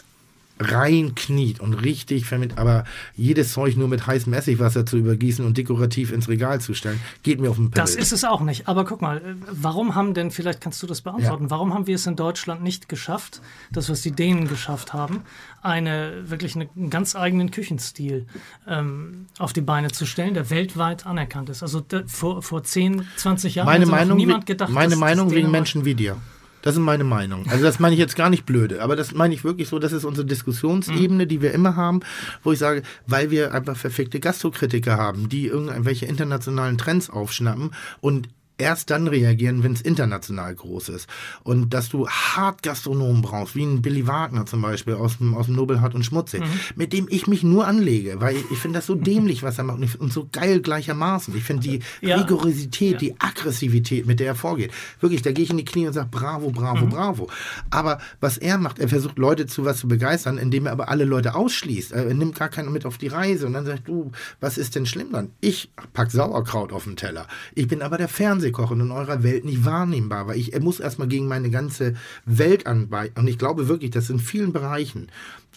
[0.59, 2.85] reinkniet und richtig vermittelt, aber
[3.15, 7.41] jedes Zeug nur mit heißem Essigwasser zu übergießen und dekorativ ins Regal zu stellen, geht
[7.41, 7.83] mir auf den Pimmel.
[7.83, 8.67] Das ist es auch nicht.
[8.67, 11.49] Aber guck mal, warum haben denn, vielleicht kannst du das beantworten, ja.
[11.49, 13.41] warum haben wir es in Deutschland nicht geschafft,
[13.71, 15.21] das, was die Dänen geschafft haben,
[15.61, 18.25] eine wirklich eine, einen ganz eigenen Küchenstil
[18.67, 21.63] ähm, auf die Beine zu stellen, der weltweit anerkannt ist.
[21.63, 25.35] Also da, vor, vor 10, 20 Jahren meine Meinung, niemand gedacht, Meine dass, Meinung dass
[25.35, 26.17] wegen Menschen wie dir.
[26.65, 27.45] Das ist meine Meinung.
[27.47, 29.91] Also das meine ich jetzt gar nicht blöde, aber das meine ich wirklich so, das
[29.91, 31.99] ist unsere Diskussionsebene, die wir immer haben,
[32.41, 37.69] wo ich sage, weil wir einfach verfickte Gastrokritiker haben, die irgendwelche internationalen Trends aufschnappen
[38.01, 41.09] und erst dann reagieren, wenn es international groß ist.
[41.43, 45.47] Und dass du hart Gastronomen brauchst, wie ein Billy Wagner zum Beispiel aus dem, aus
[45.47, 46.47] dem Nobelhart und Schmutzig, mhm.
[46.75, 49.65] mit dem ich mich nur anlege, weil ich, ich finde das so dämlich, was er
[49.65, 51.35] macht und, und so geil gleichermaßen.
[51.35, 52.17] Ich finde die ja.
[52.17, 52.97] Rigorosität, ja.
[52.97, 56.07] die Aggressivität, mit der er vorgeht, wirklich, da gehe ich in die Knie und sage,
[56.09, 56.89] bravo, bravo, mhm.
[56.89, 57.29] bravo.
[57.69, 61.05] Aber was er macht, er versucht Leute zu was zu begeistern, indem er aber alle
[61.05, 61.91] Leute ausschließt.
[61.91, 64.85] Er nimmt gar keinen mit auf die Reise und dann sagt, du, was ist denn
[64.85, 65.31] schlimm dann?
[65.41, 67.27] Ich pack Sauerkraut auf den Teller.
[67.53, 70.79] Ich bin aber der Fernseher Fernsehkoch und in eurer Welt nicht wahrnehmbar, weil ich muss
[70.79, 71.95] erstmal gegen meine ganze
[72.25, 73.15] Welt anbeißen.
[73.17, 75.07] Und ich glaube wirklich, dass in vielen Bereichen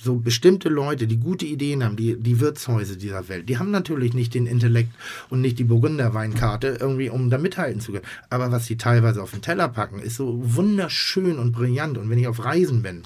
[0.02, 4.14] so bestimmte Leute, die gute Ideen haben, die, die Wirtshäuser dieser Welt, die haben natürlich
[4.14, 4.90] nicht den Intellekt
[5.30, 8.04] und nicht die Burgunderweinkarte irgendwie, um da mithalten zu können.
[8.30, 11.98] Aber was sie teilweise auf den Teller packen, ist so wunderschön und brillant.
[11.98, 13.02] Und wenn ich auf Reisen bin,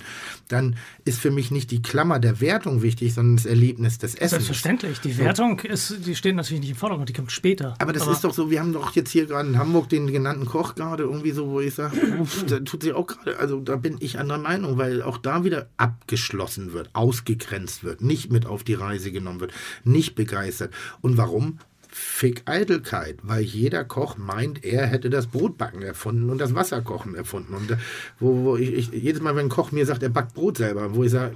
[0.48, 4.30] dann ist für mich nicht die Klammer der Wertung wichtig, sondern das Erlebnis des Essens.
[4.30, 5.00] Selbstverständlich.
[5.00, 7.74] Die Wertung ist, die steht natürlich nicht im Vordergrund, die kommt später.
[7.78, 10.06] Aber das Aber ist doch so, wir haben doch jetzt hier gerade in Hamburg den
[10.08, 11.96] genannten Koch gerade irgendwie so, wo ich sage,
[12.48, 15.68] da tut sich auch gerade, also da bin ich anderer Meinung, weil auch da wieder
[15.76, 19.52] abgeschlossen wird wird, ausgegrenzt wird, nicht mit auf die Reise genommen wird,
[19.84, 20.74] nicht begeistert.
[21.00, 21.58] Und warum?
[21.88, 27.54] Fick Eitelkeit, weil jeder Koch meint, er hätte das Brotbacken erfunden und das Wasserkochen erfunden.
[27.54, 27.76] Und äh,
[28.18, 30.94] wo, wo ich, ich, jedes Mal, wenn ein Koch mir sagt, er backt Brot selber,
[30.94, 31.34] wo ich sage,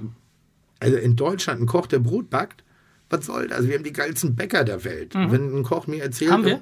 [0.79, 2.63] also in Deutschland ein Koch, der Brot backt,
[3.09, 3.67] was soll das?
[3.67, 5.13] Wir haben die geilsten Bäcker der Welt.
[5.13, 5.31] Mhm.
[5.31, 6.61] Wenn ein Koch mir erzählt, haben wir?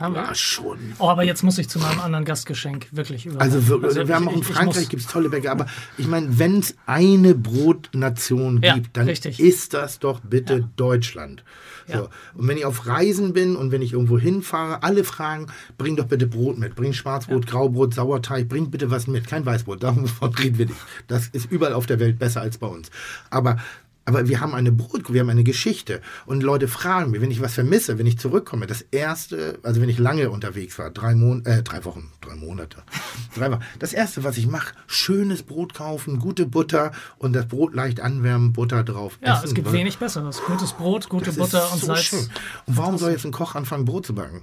[0.00, 0.34] Haben ja, wir?
[0.34, 0.78] schon.
[0.98, 3.40] Oh, aber jetzt muss ich zu meinem anderen Gastgeschenk wirklich über.
[3.40, 5.66] Also, wirklich, also wir haben auch in Frankreich gibt es tolle Bäcker, aber
[5.98, 9.38] ich meine, wenn es eine Brotnation ja, gibt, dann richtig.
[9.38, 10.68] ist das doch bitte ja.
[10.76, 11.44] Deutschland.
[11.92, 12.08] So.
[12.34, 15.46] Und wenn ich auf Reisen bin und wenn ich irgendwo hinfahre, alle fragen,
[15.76, 16.74] bring doch bitte Brot mit.
[16.74, 19.26] Bring Schwarzbrot, Graubrot, Sauerteig, bring bitte was mit.
[19.26, 20.78] Kein Weißbrot, davon reden wir nicht.
[21.08, 22.90] Das ist überall auf der Welt besser als bei uns.
[23.30, 23.58] Aber
[24.04, 26.00] aber wir haben eine Brot, wir haben eine Geschichte.
[26.26, 29.88] Und Leute fragen mich, wenn ich was vermisse, wenn ich zurückkomme, das erste, also wenn
[29.88, 32.78] ich lange unterwegs war, drei, Mon äh, drei Wochen, drei Monate,
[33.34, 37.74] drei Wochen, das erste, was ich mache, schönes Brot kaufen, gute Butter und das Brot
[37.74, 39.18] leicht anwärmen, Butter drauf.
[39.24, 39.46] Ja, essen.
[39.46, 40.40] es gibt wenig Besseres.
[40.46, 42.02] Gutes Brot, gute das Butter und so Salz.
[42.02, 42.28] Schön.
[42.66, 44.42] Und warum soll jetzt ein Koch anfangen, Brot zu backen?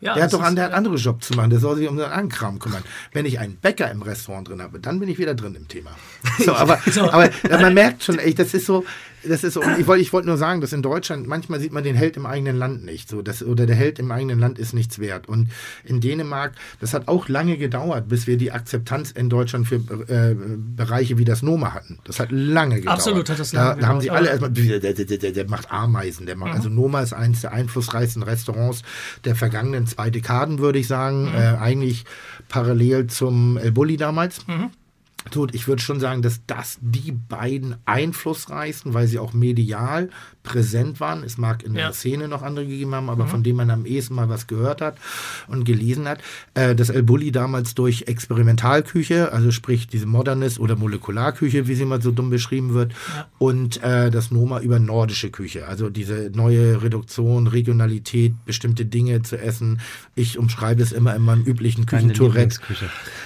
[0.00, 1.96] Ja, der hat doch an, der hat andere Job zu machen, der soll sich um
[1.96, 2.82] seinen Ankram kümmern.
[3.12, 5.90] Wenn ich einen Bäcker im Restaurant drin habe, dann bin ich wieder drin im Thema.
[6.44, 7.10] So, aber, so.
[7.10, 8.84] aber man merkt schon, echt, das ist so,
[9.28, 11.84] das ist so, ich wollte ich wollte nur sagen, dass in Deutschland manchmal sieht man
[11.84, 13.08] den Held im eigenen Land nicht.
[13.08, 15.28] So, das, oder der Held im eigenen Land ist nichts wert.
[15.28, 15.48] Und
[15.84, 20.34] in Dänemark, das hat auch lange gedauert, bis wir die Akzeptanz in Deutschland für äh,
[20.34, 21.98] Bereiche wie das Noma hatten.
[22.04, 22.98] Das hat lange gedauert.
[22.98, 23.82] Absolut hat das lange da, gedauert.
[23.82, 26.56] Da haben sie alle erstmal, der, der, der, der, macht Ameisen, der macht, mhm.
[26.56, 28.82] also Noma ist eines der einflussreichsten Restaurants
[29.24, 31.30] der vergangenen zwei Dekaden, würde ich sagen.
[31.30, 31.34] Mhm.
[31.34, 32.04] Äh, eigentlich
[32.48, 34.46] parallel zum El Bulli damals.
[34.46, 34.70] Mhm.
[35.32, 40.08] Gut, ich würde schon sagen, dass das die beiden einflussreichsten, weil sie auch medial
[40.42, 41.24] präsent waren.
[41.24, 41.86] Es mag in ja.
[41.86, 43.28] der Szene noch andere gegeben haben, aber mhm.
[43.28, 44.96] von denen man am ehesten mal was gehört hat
[45.48, 46.20] und gelesen hat.
[46.54, 51.84] Äh, das El Bulli damals durch Experimentalküche, also sprich diese Modernist oder Molekularküche, wie sie
[51.84, 53.26] mal so dumm beschrieben wird, ja.
[53.38, 59.36] und äh, das Noma über nordische Küche, also diese neue Reduktion, Regionalität, bestimmte Dinge zu
[59.36, 59.80] essen.
[60.14, 62.60] Ich umschreibe es immer in meinem üblichen Küchentourette.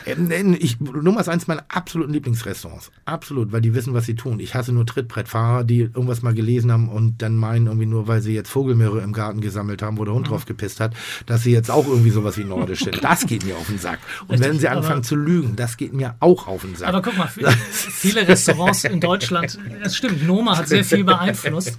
[0.06, 2.93] Ähm, ich, Nummer eins meiner absoluten absoluten Lieblingsrestaurants.
[3.05, 4.39] Absolut, weil die wissen, was sie tun.
[4.39, 8.21] Ich hasse nur Trittbrettfahrer, die irgendwas mal gelesen haben und dann meinen, irgendwie nur, weil
[8.23, 10.31] sie jetzt Vogelmeere im Garten gesammelt haben, wo der Hund Mhm.
[10.31, 10.95] drauf gepisst hat,
[11.27, 13.01] dass sie jetzt auch irgendwie sowas wie nordisch sind.
[13.11, 13.99] Das geht mir auf den Sack.
[14.29, 16.89] Und wenn Richtig, sie anfangen zu lügen, das geht mir auch auf den Sack.
[16.91, 21.77] Aber guck mal, f- viele Restaurants in Deutschland, es stimmt, Noma hat sehr viel beeinflusst.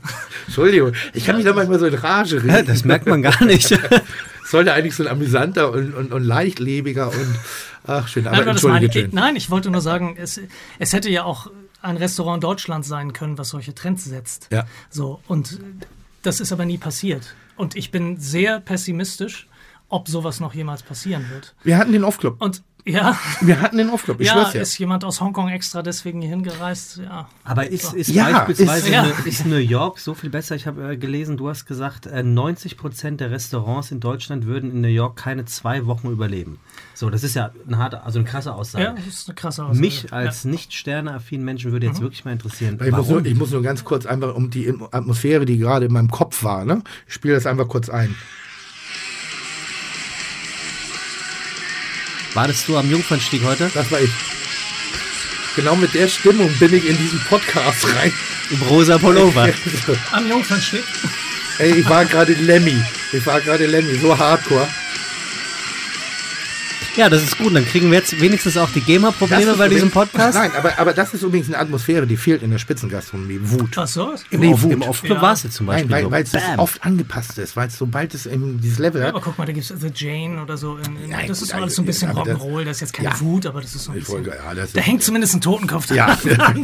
[0.47, 2.49] Entschuldigung, ich kann mich da manchmal so in Rage reden.
[2.49, 3.71] Ja, das merkt man gar nicht.
[4.51, 7.39] Sollte eigentlich so ein amüsanter und, und, und leichtlebiger und
[7.87, 10.41] ach schön, aber Nein, das meine entschuldige ich, nein, ich wollte nur sagen, es,
[10.77, 11.49] es hätte ja auch
[11.81, 14.49] ein Restaurant in Deutschland sein können, was solche Trends setzt.
[14.51, 14.65] Ja.
[14.89, 15.59] So, und
[16.21, 17.33] das ist aber nie passiert.
[17.55, 19.47] Und ich bin sehr pessimistisch,
[19.87, 21.55] ob sowas noch jemals passieren wird.
[21.63, 22.41] Wir hatten den Off-Club.
[22.41, 24.61] Und ja, Wir hatten den Off-Club, ich ja, schwör's dir.
[24.61, 26.97] ist jemand aus Hongkong extra deswegen hier hingereist?
[26.97, 27.27] Ja.
[27.43, 29.05] Aber ist, ist Ja, beispielsweise ist- ja.
[29.25, 30.55] Ist New York so viel besser?
[30.55, 34.71] Ich habe äh, gelesen, du hast gesagt, äh, 90 Prozent der Restaurants in Deutschland würden
[34.71, 36.59] in New York keine zwei Wochen überleben.
[36.93, 38.83] So, das ist ja eine harte, also eine krasse Aussage.
[38.85, 39.79] Ja, das ist eine krasse Aussage.
[39.79, 42.79] Mich als nicht sterneaffinen Menschen würde jetzt wirklich mal interessieren.
[42.83, 45.93] Ich muss, nur, ich muss nur ganz kurz einfach um die Atmosphäre, die gerade in
[45.93, 46.83] meinem Kopf war, ne?
[47.07, 48.15] Ich spiele das einfach kurz ein.
[52.33, 53.69] Wartest du am Jungfernstieg heute?
[53.73, 54.11] Das war ich.
[55.55, 58.13] Genau mit der Stimmung bin ich in diesen Podcast rein.
[58.51, 59.49] Im rosa Pullover.
[60.11, 60.83] Am Jungfernstieg.
[61.57, 62.81] Ey, ich war gerade Lemmy.
[63.11, 64.67] Ich war gerade Lemmy, so hardcore.
[66.97, 67.55] Ja, das ist gut.
[67.55, 70.37] Dann kriegen wir jetzt wenigstens auch die GEMA-Probleme bei diesem Podcast.
[70.37, 73.39] Nein, aber, aber das ist übrigens eine Atmosphäre, die fehlt in der Spitzengastronomie.
[73.41, 73.77] Wut.
[73.77, 74.13] Was so?
[74.29, 74.71] Im, Nee, Off- Wut.
[74.71, 75.21] im Off-Club Ja.
[75.21, 76.11] war es jetzt zum Nein, Beispiel weil, so.
[76.11, 76.59] weil es Bam.
[76.59, 79.09] oft angepasst ist, weil es sobald es eben dieses Level hat.
[79.09, 80.77] Aber guck mal, da gibt es The Jane oder so.
[80.77, 82.65] In, in, Nein, das gut, ist alles so ein bisschen Rock'n'Roll.
[82.65, 83.19] Das ist jetzt keine Ja.
[83.19, 84.25] Wut, aber das ist so ein bisschen.
[84.25, 85.97] ja, da ist- hängt zumindest ein Totenkopf dran.
[86.01, 86.17] Ja,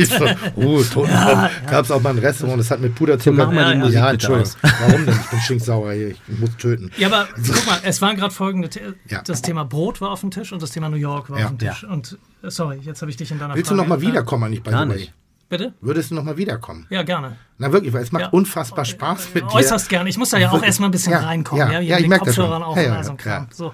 [0.06, 0.26] so,
[0.56, 1.52] oh, Totenkopf.
[1.70, 3.46] Gab es auch mal ein Restaurant, das hat mit Puderzucker.
[3.48, 4.52] Mach mal die Ja, Musik ja, Entschuldigung.
[4.62, 5.20] Warum denn?
[5.22, 6.10] Ich bin stinksauer hier.
[6.10, 6.92] Ich muss töten.
[6.98, 8.70] Ja, aber guck mal, es waren gerade folgende.
[9.10, 9.22] Ja.
[9.24, 11.46] Das Thema Brot war auf dem Tisch und das Thema New York war Ja.
[11.46, 11.84] auf dem Tisch.
[11.84, 13.90] Und äh, sorry, jetzt habe ich dich in deiner Willst du Frage.
[13.90, 14.98] noch mal wiederkommen, eigentlich bei Gar the way?
[14.98, 15.14] nicht.
[15.50, 15.74] Bitte?
[15.80, 16.86] Würdest du noch mal wiederkommen?
[16.90, 17.38] Ja, gerne.
[17.58, 18.30] Na wirklich, weil es macht Ja.
[18.30, 19.54] unfassbar Spaß mit dir.
[19.56, 20.10] Äußerst gerne.
[20.10, 21.66] Ich muss da ja auch erstmal ein bisschen Ja, reinkommen.
[21.66, 22.44] ja, Ja, ja, ich den merk das schon.
[22.46, 23.48] Kopfhörern auch Ja, ja, so ja.
[23.54, 23.74] So.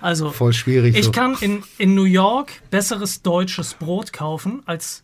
[0.00, 0.96] Also, Voll schwierig.
[0.96, 1.12] ich so.
[1.12, 5.02] kann in, in New York besseres deutsches Brot kaufen als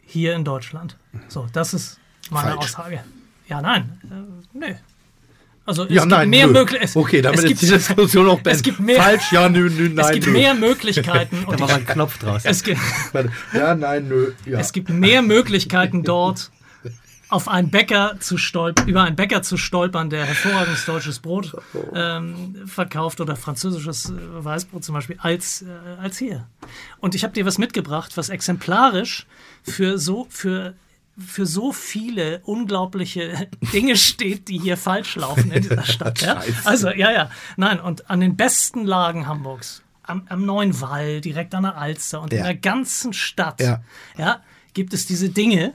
[0.00, 0.96] hier in Deutschland.
[1.26, 1.98] So, das ist
[2.30, 2.58] meine Falsch.
[2.76, 3.00] Aussage.
[3.48, 4.00] Ja, nein.
[4.04, 4.76] Äh, nee.
[5.68, 6.46] Also es ja, gibt nein, mehr.
[6.46, 6.98] Möglichkeiten.
[6.98, 8.64] Okay, damit es ist gibt, die Diskussion auch es beendet.
[8.64, 10.32] gibt mehr, Falsch, ja, nö, nö, nein, es gibt nö.
[10.32, 12.42] mehr Möglichkeiten und Da war ein Knopf draus.
[12.44, 12.80] es, gibt.
[13.52, 14.32] Ja, nein, nö.
[14.46, 14.60] Ja.
[14.60, 16.50] es gibt mehr Möglichkeiten dort
[17.28, 21.54] auf einen Bäcker zu stolpern, über einen Bäcker zu stolpern, der hervorragendes deutsches Brot
[21.94, 24.14] ähm, verkauft oder französisches äh,
[24.44, 26.46] Weißbrot zum Beispiel, als, äh, als hier.
[27.00, 29.26] Und ich habe dir was mitgebracht, was exemplarisch
[29.62, 30.72] für so, für,
[31.18, 36.20] für so viele unglaubliche Dinge steht, die hier falsch laufen in dieser Stadt.
[36.20, 36.40] Ja?
[36.64, 37.30] Also, ja, ja.
[37.56, 42.22] Nein, und an den besten Lagen Hamburgs, am, am Neuen Wall, direkt an der Alster
[42.22, 42.44] und in Ja.
[42.44, 43.82] der ganzen Stadt, Ja.
[44.16, 44.40] ja,
[44.74, 45.72] gibt es diese Dinge,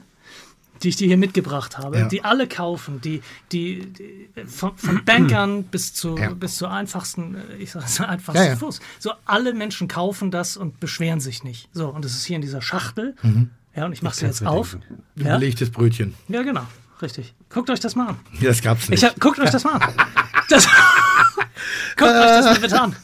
[0.82, 2.08] die ich dir hier mitgebracht habe, Ja.
[2.08, 3.22] die alle kaufen, die,
[3.52, 6.30] die, die von, von Bankern bis zu, Ja.
[6.30, 8.56] bis zu einfachsten, äh, ich sage es einfachsten Ja.
[8.56, 8.80] Fuß.
[8.98, 11.68] So alle Menschen kaufen das und beschweren sich nicht.
[11.72, 13.14] So, und es ist hier in dieser Schachtel.
[13.76, 14.76] Ja, und ich mache sie jetzt auf.
[15.16, 15.34] Ja?
[15.36, 16.14] Belegtes Brötchen.
[16.28, 16.66] ja, genau.
[17.02, 17.34] Richtig.
[17.50, 18.16] Guckt euch das mal an.
[18.40, 19.02] Ja, Das gab's nicht.
[19.02, 19.82] Ich hab, guckt euch das mal an.
[20.50, 20.66] Das,
[21.96, 22.94] guckt euch das mal bitte an.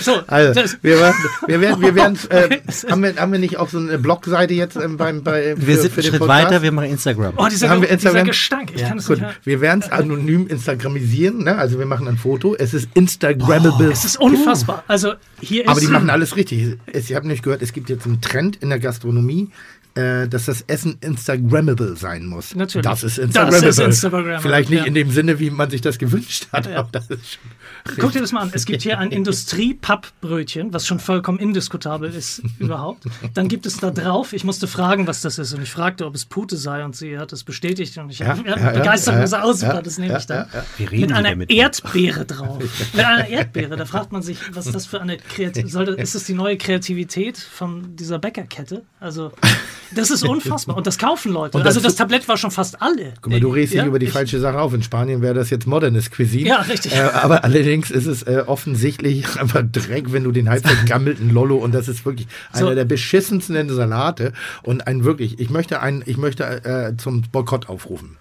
[0.00, 1.14] So, Also, das, wir werden,
[1.46, 2.58] wir werden, wir werden äh,
[2.90, 5.78] haben, wir, haben wir nicht auch so eine Blogseite jetzt ähm, beim, bei, für, Wir
[5.78, 6.44] sind für einen den Schritt Podcast?
[6.46, 7.34] weiter, wir machen Instagram.
[7.36, 8.26] oh, dieser, Haben wir dieser Instagram?
[8.26, 8.72] Gestank.
[8.74, 11.56] Ich kann es nicht wir werden es anonym Instagramisieren, ne?
[11.56, 12.54] also wir machen ein Foto.
[12.56, 13.90] Es ist Instagrammable.
[13.92, 14.84] Es ist unfassbar.
[14.88, 16.78] Also hier ist Aber die machen alles richtig.
[16.86, 19.50] Es, ihr habt nicht gehört, es gibt jetzt einen Trend in der Gastronomie,
[19.94, 22.54] äh, dass das Essen Instagrammable sein muss.
[22.54, 22.84] Natürlich.
[22.84, 23.68] Das ist Das Instagrammable.
[23.68, 24.86] ist Instagrammable, Vielleicht nicht ja.
[24.86, 27.42] in dem Sinne, wie man sich das gewünscht hat, aber das ist schon.
[27.98, 28.50] Guck dir das mal an.
[28.52, 33.04] Es gibt hier ein Industrie-Pappbrötchen, was schon vollkommen indiskutabel ist überhaupt.
[33.34, 35.52] Dann gibt es da drauf, ich musste fragen, was das ist.
[35.52, 36.84] Und ich fragte, ob es Pute sei.
[36.84, 37.96] Und sie hat es bestätigt.
[37.98, 40.46] Und ich Ja, habe ja, ja, begeistert ja, gesagt, ja, das nehme ja, ich dann.
[40.90, 41.50] Mit einer damit?
[41.50, 42.62] Erdbeere drauf.
[42.94, 43.76] Mit einer Erdbeere.
[43.76, 45.98] Da fragt man sich, was ist das für eine Kreativität?
[45.98, 48.82] Ist das die neue Kreativität von dieser Bäckerkette?
[49.00, 49.32] Also,
[49.94, 50.76] das ist unfassbar.
[50.76, 51.58] Und das kaufen Leute.
[51.58, 53.14] Und das- also, das Tablett war schon fast alle.
[53.20, 54.72] Guck mal, du redest Ja, nicht über die ich- falsche Sache auf.
[54.74, 56.48] In Spanien wäre das jetzt modernes Cuisine.
[56.48, 56.92] Ja, richtig.
[56.94, 57.42] Äh, aber
[57.72, 61.88] allerdings ist es äh, offensichtlich einfach Dreck, wenn du den halb vergammelten Lollo und das
[61.88, 62.66] ist wirklich So.
[62.66, 64.32] einer der beschissensten Salate
[64.62, 68.16] und ein wirklich, ich möchte ein, ich möchte äh, zum Boykott aufrufen.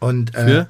[0.00, 0.68] Und äh, Für?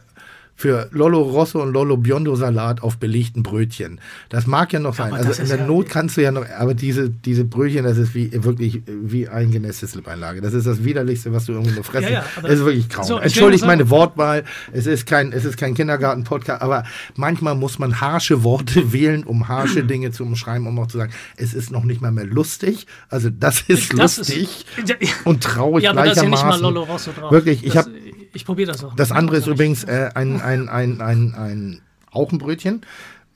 [0.56, 4.00] Für Lollo Rosso und Lollo Biondo Salat auf belegten Brötchen.
[4.28, 5.12] Das mag ja noch sein.
[5.12, 7.84] also das in ist der ja- Not kannst du ja noch, aber diese, diese Brötchen,
[7.84, 10.40] das ist wie wirklich wie eingenässte Slip-Einlage.
[10.40, 12.04] Das ist das widerlichste, was du irgendwie nur fressen.
[12.04, 13.06] Ja, ja, aber- es ist wirklich grauen.
[13.06, 14.44] So, Entschuldigt meine Wortwahl.
[14.72, 16.84] Es ist kein, es ist kein Kindergarten-Podcast, aber
[17.16, 21.12] manchmal muss man harsche Worte wählen, um harsche Dinge zu umschreiben, um auch zu sagen,
[21.36, 22.86] es ist noch nicht mal mehr lustig.
[23.08, 24.94] Also das ist Das ist- lustig ja.
[25.24, 26.62] und traurig Ja, aber da ist ja nicht mal gleichermaßen.
[26.62, 27.32] Lollo Rosso drauf.
[27.32, 27.96] Wirklich, ich Das- habe
[28.34, 28.94] Ich probiere das auch.
[28.94, 31.80] das andere ist übrigens äh, ein, ein, ein, ein, ein,
[32.10, 32.82] auch ein Brötchen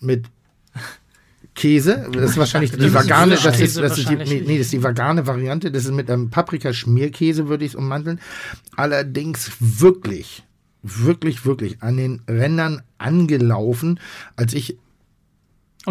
[0.01, 0.27] mit
[1.55, 2.09] Käse.
[2.13, 4.47] Das ist wahrscheinlich die vegane, das ist, Frischkäse das ist die, nee, wahrscheinlich.
[4.47, 5.71] nee, das ist die vegane Variante.
[5.71, 8.21] Das ist mit einem Paprikaschmierkäse, würde ich es ummanteln.
[8.77, 10.45] Allerdings wirklich,
[10.83, 14.01] wirklich, wirklich an den Rändern angelaufen,
[14.37, 14.79] als ich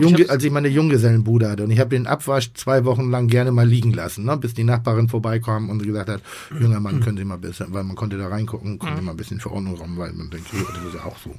[0.06, 3.52] Hab's- als ich meine Junggesellenbude hatte und ich habe den Abwasch zwei Wochen lang gerne
[3.52, 6.22] mal liegen lassen, ne, bis die Nachbarin vorbeikam und gesagt hat,
[6.60, 9.12] junger Mann, können Sie mal ein bisschen, weil man konnte da reingucken, können Sie mal
[9.12, 11.34] ein bisschen für Ordnung räumen, weil man denkt, das ist ja auch so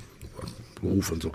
[0.80, 1.32] Beruf und so.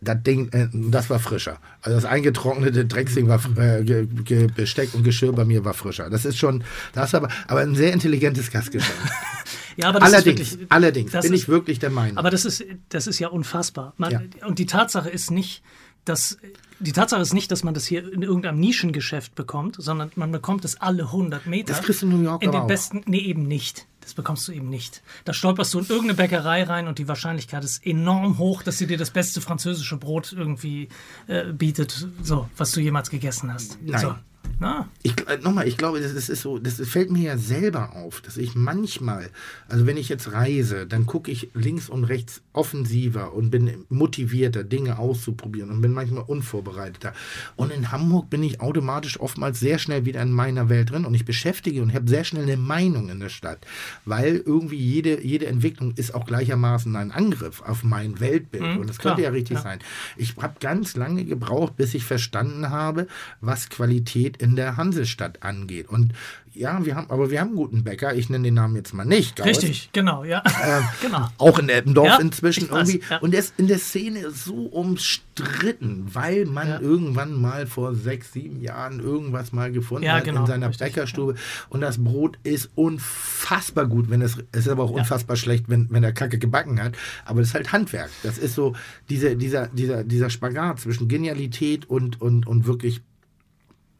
[0.00, 1.58] Das Ding, äh, das war frischer.
[1.82, 6.10] Also das eingetrocknete Drecksding war äh, ge, ge, Besteck und Geschirr bei mir war frischer.
[6.10, 8.98] Das ist schon, das ist aber, aber ein sehr intelligentes Gastgeschenk.
[9.76, 12.18] ja, aber das allerdings, ist wirklich, allerdings das bin ist- ich wirklich der Meinung.
[12.18, 13.94] Aber das ist, das ist ja unfassbar.
[13.96, 14.20] Man, Ja.
[14.48, 15.62] Und die Tatsache ist nicht,
[16.04, 16.38] dass
[16.78, 20.64] die Tatsache ist nicht, dass man das hier in irgendeinem Nischengeschäft bekommt, sondern man bekommt
[20.64, 21.72] es alle 100 Meter.
[21.72, 22.66] Das kriegst du in New York In den auch.
[22.66, 23.86] besten, nee, eben nicht.
[24.00, 25.02] Das bekommst du eben nicht.
[25.24, 28.86] Da stolperst du in irgendeine Bäckerei rein und die Wahrscheinlichkeit ist enorm hoch, dass sie
[28.86, 30.88] dir das beste französische Brot irgendwie
[31.26, 33.78] äh, bietet, so, was du jemals gegessen hast.
[33.82, 34.00] Nein.
[34.00, 34.14] So.
[34.62, 38.20] Na, Ich, äh, nochmal, ich glaube, das, ist so, das fällt mir ja selber auf,
[38.20, 39.30] dass ich manchmal,
[39.70, 44.62] also wenn ich jetzt reise, dann gucke ich links und rechts offensiver und bin motivierter,
[44.62, 47.14] Dinge auszuprobieren und bin manchmal unvorbereiteter.
[47.56, 51.14] Und in Hamburg bin ich automatisch oftmals sehr schnell wieder in meiner Welt drin und
[51.14, 53.66] ich beschäftige und habe sehr schnell eine Meinung in der Stadt,
[54.04, 58.98] weil irgendwie jede, jede Entwicklung ist auch gleichermaßen ein Angriff auf mein Weltbild und das
[58.98, 59.62] klar, könnte ja richtig ja.
[59.62, 59.78] sein.
[60.18, 63.06] Ich habe ganz lange gebraucht, bis ich verstanden habe,
[63.40, 65.88] was Qualität in der Hansestadt angeht.
[65.88, 66.12] Und
[66.52, 68.14] ja, wir haben, aber wir haben einen guten Bäcker.
[68.16, 69.36] Ich nenne den Namen jetzt mal nicht.
[69.36, 69.46] Gauss.
[69.46, 70.42] richtig, genau, ja.
[71.00, 71.28] genau.
[71.38, 73.00] Auch in Eppendorf Ja, inzwischen irgendwie.
[73.08, 73.18] ja.
[73.18, 76.80] Und der ist in der Szene so umstritten, weil man Ja.
[76.80, 80.86] irgendwann mal vor sechs, sieben Jahren irgendwas mal gefunden Ja, hat genau, in seiner richtig,
[80.88, 81.36] Bäckerstube.
[81.68, 85.86] Und das Brot ist unfassbar gut, wenn es, es ist aber auch unfassbar schlecht, wenn,
[85.90, 86.94] wenn er Kacke gebacken hat.
[87.24, 88.10] Aber das ist halt Handwerk.
[88.24, 88.74] Das ist so
[89.08, 93.02] diese, dieser, dieser, dieser Spagat zwischen Genialität und, und, und wirklich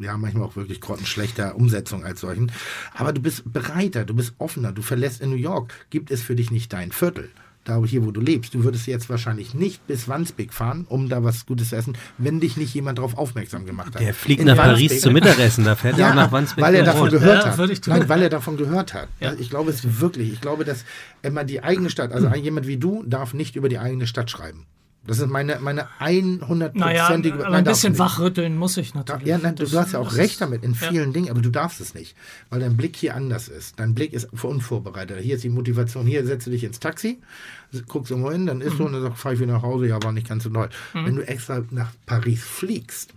[0.01, 2.51] ja, manchmal auch wirklich grottenschlechter Umsetzung als solchen.
[2.95, 5.73] Aber du bist breiter, du bist offener, du verlässt in New York.
[5.91, 7.31] Gibt es für dich nicht dein Viertel?
[7.65, 8.55] Da hier, wo du lebst.
[8.55, 12.41] Du würdest jetzt wahrscheinlich nicht bis Wandsbek fahren, um da was Gutes zu essen, wenn
[12.41, 14.01] dich nicht jemand darauf aufmerksam gemacht hat.
[14.01, 16.65] Der fliegt In nach Wandsbek- Paris zum Mittagessen, da fährt er ja, auch nach Wandsbek.
[16.65, 17.11] weil er davon wohnt.
[17.13, 17.59] gehört Ja, hat.
[17.59, 17.93] würde ich tun.
[17.93, 19.09] Nein, weil er davon gehört hat.
[19.21, 19.35] Ja.
[19.39, 20.33] Ich glaube es wirklich.
[20.33, 20.87] Ich glaube, dass
[21.21, 24.65] immer die eigene Stadt, also jemand wie du, darf nicht über die eigene Stadt schreiben.
[25.07, 26.75] Das ist meine, meine 100-prozentige...
[26.79, 27.15] Naja, aber
[27.45, 29.27] Nein, ein du bisschen wachrütteln muss ich natürlich.
[29.27, 30.89] ja, nein, du, Das- du hast ja auch recht damit in ja.
[30.91, 32.15] vielen Dingen, aber du darfst es nicht,
[32.51, 33.81] weil dein Blick hier anders ist.
[33.81, 35.19] Dein Blick ist für unvorbereitet.
[35.23, 36.07] Hier ist die Motivation.
[36.07, 37.19] Hier setzt du dich ins Taxi,
[37.89, 38.79] guckst irgendwo hin, dann ist Mhm.
[38.79, 40.69] so und dann sagst, fahr ich wieder nach Hause, ja, war nicht ganz so doll.
[40.93, 43.15] Wenn du extra nach Paris fliegst,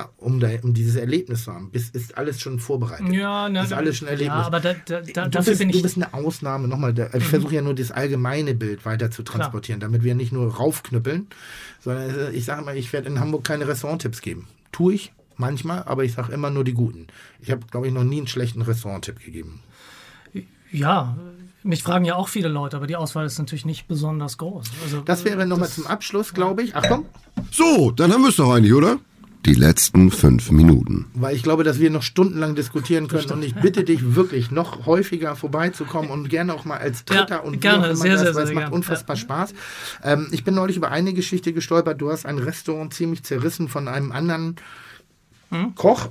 [0.00, 3.08] ja, um, da, um dieses Erlebnis zu haben, bist, ist alles schon vorbereitet.
[3.12, 4.28] Ja, na, ist alles schon Erlebnis.
[4.28, 5.82] Ja, aber da, da, da, du, dafür bist, bin du ich.
[5.82, 6.68] bist eine Ausnahme.
[6.68, 10.32] Nochmal, da, ich versuche ja nur das allgemeine Bild weiter zu transportieren, damit wir nicht
[10.32, 11.26] nur raufknüppeln,
[11.80, 14.46] sondern äh, ich sage mal, ich werde in Hamburg keine Restauranttipps geben.
[14.72, 17.06] Tue ich manchmal, aber ich sage immer nur die guten.
[17.40, 19.60] Ich habe, glaube ich, noch nie einen schlechten Restauranttipp gegeben.
[20.72, 21.16] Ja,
[21.62, 24.66] mich fragen ja auch viele Leute, aber die Auswahl ist natürlich nicht besonders groß.
[24.84, 26.74] Also, Das wäre nochmal zum Abschluss, glaube ich.
[26.76, 27.06] Achtung,
[27.50, 28.98] So, dann haben wir es doch eigentlich, oder?
[29.46, 31.06] Die letzten fünf Minuten.
[31.14, 34.86] weil ich glaube, dass wir noch stundenlang diskutieren können und ich bitte dich wirklich noch
[34.86, 38.42] häufiger vorbeizukommen und gerne auch mal als Dritter Ja, und gerne, sehr, das, sehr, weil
[38.42, 38.74] es sehr macht gerne.
[38.74, 39.54] unfassbar Spaß.
[40.02, 42.00] Ähm, ich bin neulich über eine Geschichte gestolpert.
[42.00, 44.56] Du hast ein Restaurant ziemlich zerrissen von einem anderen
[45.50, 45.76] Hm?
[45.76, 46.08] Koch.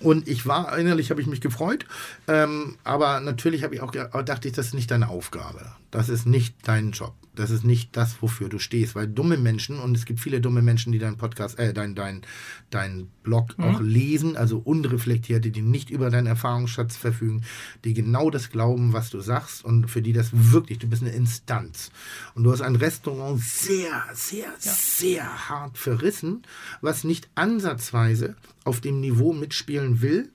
[0.00, 1.84] Und ich war, innerlich habe ich mich gefreut,
[2.26, 5.60] ähm, aber natürlich habe ich auch ge- dachte ich, das ist nicht deine Aufgabe.
[5.90, 7.14] Das ist nicht dein Job.
[7.34, 8.94] Das ist nicht das, wofür du stehst.
[8.94, 12.22] Weil dumme Menschen, und es gibt viele dumme Menschen, die deinen Podcast, äh, dein, dein,
[12.70, 17.44] dein Blog auch lesen, also unreflektierte, die nicht über deinen Erfahrungsschatz verfügen,
[17.84, 21.12] die genau das glauben, was du sagst und für die das wirklich, du bist eine
[21.12, 21.90] Instanz.
[22.34, 26.42] Und du hast ein Restaurant sehr, sehr, sehr hart verrissen,
[26.80, 30.30] was nicht ansatzweise auf dem Niveau mitspielen will,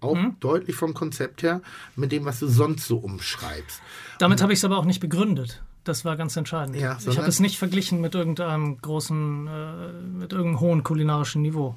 [0.00, 1.60] auch deutlich vom Konzept her,
[1.96, 3.80] mit dem, was du sonst so umschreibst.
[4.18, 5.62] damit habe ich es aber auch nicht begründet.
[5.84, 6.76] Das war ganz entscheidend.
[6.76, 11.74] Ja, ich habe es nicht verglichen mit irgendeinem großen, äh, mit irgendeinem hohen kulinarischen Niveau.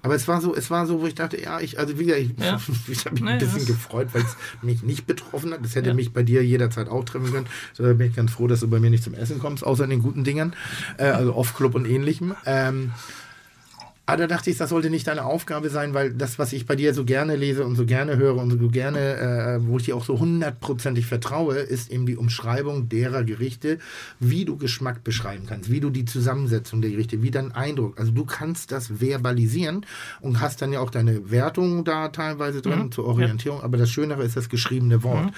[0.00, 2.30] Aber es war so, es war so, wo ich dachte, ja, ich, also wieder, ich,
[2.38, 2.58] Ja.
[2.88, 5.62] ich habe mich Nee, ein bisschen gefreut, weil es mich nicht betroffen hat.
[5.62, 5.94] Das hätte Ja.
[5.94, 7.46] mich bei dir jederzeit auch treffen können.
[7.74, 9.84] So, da bin ich ganz froh, dass du bei mir nicht zum Essen kommst, außer
[9.84, 10.54] in den guten Dingern,
[10.98, 12.34] äh, also Off-Club und ähnlichem.
[12.46, 12.92] Ähm,
[14.06, 16.76] aber da dachte ich, das sollte nicht deine Aufgabe sein, weil das, was ich bei
[16.76, 18.98] dir so gerne lese und so gerne höre und so gerne,
[19.60, 23.78] äh, wo ich dir auch so hundertprozentig vertraue, ist eben die Umschreibung derer Gerichte,
[24.20, 27.98] wie du Geschmack beschreiben kannst, wie du die Zusammensetzung der Gerichte, wie dein Eindruck.
[27.98, 29.86] Also du kannst das verbalisieren
[30.20, 33.62] und hast dann ja auch deine Wertung da teilweise drin zur Orientierung.
[33.62, 35.32] Aber das Schönere ist das geschriebene Wort.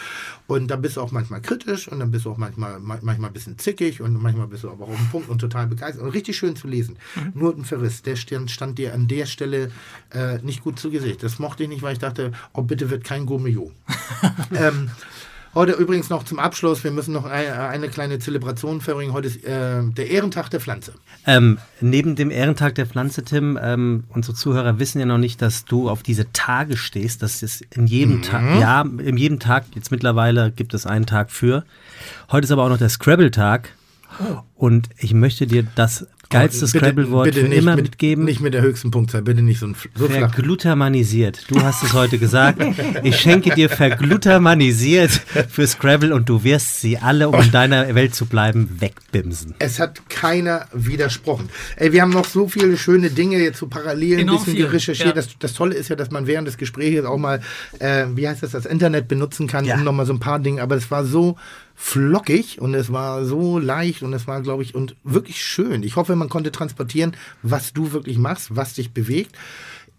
[0.48, 3.30] Und da bist du auch manchmal kritisch und dann bist du auch manchmal, ma- manchmal
[3.30, 6.02] ein bisschen zickig und manchmal bist du aber auch auf den Punkt und total begeistert
[6.02, 6.97] und richtig schön zu lesen.
[7.34, 9.70] Nur ein Verriss, der stand, stand dir an der Stelle
[10.12, 11.22] äh, nicht gut zu Gesicht.
[11.22, 13.56] Das mochte ich nicht, weil ich dachte, oh bitte wird kein Gourmet.
[14.54, 14.90] ähm,
[15.56, 19.14] Heute übrigens noch zum Abschluss, wir müssen noch eine, eine kleine Zelebration verbringen.
[19.14, 20.92] Heute ist äh, der Ehrentag der Pflanze.
[21.26, 25.64] Ähm, neben dem Ehrentag der Pflanze, Tim, ähm, unsere Zuhörer wissen ja noch nicht, dass
[25.64, 27.22] du auf diese Tage stehst.
[27.22, 31.30] Das ist in jedem Tag, ja, in jedem Tag, jetzt mittlerweile gibt es einen Tag
[31.30, 31.64] für.
[32.30, 33.72] Heute ist aber auch noch der Scrabble-Tag.
[34.55, 38.24] Und ich möchte dir das geilste Scrabble-Wort bitte für nicht immer mit, mitgeben.
[38.24, 40.32] Nicht mit der höchsten Punktzahl, bitte nicht so, ein, so flach.
[40.32, 41.44] Verglutamanisiert.
[41.48, 42.60] Du hast es heute gesagt.
[43.05, 45.10] Ich schenke dir verglutamanisiert
[45.48, 49.55] für Scrabble und du wirst sie alle, um in deiner Welt zu bleiben, wegbimsen.
[49.60, 51.48] Es hat keiner widersprochen.
[51.76, 55.09] Ey, wir haben noch so viele schöne Dinge jetzt so parallel ein bisschen viel, recherchiert.
[55.09, 55.14] ja.
[55.14, 57.40] Das, das Tolle ist ja, dass man während des Gesprächs auch mal,
[57.78, 59.76] äh, wie heißt das, das Internet benutzen kann, Ja.
[59.76, 60.60] um nochmal so ein paar Dinge.
[60.62, 61.36] Aber es war so
[61.76, 65.82] flockig und es war so leicht und es war, glaube ich, und wirklich schön.
[65.82, 69.36] Ich hoffe, man konnte transportieren, was du wirklich machst, was dich bewegt.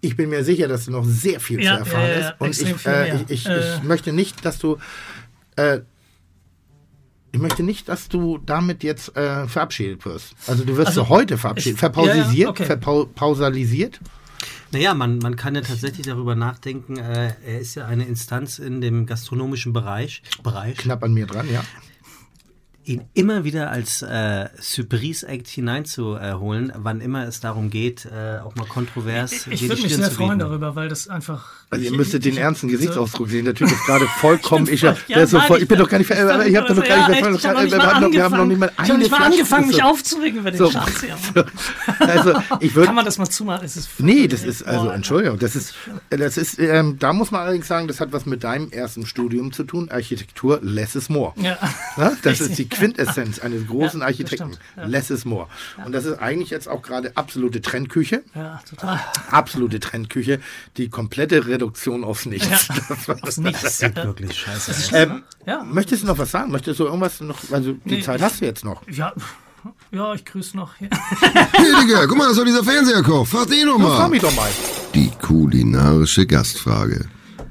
[0.02, 2.34] Ich bin mir sicher, dass du noch sehr viel Ja, zu erfahren ist.
[2.40, 3.76] Und ich, äh, ich, ich, Äh.
[3.78, 4.78] ich möchte nicht, dass du
[5.56, 5.80] äh,
[7.32, 10.34] ich möchte nicht, dass du damit jetzt äh, verabschiedet wirst.
[10.48, 11.78] Also du wirst Also, so heute verabschiedet.
[11.78, 12.26] Verpausisiert?
[12.34, 12.66] ja, ja, okay.
[12.66, 14.00] Verpausalisiert?
[14.72, 18.82] Naja, man, man kann ja tatsächlich darüber nachdenken, äh, er ist ja eine Instanz in
[18.82, 21.64] dem gastronomischen Bereich, Bereich Knapp an mir dran, ja.
[22.84, 28.68] ihn immer wieder als äh, Surprise-Act hineinzuholen, wann immer es darum geht, äh, auch mal
[28.68, 31.57] kontrovers Ich die würde mich Stirn sehr freuen darüber, weil das einfach.
[31.70, 33.44] Also ihr ich- müsstet den ich- ernsten Gesichtsausdruck sehen.
[33.46, 34.68] Der Typ ist gerade vollkommen.
[34.72, 36.08] Ich, der so voll, ich ich bin doch gar nicht.
[36.08, 37.20] ver- Ich habe doch gar nicht.
[37.20, 38.48] ich hab wir, haben noch, wir haben noch angefangen.
[38.48, 40.72] nicht mal Ich eine mal Flasche angefangen, mich aufzuregen über den So.
[40.72, 41.46] Schatz hier.
[42.00, 43.66] Also ich würde Kann man das mal zumachen?
[43.66, 45.74] Es ist Nee, das ist, also Entschuldigung, das ist,
[46.10, 49.52] das ist, ähm, da muss man allerdings sagen, das hat was mit deinem ersten Studium
[49.52, 49.90] zu tun.
[49.90, 51.34] Architektur, less is more.
[51.38, 51.58] Ja.
[52.24, 54.52] Das ist die Quintessenz eines großen Ja, Architekten.
[54.78, 54.86] ja.
[54.86, 55.48] Less is more.
[55.86, 58.22] Und das ist eigentlich jetzt auch gerade absolute Trendküche.
[58.36, 59.00] Ja, total.
[59.32, 60.40] Absolute Trendküche.
[60.78, 62.48] Die komplette Reduktion aufs Nichts.
[62.68, 62.76] Ja.
[62.90, 63.80] Das war- Aus nichts.
[63.80, 64.92] Sieht wirklich scheiße aus.
[64.94, 65.64] Ähm, Ja.
[65.64, 66.52] Möchtest du noch was sagen?
[66.52, 67.38] Möchtest du irgendwas noch?
[67.52, 68.82] Also die Nee, Zeit hast du jetzt noch.
[68.90, 69.14] Ja,
[69.92, 70.80] ja, ich grüße noch.
[70.80, 70.88] Ja.
[71.58, 73.28] Hier, Digga, guck mal, das war dieser Fernseherkoch.
[73.28, 74.10] Frag den noch Frag mal.
[74.10, 74.50] mich doch mal.
[74.94, 77.06] Die kulinarische Gastfrage.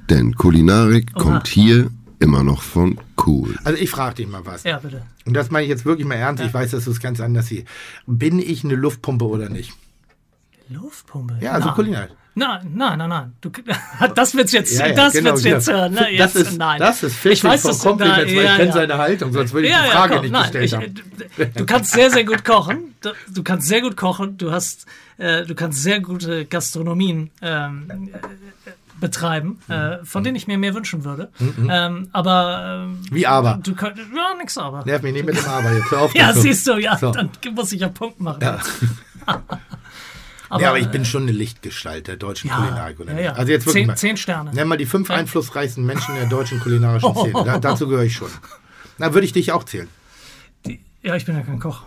[0.09, 3.59] Denn Kulinarik kommt hier immer noch von cool.
[3.65, 4.63] Also ich frage dich mal was.
[4.65, 5.03] ja, bitte.
[5.27, 6.43] Und das meine ich jetzt wirklich mal ernst.
[6.43, 7.67] Ich weiß, dass du es ganz anders siehst.
[8.07, 9.73] Bin ich eine Luftpumpe oder nicht?
[10.69, 11.39] Luftpumpe.
[11.41, 11.75] Ja, also nein.
[11.75, 12.11] Kulinarisch.
[12.39, 13.33] Nein, nein, nein, nein.
[13.41, 13.51] Du,
[14.15, 15.79] das wird's jetzt, Ja, ja, das genau, wird's jetzt genau.
[15.79, 15.95] hören.
[15.95, 16.01] Ne?
[16.19, 16.79] Das Jetzt, ist, nein.
[16.79, 18.73] das ist ich weiß, dass du da, Compliments, weil ich ja, kenne ja.
[18.73, 21.53] seine Haltung, sonst würde ich Ja, die ja, Frage komm, nicht nein, gestellt ich, haben.
[21.55, 22.95] du kannst sehr, sehr gut kochen.
[23.01, 24.37] Du, du kannst sehr gut kochen.
[24.37, 24.85] Du hast,
[25.17, 30.75] äh, du kannst sehr gute Gastronomien ähm, äh, betreiben, äh, von denen ich mir mehr
[30.75, 31.31] wünschen würde.
[31.41, 33.61] Ähm, aber ähm, Wie aber?
[33.63, 34.85] Du könntest, ja, nix aber.
[34.85, 35.91] Nerv mich nicht mit dem Aber jetzt.
[35.91, 37.13] Hör auf Ja, siehst du, ja, So.
[37.13, 38.41] dann muss ich ja Punkt machen.
[38.43, 38.59] Ja.
[40.49, 43.01] aber, ja, aber ich bin schon eine Lichtgestalt der deutschen ja, Kulinarik.
[43.01, 43.33] Oder ja, ja.
[43.33, 43.97] Also jetzt wirklich zehn, mal.
[43.97, 44.53] zehn Sterne.
[44.53, 47.43] Nenn mal die fünf einflussreichsten Menschen der deutschen kulinarischen Szene.
[47.45, 48.31] Da, dazu gehöre ich schon.
[48.99, 49.89] Na, würde ich dich auch zählen.
[51.03, 51.83] Ja, ich bin ja kein Koch.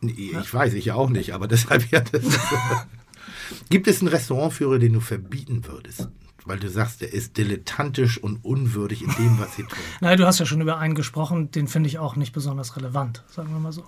[0.00, 2.00] Nee, Ich weiß, ich ja auch nicht, aber deshalb ja.
[2.00, 2.22] Das
[3.70, 6.08] Gibt es einen Restaurantführer, den du verbieten würdest?
[6.44, 9.78] Weil du sagst, der ist dilettantisch und unwürdig in dem, was sie tun.
[10.00, 13.22] Nein, du hast ja schon über einen gesprochen, den finde ich auch nicht besonders relevant,
[13.30, 13.84] sagen wir mal so.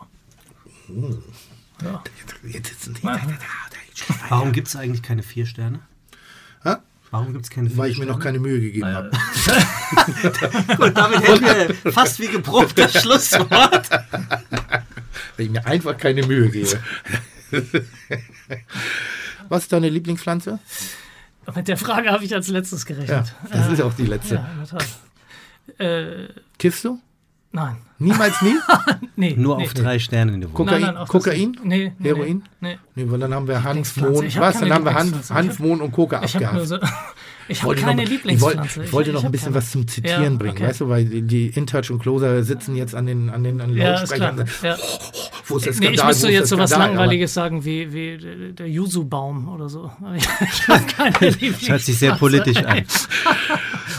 [1.82, 2.04] Ja.
[2.20, 3.06] Jetzt, jetzt sitzen die.
[4.28, 5.80] Warum gibt es eigentlich keine vier Sterne?
[6.62, 6.76] Hä?
[7.10, 9.10] Warum gibt es keine vier Weil ich mir noch keine Mühe gegeben habe.
[10.78, 11.44] Und damit hätten
[11.84, 13.90] wir fast wie geprobt das Schlusswort.
[15.36, 16.78] Weil ich mir einfach keine Mühe gebe.
[19.48, 20.58] Was ist deine Lieblingspflanze?
[21.54, 23.34] Mit der Frage habe ich als letztes Ja, gerechnet.
[23.50, 24.36] das ist auch die letzte.
[24.36, 24.86] Ja, in der Tat.
[25.78, 27.00] Äh, Kiffst du?
[27.54, 27.76] Nein.
[27.98, 28.54] Niemals nie?
[29.16, 29.64] Nee, Nur nee.
[29.66, 30.56] auf drei Sterne in der Woche.
[30.64, 30.80] Kokain?
[30.80, 31.56] Nein, nein, Kokain?
[31.62, 32.42] Nee, nee, Heroin?
[32.60, 32.78] Nee.
[32.96, 34.12] Nee, weil dann haben wir Hanf, Lieblingspflanze.
[34.16, 34.26] Mohn.
[34.26, 34.58] Ich hab Was?
[34.58, 35.48] Dann haben wir Hanf, Lieblingspflanze.
[35.50, 36.66] Hanf Mohn und Coca Ich abgehakt.
[36.66, 36.78] so,
[37.48, 38.64] Ich habe keine noch, Lieblingspflanze.
[38.66, 39.56] Ich wollte, ich wollte Ich- noch ich ein bisschen keine.
[39.56, 40.66] was zum Zitieren Ja, bringen, okay.
[40.66, 43.68] weißt du, weil die- die InTouch und Closer sitzen jetzt an den, an den an
[43.68, 44.32] den Ja, ist klar.
[44.32, 44.76] Lautsprechern.
[44.80, 44.84] Ja.
[45.46, 45.92] Wo ist der Nee, Skandal?
[45.94, 49.92] ich Wo müsste jetzt so was Langweiliges sagen wie, wie der- Yuzu-Baum oder so.
[50.16, 52.82] Ich habe keine Das hört sich sehr politisch an.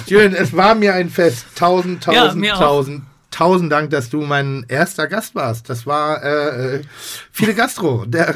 [0.10, 1.46] Schön, es war mir ein Fest.
[1.56, 3.04] Tausend, Ja, tausend, tausend,
[3.36, 5.70] tausend Dank, dass du mein erster Gast warst.
[5.70, 6.82] Das war äh, äh,
[7.32, 8.36] Viele Gastro, der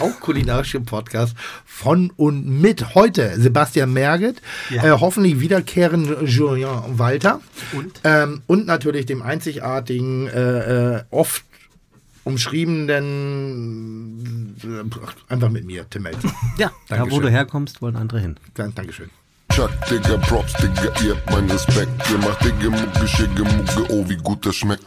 [0.00, 4.84] auch kulinarische Podcast von und mit heute Sebastian Merget, Ja.
[4.84, 7.40] äh, hoffentlich wiederkehrend Julien Walter
[7.72, 8.00] Und?
[8.04, 11.44] ähm, und natürlich dem einzigartigen, äh, äh, oft
[12.24, 16.30] umschriebenen, äh, einfach mit mir, Tim Melzer.
[16.58, 18.36] Ja, da wo du herkommst, wollen andere hin.
[18.54, 19.10] Dank- Dankeschön.
[19.60, 21.90] Chuck, Digga, Props, Digga, ihr habt meinen Respekt.
[22.10, 24.82] Ihr macht Digga, Mucke, Schicke, Mucke, oh, wie gut das schmeckt.